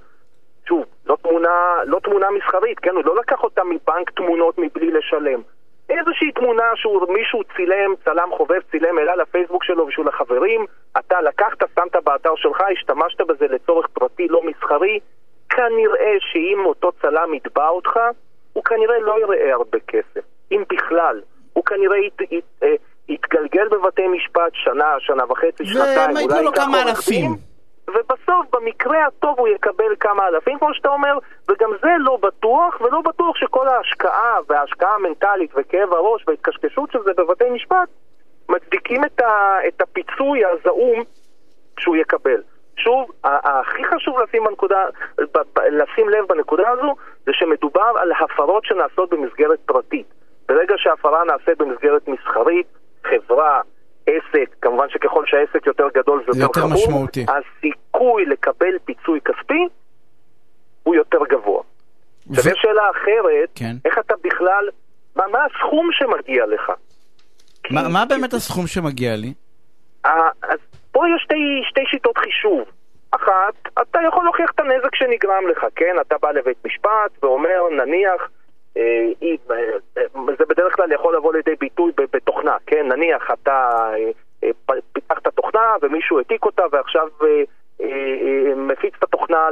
שוב, 0.68 0.86
לא 1.06 1.18
תמונה, 1.22 1.76
לא 1.86 2.00
תמונה 2.00 2.28
מסחרית, 2.32 2.80
כן? 2.80 2.96
הוא 2.96 3.06
לא 3.06 3.16
לקח 3.16 3.44
אותה 3.44 3.64
מבנק 3.64 4.10
תמונות 4.10 4.58
מבלי 4.58 4.92
לשלם. 4.92 5.42
איזושהי 5.90 6.32
תמונה 6.32 6.64
שמישהו 6.76 7.42
צילם, 7.56 7.94
צלם 8.06 8.30
חובב, 8.38 8.62
צילם, 8.72 8.98
העלה 8.98 9.16
לפייסבוק 9.16 9.64
שלו 9.64 9.86
בשביל 9.86 10.08
החברים, 10.08 10.66
אתה 10.98 11.22
לקחת, 11.22 11.60
שמת 11.76 11.96
באתר 12.04 12.36
שלך, 12.36 12.62
השתמשת 12.72 13.22
בזה 13.22 13.46
לצורך 13.48 13.88
פרטי 13.88 14.28
לא 14.28 14.42
מסחרי, 14.44 15.00
כנראה 15.50 16.14
שאם 16.20 16.66
אותו 16.66 16.92
צלם 17.02 17.34
יתבע 17.34 17.68
אותך, 17.68 18.00
הוא 18.54 18.64
כנראה 18.64 19.00
לא 19.00 19.22
יראה 19.22 19.54
הרבה 19.54 19.78
כסף, 19.88 20.22
אם 20.52 20.64
בכלל. 20.70 21.22
הוא 21.54 21.64
כנראה 21.66 21.98
ית, 21.98 22.22
ית, 22.22 22.32
ית, 22.32 22.46
אה, 22.64 22.76
יתגלגל 23.10 23.68
בבתי 23.68 24.08
משפט 24.08 24.52
שנה, 24.54 24.96
שנה 25.00 25.24
וחצי, 25.32 25.66
שנתיים, 25.66 26.18
אולי 26.18 26.44
ייקח 26.44 26.68
עורך 26.68 27.10
דין. 27.10 27.49
ובסוף, 27.94 28.46
במקרה 28.52 29.06
הטוב, 29.06 29.40
הוא 29.40 29.48
יקבל 29.48 29.96
כמה 30.00 30.28
אלפים, 30.28 30.60
כמו 30.60 30.74
שאתה 30.74 30.90
אומר, 30.90 31.18
וגם 31.50 31.70
זה 31.82 31.90
לא 32.00 32.18
בטוח, 32.22 32.82
ולא 32.82 33.02
בטוח 33.02 33.36
שכל 33.36 33.68
ההשקעה, 33.68 34.38
וההשקעה 34.50 34.96
המנטלית, 34.96 35.52
וכאב 35.56 35.94
הראש, 35.94 36.24
וההתקשקשות 36.28 36.92
של 36.92 37.00
זה 37.04 37.12
בבתי 37.18 37.50
משפט, 37.50 37.90
מצדיקים 38.50 39.06
את, 39.06 39.22
ה, 39.22 39.58
את 39.68 39.82
הפיצוי 39.82 40.42
הזעום 40.46 41.04
שהוא 41.80 41.96
יקבל. 41.96 42.42
שוב, 42.78 43.12
הכי 43.24 43.84
חשוב 43.86 44.20
לשים, 44.20 44.44
בנקודה, 44.44 44.86
לשים 45.72 46.10
לב 46.10 46.26
בנקודה 46.28 46.70
הזו, 46.70 46.96
זה 47.26 47.32
שמדובר 47.34 47.92
על 48.02 48.12
הפרות 48.12 48.66
שנעשות 48.66 49.10
במסגרת 49.10 49.60
פרטית. 49.66 50.14
ברגע 50.50 50.76
שההפרה 50.78 51.24
נעשית 51.24 51.58
במסגרת 51.58 52.08
מסחרית, 52.08 52.68
חברה, 53.04 53.62
עסק, 54.18 54.56
כמובן 54.62 54.86
שככל 54.90 55.24
שהעסק 55.26 55.66
יותר 55.68 55.88
גדול 55.94 56.24
זה 56.32 56.42
יותר 56.42 56.62
חמור, 56.62 56.74
משמעותי. 56.74 57.26
הסיכוי 57.30 58.26
לקבל 58.26 58.80
פיצוי 58.86 59.20
כספי 59.22 59.68
הוא 60.84 60.96
יותר 60.96 61.20
גבוה. 61.30 61.62
עכשיו 62.32 62.44
ו... 62.46 62.50
יש 62.50 62.60
שאלה 62.62 62.84
אחרת, 62.92 63.50
כן. 63.56 63.76
איך 63.86 64.00
אתה 64.00 64.14
בכלל, 64.24 64.70
מה, 65.16 65.24
מה 65.32 65.40
הסכום 65.46 65.90
שמגיע 65.92 66.46
לך? 66.46 66.70
מה, 66.70 67.82
כי, 67.84 67.94
מה 67.94 68.06
באמת. 68.06 68.34
הסכום 68.34 68.68
שמגיע 68.68 69.16
לי? 69.16 69.34
אז 70.04 70.60
פה 70.92 71.04
יש 71.16 71.24
שתי, 71.24 71.62
שתי 71.70 71.82
שיטות 71.92 72.18
חישוב. 72.18 72.64
אחת, 73.12 73.54
אתה 73.82 74.00
יכול 74.08 74.24
להוכיח 74.24 74.52
את 74.56 74.60
הנזק 74.60 74.96
שנגרם 74.96 75.48
לך, 75.52 75.66
כן? 75.76 75.96
אתה 76.02 76.16
בא 76.22 76.32
לבית 76.32 76.66
משפט 76.66 77.24
ואומר, 77.24 77.60
נניח, 77.78 78.30
אה, 78.80 79.28
אה, 79.98 80.04
זה 80.38 80.44
בדרך 80.50 80.76
כלל 80.76 80.92
יכול 80.92 81.16
לבוא 81.16 81.34
לידי 81.34 81.56
ביטוי 81.60 81.92
בתוכנה, 82.14 82.58
כן? 82.68 82.88
נניח 82.88 83.32
אתה 83.34 83.90
אה, 84.44 84.50
פיתחת 84.94 85.28
תוכנה 85.28 85.76
ומישהו 85.82 86.18
העתיק 86.18 86.46
אותה 86.46 86.64
ועכשיו 86.72 87.08
מפיץ 88.56 88.94
את 88.98 89.04
התוכנה 89.04 89.48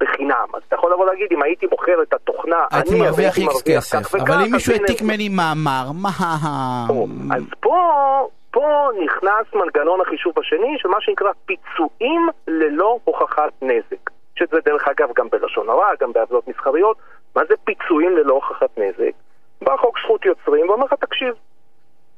בחינם. 0.00 0.46
אז 0.54 0.62
אתה 0.68 0.76
יכול 0.76 0.92
לבוא 0.92 1.06
להגיד, 1.06 1.26
אם 1.32 1.42
הייתי 1.42 1.66
מוכר 1.70 2.02
את 2.02 2.14
התוכנה, 2.14 2.66
הייתי 2.72 3.00
מרוויח 3.00 3.38
איקס 3.38 3.62
כסף, 3.62 4.14
אבל 4.14 4.34
אם 4.46 4.52
מישהו 4.52 4.72
העתיק 4.72 5.02
ממני 5.02 5.28
מאמר, 5.28 5.84
מה... 6.02 6.10
אז 7.36 7.42
פה... 7.60 7.76
פה 8.50 8.88
נכנס 9.04 9.54
מנגנון 9.54 10.00
החישוב 10.00 10.32
השני 10.38 10.76
של 10.78 10.88
מה 10.88 10.96
שנקרא 11.00 11.30
פיצויים 11.46 12.28
ללא 12.48 12.98
הוכחת 13.04 13.52
נזק. 13.62 14.10
שזה 14.38 14.56
דרך 14.64 14.88
אגב 14.88 15.08
גם 15.16 15.28
בלשון 15.32 15.68
הרע, 15.68 15.88
גם 16.00 16.12
בעבודות 16.12 16.48
מסחריות. 16.48 16.96
מה 17.36 17.42
זה 17.48 17.54
פיצויים 17.64 18.16
ללא 18.16 18.34
הוכחת 18.34 18.78
נזק? 18.78 19.12
בא 19.62 19.76
חוק 19.76 19.98
זכות 19.98 20.24
יוצרים 20.24 20.68
ואומר 20.68 20.84
לך, 20.84 20.94
תקשיב, 20.94 21.34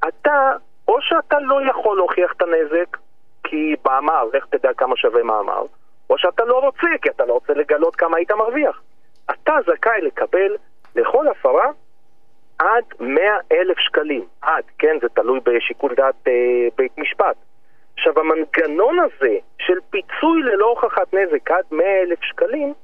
אתה, 0.08 0.52
או 0.88 0.96
שאתה 1.00 1.40
לא 1.40 1.60
יכול 1.70 1.96
להוכיח 1.96 2.32
את 2.36 2.42
הנזק, 2.42 2.96
כי 3.44 3.74
מאמר, 3.86 4.24
לך 4.32 4.46
תדע 4.50 4.72
כמה 4.76 4.96
שווה 4.96 5.22
מאמר, 5.22 5.62
או 6.10 6.18
שאתה 6.18 6.44
לא 6.44 6.58
רוצה, 6.58 6.88
כי 7.02 7.08
אתה 7.08 7.24
לא 7.24 7.32
רוצה 7.32 7.52
לגלות 7.52 7.96
כמה 7.96 8.16
היית 8.16 8.30
מרוויח. 8.30 8.82
אתה 9.30 9.52
זכאי 9.66 10.00
לקבל 10.02 10.56
לכל 10.96 11.28
הפרה 11.28 11.70
עד 12.58 12.84
100 13.00 13.22
אלף 13.52 13.78
שקלים. 13.78 14.24
עד, 14.42 14.64
כן, 14.78 14.96
זה 15.02 15.08
תלוי 15.08 15.40
בשיקול 15.44 15.94
דעת 15.94 16.28
אה, 16.28 16.32
בית 16.76 16.98
משפט. 16.98 17.36
עכשיו, 17.94 18.12
המנגנון 18.20 18.98
הזה 18.98 19.36
של 19.58 19.78
פיצוי 19.90 20.42
ללא 20.42 20.66
הוכחת 20.66 21.14
נזק 21.14 21.50
עד 21.50 21.64
100 21.70 21.86
אלף 22.02 22.22
שקלים, 22.22 22.74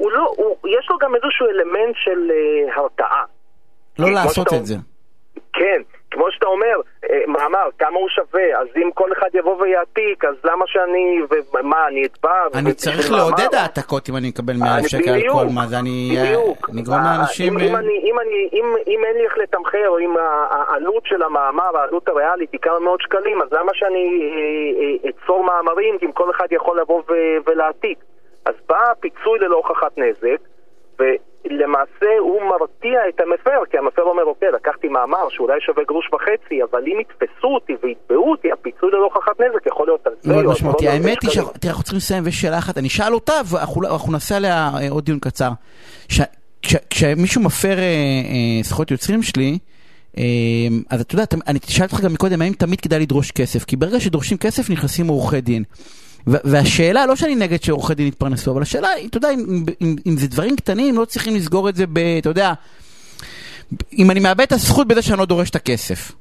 הוא 0.00 0.12
לא, 0.12 0.32
הוא, 0.36 0.56
יש 0.78 0.90
לו 0.90 0.98
גם 0.98 1.14
איזשהו 1.14 1.46
אלמנט 1.46 1.94
של 2.04 2.30
אה, 2.30 2.76
הרתעה. 2.76 3.24
לא 3.98 4.10
לעשות 4.10 4.52
את 4.52 4.66
זה. 4.66 4.74
כן, 5.52 5.82
כמו 6.10 6.24
שאתה 6.30 6.46
אומר, 6.46 6.76
אה, 7.10 7.22
מאמר, 7.26 7.68
כמה 7.78 7.96
הוא 7.96 8.08
שווה, 8.08 8.60
אז 8.60 8.66
אם 8.76 8.90
כל 8.94 9.12
אחד 9.12 9.28
יבוא 9.34 9.62
ויעתיק, 9.62 10.24
אז 10.24 10.34
למה 10.44 10.64
שאני, 10.66 11.20
ומה, 11.52 11.88
אני 11.88 12.04
אתבע? 12.04 12.30
אני 12.54 12.72
צריך 12.72 13.12
לעודד 13.12 13.54
העתקות 13.54 14.08
אם 14.08 14.16
אני 14.16 14.28
מקבל 14.28 14.56
100 14.56 14.78
אלף 14.78 14.86
שקל 14.86 15.10
על 15.10 15.20
כל 15.32 15.46
מה 15.54 15.66
זה, 15.66 15.78
אני 15.78 16.16
אגרום 16.80 16.98
אה, 16.98 17.16
לאנשים... 17.16 17.58
אם 18.88 19.04
אין 19.04 19.16
לי 19.16 19.24
איך 19.24 19.38
לתמחר, 19.38 19.88
או 19.88 19.98
אם 19.98 20.14
העלות 20.50 21.06
של 21.06 21.22
המאמר, 21.22 21.76
העלות 21.78 22.08
הריאלית 22.08 22.52
היא 22.52 22.60
כמה 22.60 22.78
מאות 22.78 23.00
שקלים, 23.00 23.42
אז 23.42 23.48
למה 23.52 23.72
שאני 23.74 24.06
אה, 25.04 25.10
אצור 25.10 25.44
מאמרים 25.44 25.98
אם 26.02 26.12
כל 26.12 26.30
אחד 26.30 26.46
יכול 26.50 26.80
לבוא 26.80 27.02
ולהעתיק? 27.46 28.09
אז 28.50 28.56
בא 28.68 28.90
הפיצוי 28.92 29.38
ללא 29.40 29.56
הוכחת 29.56 29.92
נזק, 29.98 30.40
ולמעשה 30.98 32.12
הוא 32.20 32.40
מרתיע 32.42 33.00
את 33.08 33.20
המפר, 33.20 33.60
כי 33.70 33.78
המפר 33.78 34.02
אומר, 34.02 34.24
אוקיי, 34.24 34.48
לקחתי 34.52 34.88
מאמר 34.88 35.28
שאולי 35.30 35.60
שווה 35.60 35.84
גרוש 35.84 36.06
וחצי, 36.14 36.62
אבל 36.70 36.82
אם 36.86 37.00
יתפסו 37.00 37.48
אותי 37.54 37.72
ויתבעו 37.82 38.30
אותי, 38.30 38.52
הפיצוי 38.52 38.90
ללא 38.92 39.04
הוכחת 39.04 39.40
נזק 39.40 39.66
יכול 39.66 39.86
להיות 39.86 40.06
על 40.06 40.12
זה. 40.20 40.32
מאוד 40.32 40.44
משמעותי. 40.44 40.88
האמת 40.88 41.22
היא 41.22 41.30
שאנחנו 41.30 41.82
צריכים 41.82 41.96
לסיים, 41.96 42.24
ויש 42.24 42.40
שאלה 42.40 42.58
אחת, 42.58 42.78
אני 42.78 42.88
אשאל 42.88 43.14
אותה, 43.14 43.32
ואנחנו 43.50 44.12
נעשה 44.12 44.36
עליה 44.36 44.70
אה, 44.80 44.90
עוד 44.90 45.04
דיון 45.04 45.18
קצר. 45.18 45.50
כשמישהו 46.90 47.42
מפר 47.42 47.78
אה, 47.78 47.84
אה, 47.84 48.62
זכויות 48.62 48.90
יוצרים 48.90 49.22
שלי, 49.22 49.58
אז 50.90 51.00
אתה 51.00 51.14
יודע, 51.14 51.24
אני 51.46 51.58
שאלתי 51.66 51.94
אותך 51.94 52.04
גם 52.04 52.12
מקודם, 52.12 52.42
האם 52.42 52.52
תמיד 52.52 52.80
כדאי 52.80 53.00
לדרוש 53.00 53.30
כסף? 53.30 53.64
כי 53.64 53.76
ברגע 53.76 54.00
שדורשים 54.00 54.38
כסף 54.38 54.70
נכנסים 54.70 55.08
עורכי 55.08 55.40
דין. 55.40 55.64
והשאלה, 56.26 57.06
לא 57.06 57.16
שאני 57.16 57.34
נגד 57.34 57.62
שעורכי 57.62 57.94
דין 57.94 58.06
יתפרנסו, 58.06 58.52
אבל 58.52 58.62
השאלה, 58.62 58.88
אתה 59.08 59.16
יודע, 59.16 59.30
אם, 59.30 59.38
אם, 59.80 59.96
אם 60.06 60.16
זה 60.16 60.28
דברים 60.28 60.56
קטנים, 60.56 60.98
לא 60.98 61.04
צריכים 61.04 61.34
לסגור 61.34 61.68
את 61.68 61.74
זה 61.74 61.86
ב... 61.86 61.98
אתה 62.20 62.28
יודע, 62.28 62.52
אם 63.98 64.10
אני 64.10 64.20
מאבד 64.20 64.40
את 64.40 64.52
הזכות 64.52 64.88
בזה 64.88 65.02
שאני 65.02 65.18
לא 65.18 65.24
דורש 65.24 65.50
את 65.50 65.54
הכסף. 65.54 66.12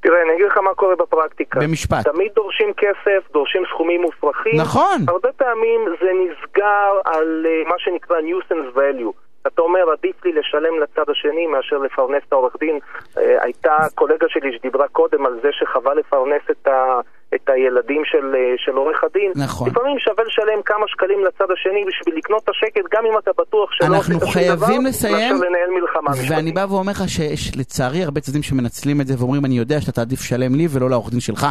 תראה, 0.00 0.22
אני 0.22 0.32
אגיד 0.34 0.46
לך 0.46 0.58
מה 0.58 0.74
קורה 0.74 0.96
בפרקטיקה. 0.96 1.60
במשפט. 1.60 2.08
תמיד 2.08 2.32
דורשים 2.34 2.72
כסף, 2.76 3.32
דורשים 3.32 3.62
סכומים 3.70 4.02
מופרכים. 4.02 4.60
נכון. 4.60 4.98
הרבה 5.08 5.28
פעמים 5.36 5.80
זה 6.00 6.10
נסגר 6.22 6.90
על 7.04 7.46
uh, 7.46 7.68
מה 7.68 7.74
שנקרא 7.78 8.16
nuisance 8.20 8.76
value. 8.76 9.12
אתה 9.46 9.62
אומר, 9.62 9.90
עדיף 9.92 10.24
לי 10.24 10.32
לשלם 10.32 10.80
לצד 10.82 11.10
השני 11.10 11.46
מאשר 11.46 11.78
לפרנס 11.78 12.22
את 12.28 12.32
העורך 12.32 12.56
דין. 12.60 12.78
Uh, 13.14 13.18
הייתה 13.40 13.76
קולגה 13.94 14.26
שלי 14.28 14.58
שדיברה 14.58 14.88
קודם 14.88 15.26
על 15.26 15.38
זה 15.42 15.48
שחבל 15.52 15.98
לפרנס 15.98 16.42
את 16.50 16.66
ה... 16.66 17.00
את 17.34 17.48
הילדים 17.48 18.02
של, 18.04 18.34
אה, 18.34 18.54
של 18.56 18.72
עורך 18.72 19.04
הדין. 19.04 19.32
נכון. 19.34 19.70
לפעמים 19.70 19.98
שווה 19.98 20.24
לשלם 20.24 20.62
כמה 20.64 20.86
שקלים 20.88 21.24
לצד 21.24 21.50
השני 21.52 21.84
בשביל 21.88 22.16
לקנות 22.16 22.44
את 22.44 22.48
השקט, 22.48 22.84
גם 22.94 23.06
אם 23.06 23.18
אתה 23.18 23.30
בטוח 23.38 23.70
שלא 23.72 23.96
עשית 23.96 24.04
שום 24.06 24.16
דבר, 24.16 24.26
אנחנו 24.26 24.32
חייבים 24.32 24.86
לסיים, 24.86 25.34
לנהל 25.34 25.70
מלחמה 25.80 26.10
ואני 26.28 26.52
בא 26.52 26.66
ואומר 26.68 26.92
לך 26.92 27.08
שיש 27.08 27.56
לצערי 27.56 28.02
הרבה 28.02 28.20
צדדים 28.20 28.42
שמנצלים 28.42 29.00
את 29.00 29.06
זה 29.06 29.14
ואומרים, 29.18 29.44
אני 29.44 29.58
יודע 29.58 29.80
שאתה 29.80 29.92
תעדיף 29.92 30.20
לשלם 30.20 30.54
לי 30.54 30.66
ולא 30.70 30.90
לעורך 30.90 31.10
דין 31.10 31.20
שלך. 31.20 31.46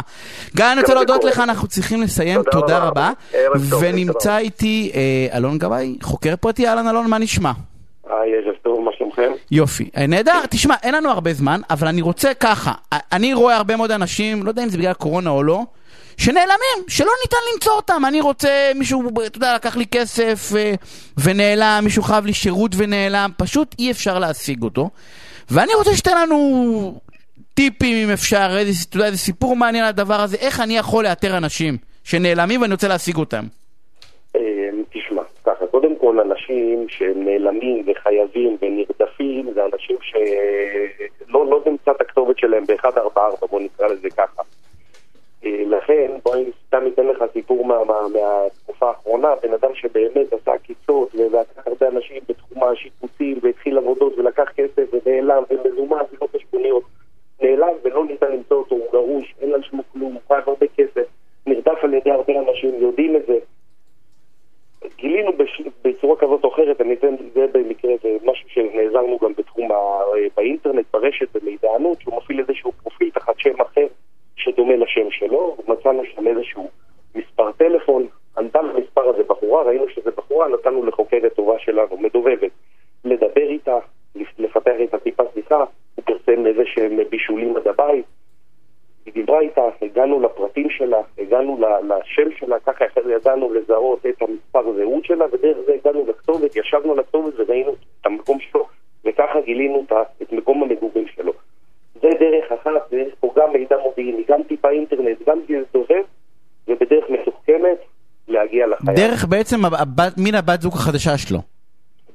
גיא, 0.54 0.64
אני 0.72 0.80
רוצה 0.80 0.94
להודות 0.94 1.24
לך, 1.24 1.40
אנחנו 1.40 1.68
צריכים 1.68 2.02
לסיים, 2.02 2.42
תודה, 2.42 2.50
תודה 2.50 2.78
רבה. 2.78 3.10
רבה. 3.34 3.76
ונמצא 3.80 4.38
איתי 4.38 4.92
אה, 4.94 5.38
אלון 5.38 5.58
גבאי, 5.58 5.98
חוקר 6.02 6.36
פרטי, 6.40 6.68
אהלן 6.68 6.88
אלון, 6.88 7.10
מה 7.10 7.18
נשמע? 7.18 7.50
טוב, 8.08 8.61
מה 8.61 8.61
שלומכם? 9.14 9.32
יופי, 9.50 9.90
אה, 9.96 10.06
נהדר, 10.06 10.40
תשמע, 10.50 10.74
אין 10.82 10.94
לנו 10.94 11.10
הרבה 11.10 11.32
זמן, 11.32 11.60
אבל 11.70 11.88
אני 11.88 12.02
רוצה 12.02 12.34
ככה, 12.34 12.72
אני 13.12 13.34
רואה 13.34 13.56
הרבה 13.56 13.76
מאוד 13.76 13.90
אנשים, 13.90 14.42
לא 14.42 14.48
יודע 14.48 14.62
אם 14.64 14.68
זה 14.68 14.78
בגלל 14.78 14.92
קורונה 14.92 15.30
או 15.30 15.42
לא, 15.42 15.62
שנעלמים, 16.16 16.78
שלא 16.88 17.10
ניתן 17.24 17.36
למצוא 17.54 17.72
אותם. 17.72 18.02
אני 18.08 18.20
רוצה, 18.20 18.72
מישהו, 18.74 19.02
אתה 19.26 19.36
יודע, 19.36 19.54
לקח 19.54 19.76
לי 19.76 19.86
כסף 19.86 20.48
ו... 20.52 20.58
ונעלם, 21.24 21.80
מישהו 21.84 22.02
חייב 22.02 22.26
לי 22.26 22.32
שירות 22.32 22.70
ונעלם, 22.76 23.30
פשוט 23.36 23.74
אי 23.78 23.90
אפשר 23.90 24.18
להשיג 24.18 24.62
אותו. 24.62 24.90
ואני 25.50 25.74
רוצה 25.74 25.96
שתן 25.96 26.18
לנו 26.22 27.00
טיפים 27.54 27.96
אם 27.96 28.10
אפשר, 28.10 28.56
איזה, 28.58 28.72
אתה 28.88 28.96
יודע, 28.96 29.06
איזה 29.06 29.18
סיפור 29.18 29.56
מעניין 29.56 29.84
על 29.84 29.88
הדבר 29.88 30.20
הזה, 30.20 30.36
איך 30.36 30.60
אני 30.60 30.76
יכול 30.76 31.04
לאתר 31.04 31.36
אנשים 31.36 31.76
שנעלמים 32.04 32.62
ואני 32.62 32.72
רוצה 32.72 32.88
להשיג 32.88 33.16
אותם. 33.16 33.44
אה, 34.36 34.40
תשמע, 34.92 35.22
ככה, 35.44 35.66
קודם 35.70 35.91
כל 36.02 36.20
אנשים 36.20 36.88
שהם 36.88 37.28
וחייבים 37.86 38.56
ונרדפים 38.62 39.52
זה 39.54 39.64
אנשים 39.64 39.96
שלא 40.02 41.46
לא 41.46 41.62
נמצא 41.66 41.90
את 41.90 42.00
הכתובת 42.00 42.38
שלהם 42.38 42.64
ב-144, 42.64 43.46
בוא 43.50 43.60
נקרא 43.60 43.86
לזה 43.86 44.08
ככה. 44.10 44.42
אה, 45.44 45.62
לכן, 45.66 46.10
בוא 46.24 46.34
אני 46.34 46.44
סתם 46.66 46.82
אתן 46.94 47.06
לך 47.06 47.24
סיפור 47.32 47.64
מה, 47.64 47.84
מה, 47.84 48.00
מהתקופה 48.08 48.88
האחרונה, 48.88 49.28
בן 49.42 49.52
אדם 49.52 49.74
שבאמת 49.74 50.32
עשה 50.32 50.52
עקיצות 50.52 51.14
ולקח 51.14 51.66
הרבה 51.66 51.88
אנשים 51.88 52.22
בתחום 52.28 52.64
השיפוצים 52.64 53.38
והתחיל 53.42 53.78
עבודות 53.78 54.18
ולקח 54.18 54.48
כסף 54.56 54.86
ונעלם 54.92 55.42
ומזומן 55.50 56.02
ולא 56.12 56.28
חשבוניות, 56.36 56.82
נעלם 57.42 57.74
ולא 57.84 58.04
ניתן 58.04 58.32
למצוא 58.32 58.56
אותו, 58.56 58.74
הוא 58.74 58.92
גרוש, 58.92 59.34
אין 59.40 59.54
על 59.54 59.62
שמו 59.62 59.82
כלום, 59.92 60.12
הוא 60.12 60.20
חייב 60.28 60.42
הרבה 60.46 60.66
כסף, 60.76 61.06
נרדף 61.46 61.78
על 61.82 61.94
ידי 61.94 62.10
הרבה 62.10 62.32
אנשים, 62.38 62.74
יודעים 62.80 63.16
את 63.16 63.26
זה. 63.26 63.38
גילינו 65.02 65.32
בש... 65.32 65.62
בצורה 65.84 66.16
כזאת 66.16 66.44
או 66.44 66.54
אחרת, 66.54 66.80
אני 66.80 66.94
אתן 66.94 67.14
זה 67.34 67.46
במקרה, 67.52 67.92
זה 68.02 68.08
משהו 68.24 68.48
שנעזרנו 68.48 69.18
גם 69.22 69.32
בתחום 69.38 69.72
ה... 69.72 69.76
באינטרנט, 70.36 70.86
ברשת, 70.92 71.36
במידענות, 71.36 72.00
שהוא 72.00 72.16
מפעיל 72.16 72.40
איזשהו 72.40 72.72
פרופיל 72.72 73.10
תחת 73.10 73.34
שם 73.38 73.60
אחר 73.60 73.86
שדומה 74.36 74.76
לשם 74.76 75.10
שלו, 75.10 75.56
מצאנו 75.68 76.02
שם 76.04 76.26
איזשהו 76.26 76.70
מספר 77.14 77.52
טלפון, 77.52 78.06
ענתה 78.38 78.62
למספר 78.62 79.08
הזה 79.08 79.22
בחורה, 79.22 79.62
ראינו 79.62 79.88
שזה 79.88 80.10
בחורה, 80.10 80.48
נתנו 80.48 80.86
לחוקרת 80.86 81.32
טובה 81.32 81.58
שלנו, 81.58 81.96
מדובבת, 81.96 82.50
לדבר 83.04 83.48
איתה, 83.48 83.78
לפתח 84.38 84.72
איתה 84.78 84.98
טיפה 84.98 85.22
שיחה, 85.34 85.64
הוא 85.94 86.04
פרסם 86.04 86.46
איזה 86.46 86.62
שהם 86.66 86.98
בישולים 87.10 87.56
עד 87.56 87.68
הבית, 87.68 88.04
היא 89.06 89.14
דיברה 89.14 89.40
איתה, 89.40 89.62
הגענו 89.92 90.20
לפרטים 90.20 90.70
שלה, 90.70 91.00
הגענו 91.18 91.58
לשם 91.82 92.36
שלה, 92.38 92.56
ככה 92.66 92.84
ידענו 93.10 93.54
לזהות 93.54 94.06
את 94.06 94.22
המספר 94.22 94.72
זהות 94.76 95.04
שלה, 95.04 95.24
ודרך 95.32 95.56
זה 95.66 95.72
הגענו 95.74 96.06
לכתובת, 96.08 96.56
ישבנו 96.56 96.92
על 96.92 96.98
הכתובת 96.98 97.32
וראינו 97.36 97.70
את 97.70 98.06
המקום 98.06 98.38
שלו, 98.40 98.66
וככה 99.04 99.40
גילינו 99.40 99.84
את 100.22 100.32
מקום 100.32 100.62
המגורים 100.62 101.06
שלו. 101.16 101.32
זה 101.94 102.08
דרך 102.20 102.52
אחת, 102.52 102.92
ויש 102.92 103.12
פה 103.20 103.32
גם 103.36 103.52
מידע 103.52 103.76
מודיעיני, 103.82 104.22
גם 104.28 104.42
טיפה 104.42 104.70
אינטרנט, 104.70 105.18
גם 105.26 105.38
להסתובב, 105.48 106.02
ובדרך 106.68 107.04
מתוחכמת 107.10 107.78
להגיע 108.28 108.66
לחייל. 108.66 108.96
דרך 108.96 109.24
בעצם 109.24 109.64
הבת, 109.64 110.12
מן 110.18 110.34
הבת 110.34 110.60
זוג 110.60 110.74
החדשה 110.74 111.18
שלו. 111.18 111.38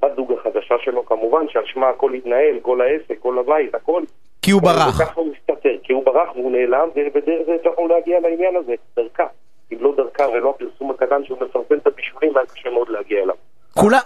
בת 0.02 0.16
זוג 0.16 0.32
החדשה 0.32 0.76
שלו 0.84 1.06
כמובן, 1.06 1.46
שעל 1.50 1.64
שמה 1.66 1.90
הכל 1.90 2.14
התנהל, 2.14 2.60
כל 2.62 2.82
העסק, 2.82 3.20
כל 3.20 3.40
הבית, 3.40 3.76
הכל. 3.76 4.02
כי 4.42 4.52
הוא 4.52 4.62
ברח. 4.62 5.02
וככה 5.02 5.22
הוא 5.22 5.34
הוא 5.98 6.06
ברח 6.06 6.36
והוא 6.36 6.52
נעלם, 6.52 6.88
ובדרך 6.96 7.42
זה 7.46 7.52
הצלחנו 7.62 7.88
להגיע 7.88 8.20
לעניין 8.20 8.56
הזה, 8.56 8.74
דרכה. 8.96 9.28
אם 9.74 9.78
לא 9.82 9.94
דרכה 9.98 10.30
ולא 10.30 10.50
הפרסום 10.56 10.92
הקטן 10.92 11.22
שהוא 11.26 11.38
מפרסם 11.42 11.76
את 11.82 11.88
הבישולים, 11.88 12.38
היה 12.38 12.46
קשה 12.46 12.70
מאוד 12.70 12.90
להגיע 12.90 13.24
אליו. 13.24 13.36
כולה, 13.74 14.00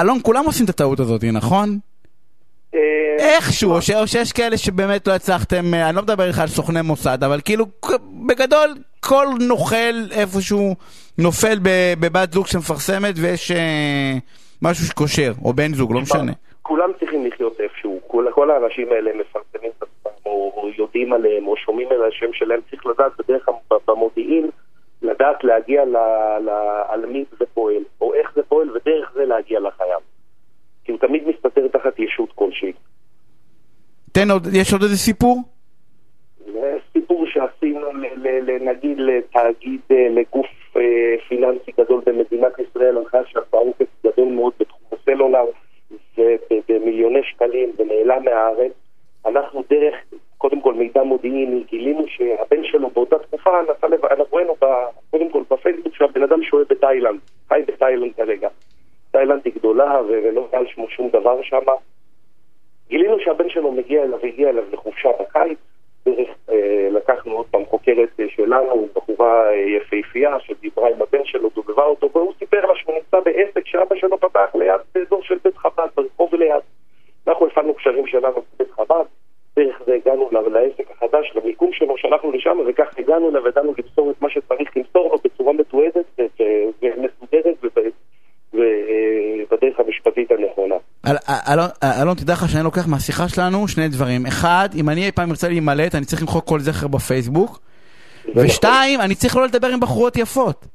אלון, 0.00 0.18
כולם 0.22 0.44
עושים 0.44 0.64
את 0.64 0.70
הטעות 0.70 1.00
הזאת, 1.00 1.24
נכון? 1.32 1.68
אה, 2.74 2.80
איכשהו, 3.18 3.72
או 3.74 3.82
ש- 3.82 3.90
או 3.90 4.06
שיש 4.06 4.32
כאלה 4.32 4.56
שבאמת 4.56 5.06
לא 5.08 5.12
הצלחתם, 5.12 5.74
אה, 5.74 5.88
אני 5.88 5.96
לא 5.96 6.02
מדבר 6.02 6.26
איתך 6.26 6.38
על 6.38 6.46
סוכני 6.48 6.82
מוסד, 6.82 7.24
אבל 7.24 7.40
כאילו, 7.44 7.66
בגדול, 8.26 8.68
כל 9.00 9.26
נוכל 9.48 9.94
איפשהו 10.20 10.74
נופל 11.18 11.58
בבת 12.00 12.32
זוג 12.32 12.46
שמפרסמת 12.46 13.14
ויש 13.22 13.50
אה, 13.50 14.12
משהו 14.62 14.86
שקושר, 14.86 15.32
או 15.44 15.52
בן 15.52 15.74
זוג, 15.74 15.92
לא 15.94 16.00
משנה. 16.00 16.32
כולם 16.62 16.90
צריכים 17.00 17.26
לחיות 17.26 17.60
איפשהו, 17.60 18.00
כל, 18.06 18.50
האנשים 18.50 18.88
האלה 18.92 19.10
מפרסמים 19.20 19.70
את 19.78 19.82
יודעים 20.78 21.12
עליהם, 21.12 21.46
או 21.46 21.56
שומעים 21.56 21.88
על 21.90 22.04
השם 22.04 22.32
שלהם, 22.32 22.60
צריך 22.70 22.86
לדעת 22.86 23.12
בדרך 23.18 23.44
כלל 23.44 23.78
במודיעין, 23.88 24.50
לדעת 25.02 25.44
להגיע 25.44 25.84
ל, 25.84 25.96
ל, 26.44 26.48
על 26.88 27.06
מי 27.06 27.24
זה 27.38 27.44
פועל, 27.54 27.82
או 28.00 28.14
איך 28.14 28.32
זה 28.34 28.42
פועל, 28.42 28.70
ודרך 28.70 29.12
זה 29.14 29.24
להגיע 29.24 29.60
לחייב. 29.60 30.00
כי 30.84 30.92
הוא 30.92 31.00
תמיד 31.00 31.28
מסתתר 31.28 31.68
תחת 31.68 31.98
ישות 31.98 32.32
כלשהי. 32.34 32.72
תן 34.12 34.30
עוד, 34.30 34.46
יש 34.52 34.72
עוד 34.72 34.82
איזה 34.82 34.96
סיפור? 34.96 35.42
סיפור 36.92 37.26
שעשינו, 37.26 37.92
ל, 37.92 38.06
ל, 38.16 38.50
ל, 38.50 38.58
נגיד, 38.70 38.98
לתאגיד, 38.98 39.80
אה, 39.90 40.08
לגוף 40.10 40.46
אה, 40.76 41.14
פיננסי 41.28 41.70
גדול 41.78 42.00
במדינת 42.06 42.52
ישראל, 42.58 42.96
הנחיה 42.96 43.20
שעשה 43.26 43.56
עוקץ 43.56 43.86
גדול 44.06 44.28
מאוד 44.28 44.52
בתחום 44.60 44.80
הסלולר, 44.92 45.44
ובמיליוני 46.18 47.20
שקלים, 47.22 47.72
ונעלם 47.78 48.24
מהארץ. 48.24 48.72
אנחנו 49.26 49.64
דרך, 49.70 49.94
קודם 50.40 50.60
כל 50.60 50.74
מידע 50.74 51.02
מודיעיני, 51.02 51.64
גילינו 51.70 52.04
שהבן 52.08 52.64
שלו 52.64 52.90
באותה 52.90 53.18
תקופה 53.18 53.50
נסע 53.62 53.88
לב... 53.88 54.04
אנחנו 54.04 54.36
ראינו 54.36 54.54
ב- 54.60 54.88
קודם 55.10 55.30
כל 55.30 55.42
בפייסבוק 55.50 55.94
שהבן 55.94 56.22
אדם 56.22 56.42
שוהה 56.42 56.64
בתאילנד, 56.68 57.20
חי 57.48 57.62
בתאילנד 57.66 58.12
כרגע. 58.16 58.48
תאילנד 59.10 59.40
היא 59.44 59.52
גדולה 59.54 60.00
ו- 60.08 60.20
ולא 60.24 60.48
היה 60.52 60.66
שמו 60.66 60.88
שום 60.88 61.08
דבר 61.08 61.42
שם. 61.42 61.66
גילינו 62.88 63.16
שהבן 63.20 63.48
שלו 63.48 63.72
מגיע 63.72 64.02
אליו, 64.02 64.18
הגיע 64.22 64.48
אליו 64.48 64.64
לחופשה 64.72 65.08
בקיץ, 65.20 65.58
דרך, 66.06 66.28
אה, 66.50 66.88
לקחנו 66.90 67.32
עוד 67.32 67.46
פעם 67.46 67.64
חוקרת 67.64 68.20
אה, 68.20 68.24
שלנו, 68.28 68.88
בחורה 68.94 69.50
אה, 69.50 69.54
יפהפייה 69.54 70.40
שדיברה 70.40 70.88
עם 70.88 71.02
הבן 71.02 71.24
שלו, 71.24 71.50
דובבה 71.54 71.84
אותו, 71.84 72.10
והוא 72.12 72.32
סיפר 72.38 72.66
לה 72.66 72.74
שהוא 72.76 72.94
נמצא 72.94 73.20
בעסק 73.20 73.66
שאבא 73.66 73.96
שלו 73.96 74.18
פתח 74.18 74.54
ליד 74.54 74.80
באזור 74.94 75.22
של 75.22 75.38
בית 75.44 75.56
חב"ד, 75.56 75.88
ברחוב 75.96 76.34
ליד. 76.34 76.62
אנחנו 77.26 77.46
הפעלנו 77.46 77.74
קשרים 77.74 78.06
שלנו 78.06 78.42
בבית 78.54 78.70
חב"ד, 78.70 79.04
דרך 79.58 79.76
זה 79.86 79.92
הגענו 79.94 80.28
לעסק 80.32 80.90
החדש, 80.90 81.32
למיקום 81.34 81.70
שלו, 81.72 81.94
שלחנו 81.98 82.32
לשם, 82.32 82.58
וכך 82.68 82.98
הגענו 82.98 83.28
אליו, 83.30 83.48
ידענו 83.48 83.74
למסור 83.78 84.10
את 84.10 84.22
מה 84.22 84.28
שצריך 84.30 84.68
למסור 84.76 85.08
לו 85.12 85.18
בצורה 85.24 85.52
מתועדת 85.52 86.20
ומסודרת 86.82 87.56
וב- 87.62 87.90
ובדרך 88.54 89.80
המשפטית 89.80 90.30
הנכונה. 90.30 90.74
אל- 91.06 91.60
אלון, 92.02 92.14
תדע 92.14 92.32
לך 92.32 92.48
שאני 92.48 92.64
לוקח 92.64 92.86
מהשיחה 92.88 93.28
שלנו 93.28 93.68
שני 93.68 93.88
דברים. 93.88 94.26
אחד, 94.26 94.68
אם 94.76 94.88
אני 94.88 95.06
אי 95.06 95.12
פעם 95.12 95.30
ארצה 95.30 95.48
להימלט, 95.48 95.94
אני 95.94 96.04
צריך 96.04 96.22
למחוק 96.22 96.48
כל 96.48 96.60
זכר 96.60 96.88
בפייסבוק. 96.88 97.58
זה 98.34 98.40
ושתיים, 98.44 99.00
אני 99.00 99.14
צריך 99.14 99.36
לא 99.36 99.46
לדבר 99.46 99.68
עם 99.68 99.80
בחורות 99.80 100.16
יפות. 100.16 100.66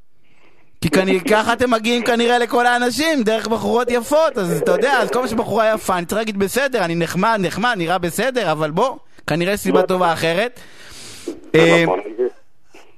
כי 0.86 0.90
כנראה, 0.90 1.20
ככה 1.20 1.54
אתם 1.54 1.72
מגיעים 1.72 2.04
כנראה 2.04 2.40
לכל 2.40 2.66
האנשים, 2.66 3.24
דרך 3.24 3.48
בחורות 3.48 3.88
יפות, 3.92 4.38
אז 4.38 4.58
אתה 4.58 4.72
יודע, 4.72 4.94
אז 5.02 5.10
כל 5.10 5.22
מה 5.22 5.28
שבחורה 5.28 5.74
יפה, 5.74 5.98
אני 5.98 6.06
צריך 6.06 6.18
להגיד 6.18 6.40
בסדר, 6.40 6.86
אני 6.86 6.96
נחמד, 6.96 7.40
נחמד, 7.42 7.76
נראה 7.78 7.98
בסדר, 7.98 8.52
אבל 8.52 8.72
בוא, 8.72 8.98
כנראה 9.28 9.58
סיבה 9.58 9.82
טובה 9.82 10.14
אחרת. 10.14 10.60
אה, 11.56 11.84
נכון. 11.84 12.00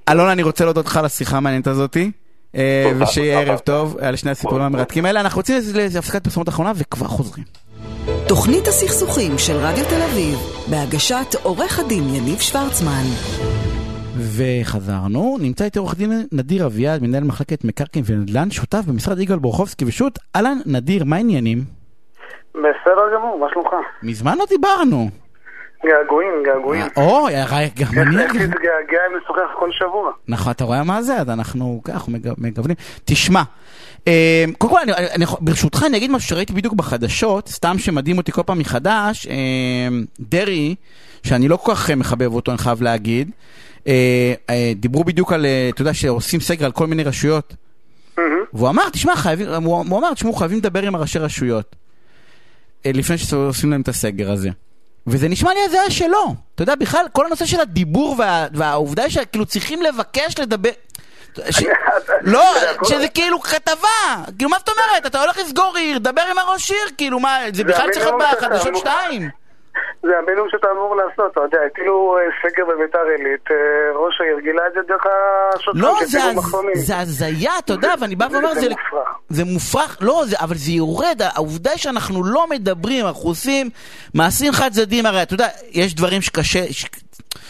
אלון, 0.09 0.29
אני 0.29 0.43
רוצה 0.43 0.63
להודות 0.65 0.85
לך 0.85 0.97
על 0.97 1.05
השיחה 1.05 1.37
המעניינת 1.37 1.67
הזאתי. 1.67 2.11
אה, 2.55 2.91
ושיהיה. 2.99 3.39
ערב 3.39 3.59
טוב 3.59 3.97
על 4.01 4.15
שני 4.15 4.31
הסיפורים 4.31 4.61
המרתקים 4.61 5.05
האלה. 5.05 5.19
אנחנו 5.19 5.39
רוצים 5.39 5.55
לאיזה 5.73 5.99
הפסקת 5.99 6.23
פרסומות 6.23 6.49
אחרונה 6.49 6.71
וכבר 6.75 7.07
חוזרים. 7.07 7.43
תוכנית 8.27 8.67
הסכסוכים 8.67 9.37
של 9.37 9.53
רדיו 9.53 9.85
תל 9.85 10.01
אביב, 10.01 10.39
בהגשת 10.69 11.35
עורך 11.43 11.79
הדין 11.79 12.15
יניב 12.15 12.39
שוורצמן. 12.39 13.03
וחזרנו, 14.31 15.37
נמצא 15.41 15.65
איתי 15.65 15.79
עורך 15.79 15.95
דין 15.95 16.27
נדיר 16.31 16.65
אביעד, 16.65 17.03
מנהל 17.03 17.23
מחלקת 17.23 17.63
מקרקעין 17.63 18.03
ונדל"ן, 18.07 18.51
שותף 18.51 18.81
במשרד 18.87 19.19
יגאל 19.19 19.39
בורחובסקי 19.39 19.85
ושות'. 19.85 20.19
אהלן, 20.35 20.57
נדיר, 20.65 21.03
מה 21.03 21.15
העניינים? 21.15 21.63
בסדר 22.53 23.05
גמור, 23.15 23.39
מה 23.39 23.47
שלומך? 23.53 23.69
מזמן 24.03 24.37
לא 24.37 24.45
דיברנו. 24.49 25.09
געגועים, 25.85 26.33
געגועים. 26.45 26.85
או, 26.97 27.27
גם 27.79 28.01
אני... 28.01 28.17
איך 28.23 28.31
תתגעגע 28.31 28.99
אם 29.11 29.17
נשוחח 29.23 29.59
כל 29.59 29.69
שבוע? 29.71 30.11
נכון, 30.27 30.51
אתה 30.51 30.63
רואה 30.63 30.83
מה 30.83 31.01
זה? 31.01 31.15
אז 31.17 31.29
אנחנו 31.29 31.81
ככה 31.83 32.11
מג- 32.11 32.33
מגוונים. 32.37 32.75
תשמע, 33.05 33.41
אה, 34.07 34.45
קודם 34.57 34.73
כל, 34.73 34.79
ברשותך 35.41 35.83
אני 35.87 35.97
אגיד 35.97 36.11
משהו 36.11 36.29
שראיתי 36.29 36.53
בדיוק 36.53 36.73
בחדשות, 36.73 37.47
סתם 37.47 37.77
שמדהים 37.77 38.17
אותי 38.17 38.31
כל 38.31 38.43
פעם 38.43 38.59
מחדש, 38.59 39.27
אה, 39.27 39.33
דרעי, 40.19 40.75
שאני 41.23 41.47
לא 41.47 41.57
כל 41.57 41.71
כך 41.75 41.91
מחבב 41.91 42.33
אותו, 42.33 42.51
אני 42.51 42.57
חייב 42.57 42.81
להגיד, 42.81 43.27
אה, 43.29 43.33
אה, 43.33 43.76
דיברו 44.75 45.03
בדיוק 45.03 45.33
על, 45.33 45.45
אה, 45.45 45.69
אתה 45.73 45.81
יודע, 45.81 45.93
שעושים 45.93 46.39
סגר 46.39 46.65
על 46.65 46.71
כל 46.71 46.87
מיני 46.87 47.03
רשויות, 47.03 47.53
והוא 48.53 48.69
אמר, 48.69 48.89
תשמע, 48.89 49.15
חייבים, 49.15 49.47
הוא, 49.49 49.85
הוא 49.89 49.99
אמר, 49.99 50.13
תשמעו, 50.13 50.33
חייבים 50.33 50.57
לדבר 50.57 50.83
עם 50.83 50.95
הראשי 50.95 51.19
רשויות, 51.19 51.75
אה, 52.85 52.91
לפני 52.93 53.17
שעושים 53.17 53.71
להם 53.71 53.81
את 53.81 53.87
הסגר 53.87 54.31
הזה. 54.31 54.49
וזה 55.07 55.27
נשמע 55.29 55.53
לי 55.53 55.59
הזיה 55.65 55.89
שלא. 55.89 56.27
אתה 56.55 56.63
יודע, 56.63 56.75
בכלל, 56.75 57.05
כל 57.11 57.25
הנושא 57.25 57.45
של 57.45 57.59
הדיבור 57.59 58.15
וה, 58.19 58.47
והעובדה 58.53 59.09
שכאילו 59.09 59.45
צריכים 59.45 59.81
לבקש 59.81 60.39
לדבר... 60.39 60.69
ש... 61.49 61.63
לא, 62.21 62.53
שזה 62.89 63.07
כאילו 63.07 63.41
כתבה, 63.41 64.23
כאילו 64.37 64.49
מה 64.49 64.57
זאת 64.59 64.69
אומרת? 64.69 65.05
אתה 65.05 65.21
הולך 65.21 65.37
לסגור 65.37 65.73
עיר, 65.77 65.97
דבר 65.97 66.21
עם 66.31 66.37
הראש 66.37 66.71
עיר, 66.71 66.89
כאילו 66.97 67.19
מה, 67.19 67.39
זה 67.53 67.63
בכלל 67.63 67.89
צריך 67.93 68.05
להיות 68.05 68.21
בחדשות 68.39 68.77
שתיים. 68.77 69.29
זה 70.01 70.17
המינימום 70.19 70.49
שאתה 70.49 70.67
אמור 70.71 70.95
לעשות, 70.95 71.31
אתה 71.31 71.41
יודע, 71.41 71.57
הטילו 71.65 72.17
אה, 72.17 72.23
סגר 72.41 72.65
בביתר 72.65 72.99
עילית, 73.17 73.51
אה, 73.51 73.55
ראש 73.95 74.21
העיר 74.21 74.39
גילה 74.39 74.67
את 74.67 74.73
זה 74.73 74.79
דרך 74.87 75.05
השוטרים 75.55 75.83
לא, 75.83 75.95
זה, 76.73 76.97
הזיה, 76.97 77.51
אתה 77.59 77.73
יודע, 77.73 77.93
ואני 77.99 78.15
בא 78.15 78.27
ואומר, 78.31 78.53
זה 78.53 78.69
מופרך. 78.69 79.17
זה 79.29 79.43
מופרך, 79.45 79.97
לא, 80.01 80.23
זה, 80.25 80.35
אבל 80.39 80.55
זה 80.55 80.71
יורד, 80.71 81.21
העובדה 81.35 81.71
היא 81.71 81.79
שאנחנו 81.79 82.23
לא 82.23 82.45
מדברים, 82.49 83.05
אנחנו 83.05 83.29
עושים 83.29 83.69
מעשים 84.13 84.51
חד 84.51 84.69
צדדיים, 84.71 85.05
הרי 85.05 85.21
אתה 85.21 85.33
יודע, 85.33 85.47
יש 85.71 85.95
דברים 85.95 86.21
שקשה, 86.21 86.63
ש... 86.71 86.85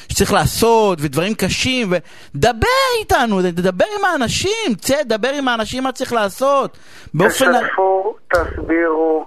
שצריך 0.09 0.33
לעשות, 0.33 0.99
ודברים 1.01 1.33
קשים, 1.33 1.93
ודבר 2.35 2.67
איתנו, 2.99 3.41
תדבר 3.41 3.85
עם 3.99 4.05
האנשים, 4.05 4.75
צא, 4.81 5.03
דבר 5.03 5.29
עם 5.29 5.47
האנשים 5.47 5.83
מה 5.83 5.91
צריך 5.91 6.13
לעשות, 6.13 6.77
באופן... 7.13 7.45
תשתפו, 7.53 8.15
תסבירו, 8.33 9.25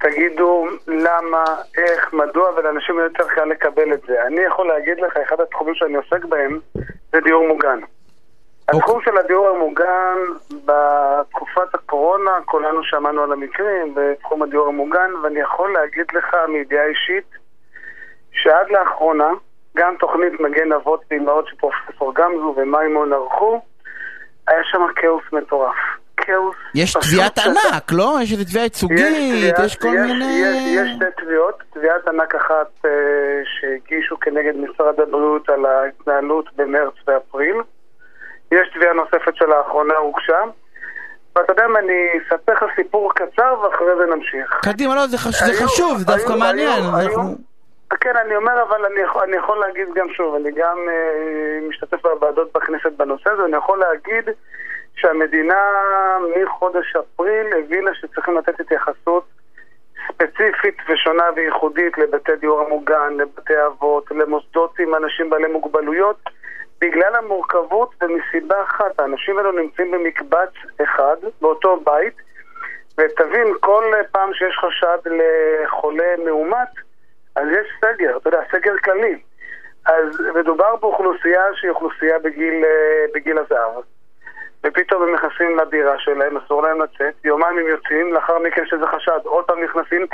תגידו 0.00 0.66
למה, 0.86 1.44
איך, 1.76 2.12
מדוע, 2.12 2.50
ולאנשים 2.56 2.94
יהיה 2.98 3.04
יותר 3.04 3.28
קל 3.28 3.44
לקבל 3.44 3.92
את 3.92 4.00
זה. 4.06 4.26
אני 4.26 4.40
יכול 4.40 4.68
להגיד 4.68 5.00
לך, 5.00 5.16
אחד 5.16 5.40
התחומים 5.40 5.74
שאני 5.74 5.94
עוסק 5.94 6.24
בהם 6.24 6.58
זה 7.12 7.20
דיור 7.20 7.48
מוגן. 7.48 7.80
התחום 8.68 9.00
של 9.02 9.18
הדיור 9.18 9.48
המוגן, 9.48 10.16
בתקופת 10.64 11.74
הקורונה, 11.74 12.30
כולנו 12.44 12.84
שמענו 12.84 13.22
על 13.22 13.32
המקרים 13.32 13.94
בתחום 13.94 14.42
הדיור 14.42 14.68
המוגן, 14.68 15.10
ואני 15.22 15.40
יכול 15.40 15.72
להגיד 15.72 16.06
לך 16.14 16.36
מידיעה 16.48 16.86
אישית, 16.86 17.30
שעד 18.32 18.70
לאחרונה, 18.70 19.28
גם 19.76 19.94
תוכנית 19.98 20.40
מגן 20.40 20.72
אבות 20.72 21.04
ואימהות 21.10 21.46
שפרופסור 21.48 22.14
גמזו 22.14 22.54
ומימון 22.56 23.12
ערכו, 23.12 23.62
היה 24.48 24.64
שם 24.64 24.86
כאוס 24.96 25.24
מטורף. 25.32 25.99
כאוס 26.26 26.56
יש 26.74 26.94
תביעת 26.94 27.38
ענק, 27.38 27.92
לא? 27.92 28.18
יש 28.22 28.32
איזו 28.32 28.44
תביעה 28.44 28.64
ייצוגית, 28.64 29.54
יש 29.64 29.76
כל 29.76 29.88
מיני... 29.90 30.42
יש, 30.76 30.90
שתי 30.96 31.22
תביעות, 31.24 31.62
תביעת 31.72 32.08
ענק 32.08 32.34
אחת 32.34 32.70
אה, 32.84 32.90
שהגישו 33.44 34.20
כנגד 34.20 34.56
משרד 34.56 35.00
הבריאות 35.00 35.48
על 35.48 35.66
ההתנהלות 35.66 36.44
במרץ 36.56 36.94
ואפריל. 37.06 37.56
יש 38.52 38.68
תביעה 38.74 38.92
נוספת 38.92 39.36
שלאחרונה 39.36 39.94
הוגשה. 39.94 40.40
ואתה 41.36 41.52
יודע 41.52 41.66
מה, 41.66 41.78
אני 41.78 42.08
אספר 42.18 42.52
לך 42.52 42.64
סיפור 42.76 43.12
קצר 43.14 43.54
ואחרי 43.62 43.96
זה 43.98 44.14
נמשיך. 44.14 44.60
קדימה, 44.62 44.94
לא, 44.94 45.06
זה 45.06 45.18
חשוב, 45.64 45.98
זה 45.98 46.04
דווקא 46.04 46.32
מעניין. 46.32 46.82
כן, 48.00 48.16
אני 48.24 48.36
אומר, 48.36 48.62
אבל 48.68 48.84
אני 48.86 49.00
יכול, 49.00 49.22
אני 49.22 49.36
יכול 49.36 49.58
להגיד 49.58 49.88
גם 49.94 50.06
שוב, 50.16 50.34
אני 50.34 50.50
גם 50.50 50.78
אה, 50.88 51.68
משתתף 51.68 52.02
בוועדות 52.02 52.52
בכנסת 52.54 52.92
בנושא 52.96 53.30
הזה, 53.30 53.44
אני 53.44 53.56
יכול 53.56 53.78
להגיד 53.78 54.24
שהמדינה 55.00 55.62
מחודש 56.36 56.96
אפריל 56.96 57.46
הבינה 57.58 57.94
שצריכים 57.94 58.38
לתת 58.38 58.60
התייחסות 58.60 59.24
ספציפית 60.08 60.76
ושונה 60.88 61.24
וייחודית 61.36 61.98
לבתי 61.98 62.36
דיור 62.36 62.60
המוגן, 62.60 63.16
לבתי 63.16 63.66
אבות, 63.66 64.10
למוסדות 64.10 64.78
עם 64.78 64.94
אנשים 64.94 65.30
בעלי 65.30 65.48
מוגבלויות, 65.48 66.16
בגלל 66.80 67.16
המורכבות 67.16 67.94
ומסיבה 68.02 68.62
אחת, 68.62 69.00
האנשים 69.00 69.38
האלו 69.38 69.52
נמצאים 69.52 69.90
במקבץ 69.90 70.52
אחד, 70.82 71.16
באותו 71.40 71.80
בית, 71.84 72.14
ותבין, 72.98 73.46
כל 73.60 73.92
פעם 74.12 74.34
שיש 74.34 74.58
חשד 74.58 74.98
לחולה 75.06 76.14
מאומת, 76.24 76.68
אז 77.36 77.48
יש 77.48 77.66
סגר, 77.80 78.16
אתה 78.16 78.28
יודע, 78.28 78.40
סגר 78.52 78.78
כללי. 78.84 79.18
אז 79.86 80.04
מדובר 80.34 80.76
באוכלוסייה 80.76 81.42
שהיא 81.54 81.70
אוכלוסייה 81.70 82.18
בגיל, 82.18 82.64
אה, 82.64 83.04
בגיל 83.14 83.38
הזהב. 83.38 83.82
ופתאום 84.64 85.02
הם 85.02 85.14
נכנסים 85.14 85.58
לדירה 85.58 85.98
שלהם, 85.98 86.36
אסור 86.36 86.62
להם 86.62 86.82
לצאת, 86.82 87.14
יומיים 87.24 87.58
הם 87.58 87.66
יוצאים, 87.66 88.14
לאחר 88.14 88.38
מכן 88.38 88.66
שזה 88.66 88.86
חשד, 88.86 89.18
עוד 89.24 89.44
פעם 89.44 89.64
נכנסים. 89.64 90.06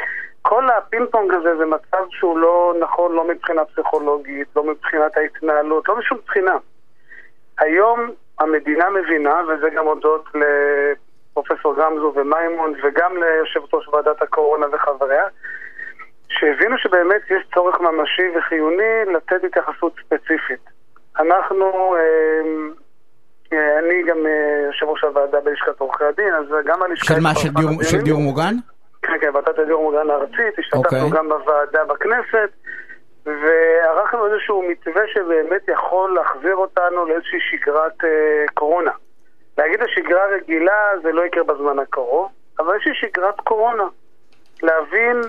כל 0.43 0.69
הפינג 0.71 1.09
פונג 1.11 1.35
הזה 1.35 1.57
זה 1.57 1.67
מצב 1.67 2.05
שהוא 2.11 2.39
לא 2.39 2.75
נכון, 2.81 3.13
לא 3.13 3.29
מבחינה 3.29 3.65
פסיכולוגית, 3.65 4.49
לא 4.57 4.65
מבחינת 4.65 5.17
ההתנהלות, 5.17 5.89
לא 5.89 5.97
משום 5.99 6.19
בחינה. 6.27 6.57
היום 7.59 8.11
המדינה 8.41 8.91
מבינה, 8.91 9.41
וזה 9.49 9.71
גם 9.71 9.87
הודות 9.87 10.25
לפרופסור 10.35 11.75
גמזו 11.77 12.13
ומימון, 12.17 12.75
וגם 12.83 13.17
ליושבת 13.17 13.75
ראש 13.75 13.89
ועדת 13.89 14.23
הקורונה 14.23 14.67
וחבריה, 14.73 15.25
שהבינו 16.29 16.79
שבאמת 16.79 17.23
יש 17.31 17.43
צורך 17.55 17.81
ממשי 17.81 18.23
וחיוני 18.39 19.05
לתת 19.15 19.45
התייחסות 19.45 19.93
ספציפית. 20.05 20.61
אנחנו, 21.19 21.97
אה, 21.97 22.41
אני 23.53 24.03
גם 24.03 24.27
אה, 24.27 24.67
יושב 24.67 24.87
ראש 24.87 25.05
הוועדה 25.05 25.41
בלשכת 25.41 25.81
עורכי 25.81 26.05
הדין, 26.05 26.35
אז 26.35 26.45
גם 26.67 26.83
הלשכה... 26.83 27.15
של 27.15 27.21
מה, 27.21 27.35
של 27.35 27.49
דיור-. 27.49 27.83
של 27.83 27.99
דיור 27.99 28.21
מוגן? 28.21 28.55
כן, 29.03 29.13
כן, 29.21 29.31
ועדת 29.35 29.59
הדיור 29.59 29.83
מוגן 29.83 30.11
הארצית, 30.11 30.59
השתתפנו 30.59 30.79
אוקיי. 30.85 31.11
גם 31.11 31.29
בוועדה 31.29 31.85
בכנסת, 31.85 32.51
וערכנו 33.27 34.27
איזשהו 34.27 34.63
מתווה 34.63 35.03
שבאמת 35.15 35.69
יכול 35.69 36.15
להחזיר 36.15 36.57
אותנו 36.57 37.07
לאיזושהי 37.07 37.41
שגרת 37.51 38.05
אה, 38.05 38.45
קורונה. 38.55 38.91
להגיד 39.59 39.81
לשגרה 39.81 40.27
רגילה 40.27 40.91
זה 41.03 41.13
לא 41.13 41.27
יקרה 41.27 41.45
בזמן 41.45 41.79
הקרוב, 41.79 42.29
אבל 42.59 42.75
איזושהי 42.75 42.95
שגרת 42.95 43.41
קורונה. 43.41 43.85
להבין 44.63 45.21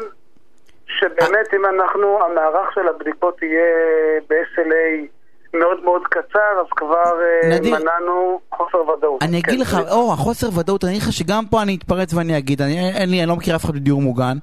שבאמת 0.87 1.53
אם 1.53 1.65
אנחנו, 1.65 2.23
המערך 2.23 2.73
של 2.73 2.87
הבדיקות 2.87 3.41
יהיה 3.41 4.21
ב-SLA 4.29 5.07
מאוד 5.53 5.83
מאוד 5.83 6.01
קצר, 6.09 6.61
אז 6.61 6.67
כבר 6.75 7.13
אה, 7.43 7.49
נדיר, 7.55 7.75
מנענו 7.79 8.39
חוסר 8.55 8.77
ודאות. 8.77 9.23
אני 9.23 9.39
אגיד 9.39 9.55
כן, 9.55 9.59
לך, 9.59 9.77
אור, 9.89 10.13
החוסר 10.13 10.49
ודאות, 10.59 10.83
אני 10.83 10.91
אגיד 10.91 11.03
לך 11.03 11.13
שגם 11.13 11.45
פה 11.45 11.61
אני 11.61 11.75
אתפרץ 11.75 12.13
ואני 12.13 12.37
אגיד, 12.37 12.61
אני, 12.61 12.89
אין 12.89 13.09
לי, 13.09 13.19
אני 13.19 13.29
לא 13.29 13.35
מכיר 13.35 13.55
אף 13.55 13.65
אחד 13.65 13.73
בדיור 13.73 14.01
מוגן, 14.01 14.37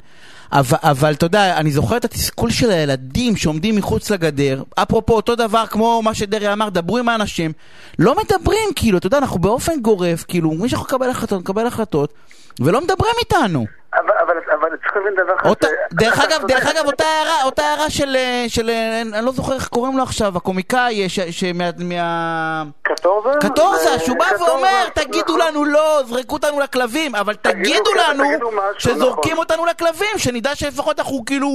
אבל, 0.53 0.79
אבל 0.83 1.13
אתה 1.13 1.27
יודע, 1.27 1.57
אני 1.57 1.71
זוכר 1.71 1.97
את 1.97 2.05
התסכול 2.05 2.51
של 2.51 2.71
הילדים 2.71 3.37
שעומדים 3.37 3.77
מחוץ 3.77 4.11
לגדר, 4.11 4.63
אפרופו 4.75 5.15
אותו 5.15 5.35
דבר 5.37 5.67
כמו 5.67 6.03
מה 6.03 6.15
שדרעי 6.15 6.53
אמר, 6.53 6.69
דברו 6.69 6.99
עם 6.99 7.09
האנשים, 7.09 7.53
לא 7.99 8.15
מדברים, 8.15 8.69
כאילו, 8.77 8.99
אתה 8.99 9.07
יודע, 9.07 9.19
אנחנו 9.19 9.39
באופן 9.39 9.81
גורף, 9.81 10.25
כאילו, 10.29 10.51
מי 10.51 10.69
שיכול 10.69 10.87
לקבל 10.87 11.11
החלטות, 11.11 11.41
מקבל 11.41 11.67
החלטות, 11.67 12.13
ולא 12.61 12.81
מדברים 12.81 13.13
איתנו. 13.19 13.67
אבל, 13.95 14.15
אבל, 14.27 14.35
אבל 14.61 14.77
צריך 14.77 14.97
להבין 14.97 15.15
דבר 15.15 15.37
אחד. 15.37 15.49
אותה, 15.49 15.67
דרך 15.93 16.19
אגב. 16.19 16.47
דרך 16.53 16.67
אגב, 16.67 16.87
אותה 16.87 17.05
הערה, 17.05 17.43
אותה 17.45 17.63
הערה 17.63 17.91
של, 17.91 18.17
אה, 18.17 18.45
של, 18.49 18.71
אה, 18.71 19.03
אני 19.19 19.27
לא 19.27 19.33
זוכר 19.33 19.55
איך 19.55 19.69
קוראים 19.69 19.97
לו 19.97 20.03
עכשיו, 20.03 20.37
הקומיקאי, 20.37 21.09
ש- 21.09 21.21
שמה... 21.21 21.65
מה... 21.79 22.63
קטורזה? 22.83 23.39
קטורזה, 23.41 23.83
זה- 23.99 23.99
שהוא 23.99 24.19
בא 24.19 24.45
ואומר, 24.45 24.89
תגידו 24.95 25.37
נכון. 25.37 25.41
לנו 25.41 25.65
לא, 25.65 26.03
זרקו 26.05 26.35
אותנו 26.35 26.61
לכלבים, 26.61 27.15
אבל 27.15 27.35
תגידו 27.35 27.91
כן, 27.95 28.01
לנו 28.11 28.25
תגידו 28.25 28.51
שזורקים 28.79 29.33
נכון. 29.33 29.45
אותנו 29.45 29.67
לכלבים, 29.67 30.19
שנדע 30.19 30.55
שלפחות 30.55 30.99
אנחנו 30.99 31.25
כאילו, 31.27 31.49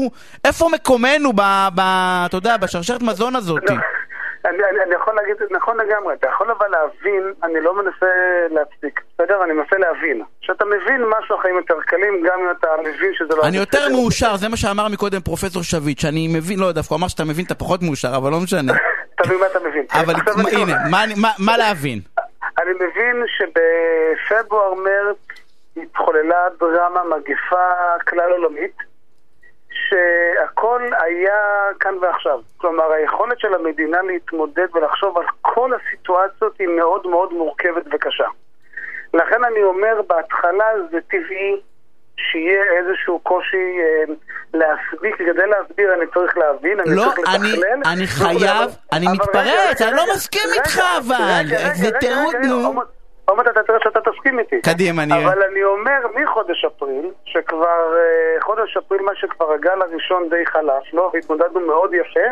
איפה 0.45 0.69
מקומנו, 0.73 1.33
ב, 1.35 1.41
אתה 2.25 2.37
יודע, 2.37 2.57
בשרשרת 2.57 3.01
מזון 3.01 3.35
הזאת. 3.35 3.63
אני, 4.45 4.57
אני, 4.71 4.79
אני 4.85 4.95
יכול 4.95 5.15
להגיד, 5.15 5.35
נכון 5.51 5.77
לגמרי, 5.77 6.13
אתה 6.13 6.27
יכול 6.27 6.51
אבל 6.51 6.67
להבין, 6.71 7.33
אני 7.43 7.61
לא 7.61 7.73
מנסה 7.77 8.05
להצדיק, 8.51 9.01
בסדר? 9.13 9.43
אני 9.43 9.53
מנסה 9.53 9.77
להבין. 9.77 10.23
כשאתה 10.49 10.65
מבין 10.65 11.01
משהו, 11.19 11.35
החיים 11.39 11.55
יותר 11.57 11.81
קלים, 11.81 12.23
גם 12.27 12.39
אם 12.39 12.51
אתה 12.59 12.67
מבין 12.79 13.13
שזה 13.13 13.35
לא... 13.35 13.43
אני 13.43 13.57
יותר 13.57 13.77
בסדר. 13.77 13.95
מאושר, 13.95 14.35
זה 14.37 14.49
מה 14.49 14.57
שאמר 14.57 14.87
מקודם 14.87 15.21
פרופסור 15.21 15.63
שביט, 15.63 15.99
שאני 15.99 16.27
מבין, 16.37 16.59
לא 16.59 16.71
דווקא 16.71 16.93
הוא 16.93 16.99
אמר 16.99 17.07
שאתה 17.07 17.23
מבין, 17.23 17.45
אתה 17.45 17.55
פחות 17.55 17.81
מאושר, 17.81 18.07
אבל 18.17 18.31
לא 18.31 18.39
משנה. 18.43 18.73
תלוי 19.23 19.37
מה 19.39 19.45
אתה 19.47 19.59
מבין. 19.59 19.85
אבל 19.93 20.13
הנה, 20.51 20.73
מה 20.91 21.03
מה- 21.21 21.33
מה 21.39 21.57
להבין? 21.57 21.99
אני 22.61 22.71
מבין 22.73 23.23
שבפברואר-מרץ 23.37 25.17
התחוללה 25.77 26.37
דרמה, 26.59 27.01
מגפה 27.03 27.65
כלל 28.09 28.31
עולמית, 28.31 28.77
שהכל 29.89 30.81
היה 31.05 31.37
כאן 31.79 31.93
ועכשיו. 32.01 32.39
כלומר, 32.57 32.91
היכולת 32.91 33.39
של 33.39 33.53
המדינה 33.53 34.01
להתמודד 34.01 34.67
ולחשוב 34.75 35.17
על 35.17 35.25
כל 35.41 35.71
הסיטואציות 35.73 36.59
היא 36.59 36.67
מאוד 36.67 37.07
מאוד 37.07 37.33
מורכבת 37.33 37.83
וקשה. 37.93 38.27
לכן 39.13 39.43
אני 39.43 39.63
אומר, 39.63 40.01
בהתחלה 40.07 40.65
זה 40.91 40.97
טבעי 41.09 41.61
שיהיה 42.17 42.63
איזשהו 42.77 43.19
קושי 43.19 43.57
אה, 43.79 44.13
להסביר, 44.53 45.15
כדי 45.17 45.47
להסביר 45.47 45.93
אני 45.93 46.05
צריך 46.13 46.37
להבין, 46.37 46.79
אני 46.79 46.95
לא, 46.95 47.01
צריך 47.15 47.29
אני- 47.35 47.51
לתכלל. 47.51 47.81
אני 47.93 48.03
וכו', 48.03 48.23
חייב, 48.39 48.69
אני 48.93 49.05
מתפרץ, 49.13 49.81
אני 49.81 49.95
לא 49.95 50.03
מסכים 50.13 50.49
איתך, 50.53 50.79
אבל. 50.97 51.43
זה 51.73 51.91
תירוץ, 51.99 52.33
רגע, 52.35 52.47
נו. 52.47 52.81
עומר, 53.25 53.43
אתה 53.51 53.63
תראה 53.63 53.79
שאתה 53.83 53.99
תסכים 54.11 54.39
איתי. 54.39 54.61
קדימה, 54.61 55.05
נראה. 55.05 55.25
אבל 55.25 55.43
אני 55.51 55.63
אומר, 55.63 55.99
מחודש 56.15 56.65
אפריל, 56.65 57.11
שכבר, 57.25 57.95
אה, 57.97 58.41
חודש 58.41 58.77
אפריל, 58.77 59.01
מה 59.01 59.11
שכבר 59.15 59.53
הגל 59.53 59.81
הראשון 59.81 60.29
די 60.29 60.45
חלף 60.45 60.93
לו, 60.93 61.11
והתמודדנו 61.13 61.59
מאוד 61.59 61.93
יפה, 61.93 62.27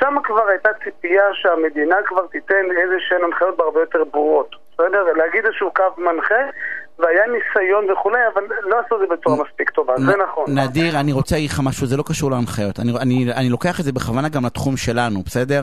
שם 0.00 0.14
כבר 0.24 0.48
הייתה 0.48 0.70
ציפייה 0.84 1.24
שהמדינה 1.32 1.96
כבר 2.06 2.26
תיתן 2.26 2.64
איזה 2.82 2.94
שהן 3.08 3.24
הנחיות 3.24 3.56
בהרבה 3.56 3.80
יותר 3.80 4.04
ברורות. 4.04 4.67
בסדר? 4.80 5.04
להגיד 5.16 5.44
איזשהו 5.44 5.70
קו 5.74 5.82
מנחה, 5.98 6.42
והיה 6.98 7.22
ניסיון 7.26 7.90
וכולי, 7.90 8.18
אבל 8.34 8.42
לא 8.62 8.76
עשו 8.86 8.94
את 8.94 9.00
זה 9.08 9.14
בצורה 9.16 9.44
מספיק 9.44 9.70
טובה, 9.70 9.94
זה 9.96 10.16
נכון. 10.16 10.58
נדיר, 10.58 11.00
אני 11.00 11.12
רוצה 11.12 11.34
להגיד 11.34 11.50
לך 11.50 11.60
משהו, 11.64 11.86
זה 11.86 11.96
לא 11.96 12.04
קשור 12.06 12.30
להנחיות. 12.30 12.80
אני 12.80 13.50
לוקח 13.50 13.80
את 13.80 13.84
זה 13.84 13.92
בכוונה 13.92 14.28
גם 14.28 14.46
לתחום 14.46 14.76
שלנו, 14.76 15.22
בסדר? 15.26 15.62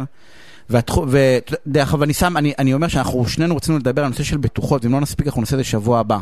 ודרך 0.69 1.93
אגב, 1.93 2.01
אני 2.01 2.13
שם, 2.13 2.37
אני, 2.37 2.53
אני 2.59 2.73
אומר 2.73 2.87
שאנחנו 2.87 3.27
שנינו 3.27 3.55
רצינו 3.55 3.77
לדבר 3.77 4.01
על 4.01 4.07
נושא 4.07 4.23
של 4.23 4.37
בטוחות, 4.37 4.85
ואם 4.85 4.91
לא 4.91 4.99
נספיק 4.99 5.27
אנחנו 5.27 5.41
נעשה 5.41 5.55
את 5.55 5.57
זה 5.57 5.63
שבוע 5.63 5.99
הבא. 5.99 6.19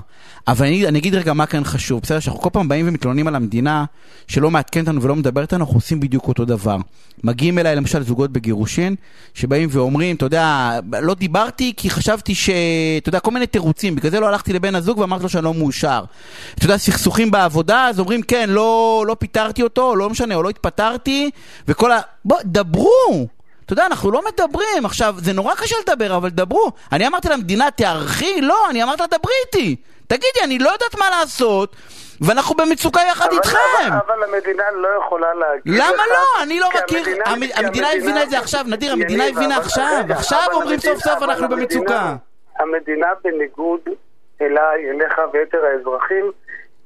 אבל 0.48 0.66
אני, 0.66 0.88
אני 0.88 1.00
אגיד 1.00 1.16
רגע 1.16 1.34
מה 1.34 1.46
כאן 1.46 1.64
חשוב, 1.64 2.02
בסדר? 2.02 2.20
שאנחנו 2.20 2.42
כל 2.42 2.50
פעם 2.54 2.68
באים 2.68 2.88
ומתלוננים 2.88 3.28
על 3.28 3.36
המדינה 3.36 3.86
שלא 4.28 4.52
מעדכנת 4.52 4.88
אותנו 4.88 5.02
ולא 5.02 5.16
מדברת 5.16 5.44
איתנו, 5.44 5.66
אנחנו 5.66 5.78
עושים 5.78 6.00
בדיוק 6.00 6.28
אותו 6.28 6.46
דבר. 6.46 6.78
מגיעים 7.24 7.60
אליי 7.60 7.76
למשל 7.76 8.04
זוגות 8.04 8.32
בגירושין, 8.32 8.96
שבאים 9.34 9.70
ואומרים, 9.72 10.16
אתה 10.16 10.26
יודע, 10.26 10.80
לא 11.02 11.14
דיברתי 11.14 11.74
כי 11.78 11.90
חשבתי 11.90 12.36
ש... 12.36 12.50
אתה 12.98 13.10
יודע, 13.10 13.20
כל 13.20 13.32
מיני 13.32 13.48
תירוצים, 13.48 13.96
בגלל 13.96 14.12
זה 14.12 14.20
לא 14.20 14.28
הלכתי 14.28 14.54
לבן 14.54 14.76
הזוג 14.76 14.98
ואמרתי 14.98 15.24
לו 15.24 15.30
שאני 15.30 15.44
לא 15.44 15.54
מאושר. 15.54 16.04
אתה 16.56 16.66
יודע, 16.66 16.78
סכסוכים 16.78 17.32
בעבודה, 17.32 17.88
אז 17.88 18.00
אומרים, 18.00 18.22
כן, 18.22 18.50
לא, 18.50 19.04
לא 19.08 19.16
פיטרתי 19.20 19.64
אותו, 19.64 19.96
לא 19.96 20.10
משנה, 20.10 20.36
או 20.36 20.44
לא 20.44 20.50
התפטרתי, 20.50 21.30
וכל 21.68 21.92
ה... 21.92 22.00
בוא, 22.26 22.38
דברו! 22.46 23.28
אתה 23.74 23.82
יודע, 23.82 23.96
אנחנו 23.96 24.12
לא 24.12 24.22
מדברים. 24.26 24.86
עכשיו, 24.86 25.16
זה 25.18 25.34
נורא 25.34 25.56
קשה 25.56 25.76
לדבר, 25.88 26.16
אבל 26.18 26.30
דברו. 26.30 26.72
אני 26.92 27.08
אמרתי 27.08 27.30
למדינה, 27.30 27.72
תערכי? 27.72 28.42
לא, 28.42 28.70
אני 28.70 28.84
אמרתי 28.84 29.02
לה, 29.02 29.08
דברי 29.08 29.34
איתי. 29.46 29.76
תגידי, 30.08 30.40
אני 30.44 30.60
לא 30.60 30.70
יודעת 30.70 30.96
מה 31.00 31.06
לעשות, 31.10 31.76
ואנחנו 32.22 32.56
במצוקה 32.56 33.02
יחד 33.12 33.26
אבל, 33.28 33.36
איתכם. 33.36 33.58
אבל, 33.88 33.98
אבל 34.08 34.24
המדינה 34.24 34.64
לא 34.74 34.88
יכולה 35.06 35.28
להגיד 35.34 35.74
למה 35.74 35.92
לך, 36.04 36.12
לא? 36.12 36.44
אני 36.44 36.60
לא 36.60 36.70
כי 36.72 36.78
מכיר, 36.84 37.00
המדינה- 37.00 37.24
המ- 37.26 37.48
כי 37.48 37.54
המדינה 37.66 37.88
הבינה 37.92 38.24
את 38.24 38.30
זה 38.30 38.40
עכשיו, 38.40 38.64
נדיר, 38.68 38.92
המדינה 38.94 39.28
הבינה 39.28 39.58
עכשיו, 39.58 39.88
רגע, 40.04 40.14
עכשיו 40.16 40.40
אומרים 40.54 40.70
המדינה- 40.74 40.94
סוף 40.96 41.04
סוף 41.04 41.24
אנחנו 41.24 41.46
המדינה- 41.46 41.62
במצוקה. 41.62 42.16
המדינה 42.60 43.08
בניגוד 43.24 43.80
אליי, 44.42 44.90
אליך 44.90 45.14
ויתר 45.34 45.58
האזרחים, 45.66 46.32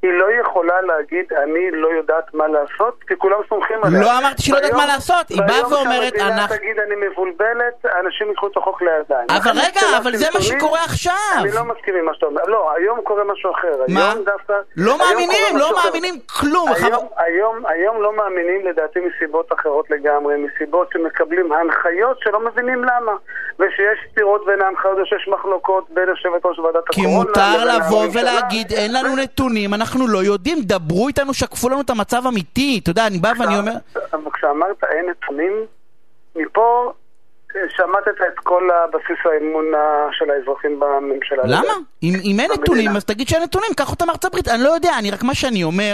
היא 0.03 0.11
לא 0.13 0.25
יכולה 0.41 0.81
להגיד, 0.81 1.25
אני 1.43 1.71
לא 1.71 1.87
יודעת 1.87 2.33
מה 2.33 2.47
לעשות, 2.47 3.03
כי 3.07 3.13
כולם 3.17 3.37
סומכים 3.49 3.77
עליה. 3.83 4.01
לא 4.01 4.17
אמרתי 4.19 4.41
שהיא 4.41 4.53
לא 4.53 4.57
יודעת 4.57 4.71
ביום- 4.71 4.81
מה 4.87 4.93
לעשות, 4.93 5.29
היא 5.29 5.37
באה 5.37 5.47
ביום 5.47 5.71
ואומרת, 5.73 6.13
שהמדינה 6.17 6.41
אנחנו- 6.41 6.55
תגיד, 6.57 6.79
אני 6.79 6.95
מבולבלת, 7.07 7.85
אנשים 7.99 8.27
ייקחו 8.29 8.47
את 8.47 8.57
החוק 8.57 8.81
לידיים. 8.81 9.27
אבל 9.29 9.51
רגע, 9.51 9.97
אבל 9.97 10.15
זה 10.15 10.25
מה 10.33 10.41
שקורה 10.41 10.83
עכשיו. 10.83 11.13
אני 11.41 11.51
לא 11.51 11.63
מסכים 11.63 11.95
עם 11.95 12.05
מה 12.05 12.13
שאתה 12.13 12.25
אומר. 12.25 12.41
לא, 12.47 12.71
היום 12.77 13.01
קורה 13.01 13.23
משהו 13.23 13.51
אחר. 13.51 13.71
מה? 13.93 14.13
לא 14.77 14.97
מאמינים, 14.97 15.57
לא. 15.57 15.71
מאמינים 15.85 16.15
כלום. 16.39 16.69
היום 17.67 18.01
לא 18.01 18.13
מאמינים 18.17 18.67
לדעתי 18.67 18.99
מסיבות 18.99 19.53
אחרות 19.53 19.89
לגמרי, 19.89 20.35
מסיבות 20.37 20.89
שמקבלים 20.93 21.51
הנחיות 21.51 22.17
שלא 22.19 22.39
מבינים 22.39 22.83
למה, 22.83 23.11
ושיש 23.59 24.11
סתירות 24.11 24.45
בין 24.45 24.61
ההנחיות 24.61 24.97
ושיש 25.01 25.27
מחלוקות 25.27 25.87
בין 25.93 26.03
יושבת 26.09 26.45
ראש 26.45 26.59
ועדת 26.59 26.83
כי 26.91 27.01
הקורונה 27.01 27.19
מותר 27.29 27.65
לבין 27.65 27.75
לבוא. 27.75 28.05
ולהגיד, 28.13 28.71
אין 28.71 28.93
לנו 28.93 29.15
נתונים, 29.15 29.73
אנחנו 29.73 30.07
לא 30.07 30.23
יודעים, 30.23 30.57
דברו 30.61 31.07
איתנו, 31.07 31.33
שקפו 31.33 31.69
לנו 31.69 31.81
את 31.81 31.89
המצב 31.89 32.25
האמיתי. 32.25 32.79
אתה 32.83 32.89
יודע, 32.89 33.07
אני 33.07 33.17
בא 33.17 33.31
ואני 33.39 33.57
אומר... 33.59 33.71
כשאמרת 34.33 34.83
אין 34.83 35.05
נתונים, 35.09 35.53
מפה 36.35 36.91
שמטת 37.53 38.21
את 38.27 38.39
כל 38.43 38.69
הבסיס 38.71 39.17
האמון 39.25 39.65
ה- 39.75 40.07
של 40.11 40.31
האזרחים 40.31 40.79
בממשלה. 40.79 41.43
למה? 41.45 41.73
אם, 42.03 42.13
אם 42.23 42.39
אין. 42.39 42.51
נתונים, 42.51 42.95
אז 42.95 43.05
תגיד 43.05 43.27
שאין 43.27 43.43
נתונים, 43.43 43.69
קח 43.77 43.91
אותם 43.91 44.07
מארצות 44.07 44.25
הברית. 44.25 44.47
אני 44.47 44.63
לא 44.63 44.69
יודע, 44.69 44.91
אני 44.99 45.11
רק 45.11 45.23
מה 45.23 45.35
שאני 45.35 45.63
אומר, 45.63 45.93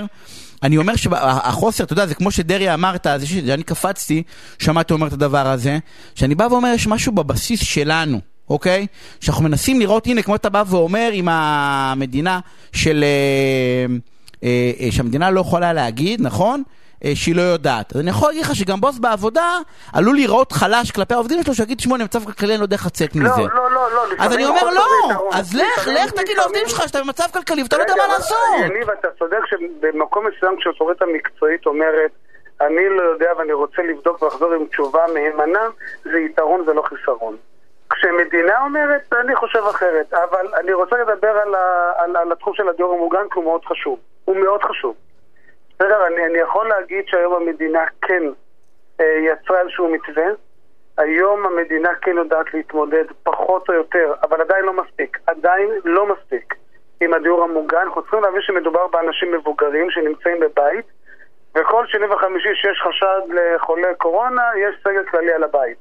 אני 0.64 0.78
אומר 0.78 0.96
שהחוסר, 0.96 1.84
אתה 1.84 1.94
יודע, 1.94 2.06
זה 2.06 2.16
כמו 2.16 2.32
שדרעי 2.32 2.74
אמרת, 2.74 3.08
זה 3.18 3.28
שאני 3.28 3.64
קפצתי, 3.64 4.24
שמעתי 4.60 4.94
אומר 4.94 5.08
את 5.08 5.14
הדבר 5.14 5.48
הזה, 5.48 5.78
שאני 6.16 6.36
בא 6.36 6.48
ואומר, 6.52 6.72
יש 6.76 6.88
משהו 6.88 7.12
בבסיס 7.12 7.64
שלנו. 7.64 8.20
אוקיי? 8.50 8.88
שאנחנו 9.20 9.44
מנסים 9.44 9.80
לראות, 9.80 10.08
הנה, 10.08 10.22
כמו 10.22 10.36
אתה 10.36 10.50
בא 10.50 10.64
ואומר, 10.68 11.10
עם 11.14 11.28
המדינה 11.32 12.40
של... 12.72 13.04
אה, 13.04 13.96
אה, 14.44 14.72
אה, 14.80 14.92
שהמדינה 14.92 15.32
לא 15.32 15.42
יכולה 15.42 15.74
להגיד, 15.74 16.22
נכון? 16.22 16.64
אה, 17.06 17.12
שהיא 17.16 17.36
לא 17.36 17.42
יודעת. 17.42 17.96
אז 17.96 18.02
אני 18.02 18.10
יכול 18.10 18.28
להגיד 18.30 18.44
לך 18.44 18.56
שגם 18.56 18.82
בוס 18.82 19.00
בעבודה 19.00 19.58
עלול 19.94 20.16
להיראות 20.16 20.52
חלש 20.52 20.92
כלפי 20.92 21.14
העובדים 21.14 21.44
שלו, 21.44 21.54
שיגיד, 21.54 21.80
שמע, 21.80 21.96
אני 21.96 22.04
במצב 22.04 22.26
כלכלי, 22.26 22.52
אני 22.54 22.60
לא 22.60 22.64
יודע 22.64 22.76
איך 22.76 22.86
לצאת 22.86 23.16
לא, 23.16 23.24
מזה. 23.24 23.42
לא, 23.42 23.72
לא, 23.72 23.92
לא. 23.94 24.04
אז 24.04 24.12
לפעמים 24.12 24.34
אני 24.34 24.46
אומר 24.46 24.74
לא. 24.74 25.30
אז 25.34 25.56
לך, 25.56 25.88
לך 25.88 26.12
תגיד 26.12 26.38
לעובדים 26.38 26.68
שלך 26.68 26.88
שאתה 26.88 27.00
במצב 27.04 27.26
כלכלי 27.34 27.64
ואתה 27.64 27.78
לא 27.78 27.82
יודע 27.82 27.94
מה 27.96 28.08
לעשות. 28.08 28.38
יניב, 28.60 28.90
אתה 28.90 29.08
צודק 29.20 29.42
שבמקום 29.50 30.28
מסוים 30.28 30.56
כשהשורית 30.58 31.02
המקצועית 31.02 31.66
אומרת 31.66 32.12
אני 32.62 32.90
לא 32.90 33.02
יודע 33.02 33.32
ואני 33.38 33.54
רוצה 33.54 33.82
לבדוק 33.82 34.22
ולחזור 34.22 34.54
עם 34.54 34.66
תשובה 34.66 35.02
מהימנה, 35.14 35.68
זה 36.04 36.20
יתרון 36.20 36.64
ולא 36.68 36.82
חיסרון. 36.82 37.38
כשמדינה 37.90 38.64
אומרת, 38.64 39.14
אני 39.14 39.36
חושב 39.36 39.60
אחרת, 39.70 40.14
אבל 40.14 40.48
אני 40.60 40.74
רוצה 40.74 40.96
לדבר 40.96 41.30
על, 41.30 41.56
ה, 41.56 41.92
על, 41.96 42.16
על 42.16 42.32
התחום 42.32 42.54
של 42.54 42.70
הדיור 42.70 42.94
המוגן 42.94 43.24
כי 43.32 43.36
הוא 43.36 43.44
מאוד 43.44 43.66
חשוב. 43.66 44.00
הוא 44.26 44.36
מאוד 44.38 44.64
חשוב. 44.64 44.96
בסדר, 45.76 46.08
אני, 46.08 46.26
אני 46.26 46.38
יכול 46.38 46.68
להגיד 46.68 47.04
שהיום 47.08 47.34
המדינה 47.34 47.86
כן 48.02 48.24
אה, 49.00 49.06
יצרה 49.06 49.62
איזשהו 49.62 49.88
מתווה. 49.88 50.26
היום 50.98 51.46
המדינה 51.46 51.90
כן 52.02 52.18
יודעת 52.18 52.54
להתמודד 52.54 53.06
פחות 53.24 53.70
או 53.70 53.74
יותר, 53.74 54.14
אבל 54.24 54.42
עדיין 54.42 54.66
לא 54.66 54.74
מספיק. 54.74 55.18
עדיין 55.28 55.70
לא 55.86 56.06
מספיק 56.06 56.56
עם 57.02 57.14
הדיור 57.14 57.44
המוגן. 57.44 57.78
אנחנו 57.78 58.02
צריכים 58.02 58.22
להבין 58.22 58.42
שמדובר 58.42 58.88
באנשים 58.88 59.32
מבוגרים 59.32 59.92
שנמצאים 59.92 60.40
בבית, 60.40 60.86
וכל 61.56 61.88
שני 61.88 62.06
וחמישי 62.06 62.56
שיש 62.56 62.82
חשד 62.82 63.22
לחולה 63.30 63.94
קורונה, 63.94 64.44
יש 64.58 64.76
סגר 64.84 65.04
כללי 65.12 65.34
על 65.34 65.44
הבית. 65.44 65.78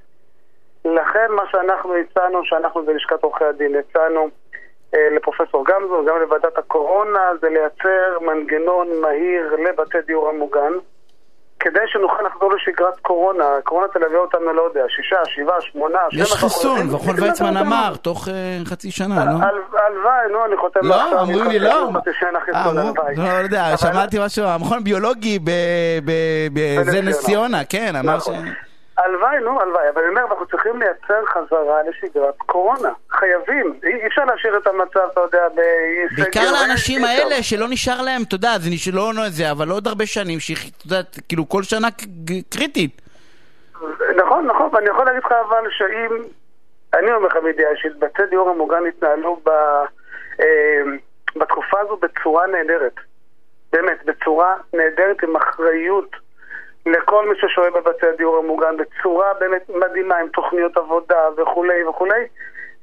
לכן 0.85 1.27
מה 1.31 1.43
שאנחנו 1.51 1.97
הצענו, 1.97 2.45
שאנחנו 2.45 2.83
בלשכת 2.83 3.23
עורכי 3.23 3.45
הדין 3.45 3.77
הצענו 3.77 4.31
לפרופסור 5.17 5.65
גמזו, 5.69 6.05
גם 6.09 6.17
לוועדת 6.21 6.59
הקורונה, 6.59 7.21
זה 7.41 7.49
לייצר 7.49 8.19
מנגנון 8.21 8.87
מהיר 9.03 9.57
לבתי 9.69 9.99
דיור 10.07 10.29
המוגן, 10.29 10.73
כדי 11.61 11.81
שנוכל 11.87 12.23
לחזור 12.27 12.53
לשגרת 12.55 13.01
קורונה. 13.03 13.45
הקורונה 13.59 13.89
תלווה 13.89 14.19
אותנו, 14.19 14.53
לא 14.53 14.63
יודע, 14.63 14.85
שישה, 14.89 15.17
שבעה, 15.25 15.61
שמונה, 15.61 15.99
יש 16.13 16.29
12 16.29 16.37
חיסון. 16.49 16.95
וכון 16.95 17.15
ויצמן 17.23 17.57
אמר, 17.57 17.93
תוך 18.03 18.29
אה, 18.29 18.35
חצי 18.65 18.91
שנה, 18.91 19.25
לא? 19.25 19.31
הל- 19.31 19.45
הלוואי, 19.87 20.33
נו, 20.33 20.45
אני 20.45 20.57
חותם 20.57 20.81
לא, 20.83 21.21
אמרו 21.23 21.43
לי 21.43 21.59
לא. 21.59 21.89
אה. 22.55 22.73
לא 22.75 22.83
לא 23.25 23.29
יודע, 23.43 23.77
שמעתי 23.77 24.17
משהו, 24.25 24.45
המכון 24.45 24.79
הביולוגי 24.79 25.39
בנס 26.53 26.95
נס 27.03 27.25
ציונה, 27.27 27.65
כן, 27.65 27.97
אמר 27.97 28.19
ש... 28.21 28.29
הלוואי, 29.05 29.41
נו, 29.41 29.61
הלוואי, 29.61 29.89
אבל 29.89 30.01
אני 30.03 30.09
אומר, 30.11 30.23
אנחנו 30.31 30.47
צריכים 30.47 30.79
לייצר 30.83 31.25
חזרה 31.27 31.79
לשגרת 31.89 32.35
קורונה. 32.39 32.89
חייבים. 33.11 33.81
אי 33.85 34.07
אפשר 34.07 34.25
להשאיר 34.25 34.57
את 34.59 34.67
המצב, 34.67 35.01
אתה 35.13 35.21
יודע, 35.21 35.49
בסגר. 35.49 36.23
בעיקר 36.23 36.53
לאנשים. 36.53 37.05
האלה 37.05 37.43
שלא 37.43 37.67
נשאר 37.71 38.03
להם, 38.03 38.23
אתה 38.29 38.35
יודע, 38.35 38.59
זה 38.59 38.71
נש- 38.71 38.89
לא 38.89 39.13
זה, 39.29 39.51
אבל 39.51 39.69
עוד 39.71 39.87
הרבה 39.87 40.07
שנים, 40.07 40.41
שאתה 40.41 40.87
יודע, 40.87 41.01
כאילו 41.29 41.49
כל 41.49 41.63
שנה 41.63 41.89
קריטית. 42.51 43.03
נכון, 44.17 44.47
נכון, 44.47 44.69
ואני 44.73 44.89
יכול 44.91 45.05
להגיד 45.05 45.23
לך 45.25 45.33
אבל 45.49 45.65
שאם, 45.71 46.23
אני 46.95 47.13
אומר 47.13 47.27
לך 47.29 47.37
מידיעה 47.45 47.71
אישית, 47.71 47.99
בתי 47.99 48.23
דיור 48.31 48.51
המוגן 48.51 48.87
התנהלו 48.89 49.41
ב, 49.45 49.49
אה, 50.41 50.83
בתקופה 51.37 51.81
הזו 51.81 51.97
בצורה 51.97 52.47
נהדרת. 52.47 52.95
באמת, 53.73 54.05
בצורה 54.05 54.55
נהדרת 54.75 55.23
עם 55.23 55.37
אחריות 55.37 56.17
לכל 56.87 57.29
מי 57.29 57.35
ששוהה 57.41 57.71
בבתי 57.71 58.07
הדיור 58.15 58.37
המוגן, 58.39 58.75
בצורה 58.77 59.27
באמת 59.41 59.71
מדהימה, 59.75 60.17
עם 60.17 60.29
תוכניות 60.29 60.77
עבודה 60.77 61.17
וכולי 61.37 61.85
וכולי, 61.85 62.23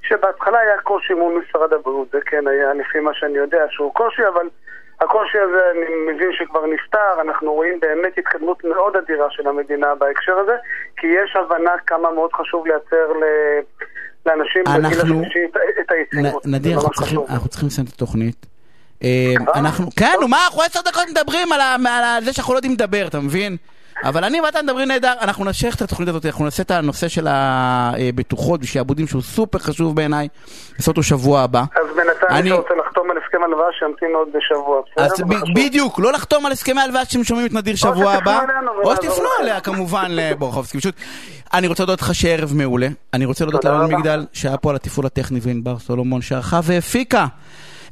שבהתחלה 0.08 0.60
היה 0.60 0.78
קושי 0.84 1.14
מול 1.14 1.44
משרד 1.44 1.74
הבריאות, 1.74 2.08
זה 2.12 2.18
כן 2.26 2.48
היה 2.48 2.74
לפי 2.74 3.00
מה 3.00 3.12
שאני 3.14 3.38
יודע 3.38 3.66
שהוא 3.70 3.94
קושי, 3.94 4.22
אבל 4.34 4.50
הקושי 5.02 5.38
הזה 5.40 5.60
אני 5.72 6.14
מבין 6.14 6.30
שכבר 6.34 6.66
נפתר, 6.66 7.22
אנחנו 7.22 7.54
רואים 7.54 7.80
באמת 7.80 8.18
התקדמות 8.18 8.64
מאוד 8.64 8.96
אדירה 8.96 9.28
של 9.30 9.48
המדינה 9.48 9.96
בהקשר 9.96 10.38
הזה, 10.40 10.56
כי 10.98 11.08
יש 11.08 11.36
הבנה 11.36 11.72
כמה 11.88 12.12
מאוד 12.12 12.34
חשוב 12.34 12.68
לייצר 12.68 13.14
ל... 13.14 13.24
לאנשים 14.26 14.64
בגיל 14.64 14.86
אנחנו- 15.00 15.22
השלישי 15.22 15.40
את- 15.82 15.92
היציבות. 15.92 16.46
נדיר, 16.46 16.74
אנחנו 16.76 16.90
צריכים-. 16.92 17.20
אנחנו 17.30 17.50
צריכים 17.50 17.68
לסיים 17.68 17.88
את 17.88 17.94
התוכנית. 17.94 18.46
אה, 19.04 19.34
אנחנו, 19.56 19.86
כן, 20.00 20.14
נו 20.22 20.28
מה, 20.28 20.38
אנחנו 20.46 20.62
עשר 20.62 20.80
דקות 20.82 21.04
מדברים 21.12 21.48
על 21.52 21.62
זה 22.24 22.34
שאנחנו 22.34 22.54
לא 22.54 22.58
יודעים 22.58 22.74
לדבר, 22.74 23.06
אתה 23.08 23.20
מבין? 23.20 23.58
אבל 24.04 24.24
אני 24.24 24.42
ואתה 24.42 24.62
מדברים 24.62 24.88
נהדר, 24.88 25.14
אנחנו 25.22 25.46
נמשיך 25.46 25.76
את 25.76 25.82
התוכנית 25.82 26.10
הזאת, 26.10 26.26
אנחנו 26.26 26.46
נעשה 26.46 26.64
את 26.64 26.72
הנושא 26.72 27.08
של 27.08 27.28
הבטוחות 27.30 28.60
ושעבודים 28.64 29.08
שהוא 29.08 29.22
סופר 29.22 29.60
חשוב 29.60 29.96
בעיניי, 29.96 30.28
נעשה 30.80 30.92
אותו 30.92 31.04
שבוע 31.04 31.42
הבא. 31.42 31.60
אז 31.76 31.86
בינתיים 31.96 32.32
אני- 32.32 32.50
מי 32.50 32.56
שרוצה 32.56 32.74
לחתום 32.88 33.12
על 33.12 33.18
הסכם 33.18 33.44
הלוואה 33.44 33.66
שימתין 33.80 34.10
עוד 34.16 34.28
בשבוע, 34.28 34.82
בסדר? 34.92 35.26
אז. 35.36 35.44
בדיוק, 35.56 36.00
לא 36.00 36.12
לחתום 36.14 36.46
על 36.46 36.52
הסכמי 36.52 36.82
הלוואה 36.82 37.06
שאתם 37.06 37.24
שומעים 37.24 37.48
את 37.48 37.54
נדיר 37.54 37.76
שבוע 37.76 38.14
הבא, 38.14 38.40
או 38.84 38.96
שתפנו. 38.96 39.26
אליה 39.42 39.60
כמובן 39.60 40.06
לבורחובסקי. 40.10 40.78
פשוט, 40.80 40.96
אני 41.54 41.68
רוצה 41.68 41.84
להודות 41.84 42.02
לך 42.02 42.16
שערב 42.16 42.54
מעולה, 42.56 42.88
אני 43.14 43.26
רוצה 43.26 43.46
להודות 43.46 43.66
לאלון. 43.66 43.94
מגדל 43.96 44.26
שהיה 44.34 44.58
פה 44.58 44.70
על 44.70 44.76
התפעול 44.76 45.06
הטכני 45.06 45.40
וענבר 45.44 45.80
סולומון 45.80 46.22
שערכה 46.22 46.60
והפיקה. 46.64 47.26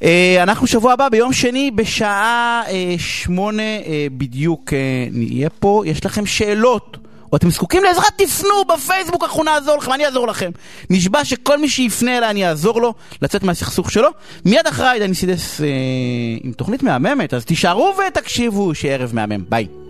אה, 0.04 0.44
אנחנו 0.44 0.68
שבוע 0.68 0.94
הבא 0.94 1.10
ביום 1.10 1.34
שני 1.34 1.72
בשעה 1.72 2.62
אה, 2.68 2.96
שמונה 2.98 3.64
אה, 3.64 4.08
בדיוק 4.12 4.74
נהיה 5.12 5.50
פה, 5.50 5.84
יש 5.86 6.06
לכם 6.06 6.26
שאלות. 6.26 6.98
או 7.32 7.38
אתם 7.38 7.50
זקוקים 7.50 7.84
לעזרה, 7.84 8.06
תפנו 8.16 8.66
בפייסבוק, 8.74 9.24
אנחנו 9.24 9.44
נעזור 9.44 9.78
לכם, 9.78 9.94
אני 9.94 10.06
אעזור 10.06 10.28
לכם. 10.28 10.52
נשבע 10.90 11.26
שכל 11.26 11.60
מי 11.60 11.70
שיפנה 11.70 12.18
אליי, 12.18 12.30
אני 12.30 12.48
אעזור 12.48 12.82
לו 12.82 12.94
לצאת 13.22 13.44
מהסכסוך 13.44 13.92
שלו. 13.92 14.10
מיד 14.46 14.68
אחריי 14.68 15.00
דני 15.00 15.16
סידס 15.16 15.62
עם 16.44 16.52
תוכנית 16.52 16.84
מהממת, 16.84 17.34
אז 17.34 17.46
תישארו 17.46 17.94
ותקשיבו 18.08 18.76
שערב 18.76 19.12
מהמם. 19.14 19.44
ביי. 19.50 19.87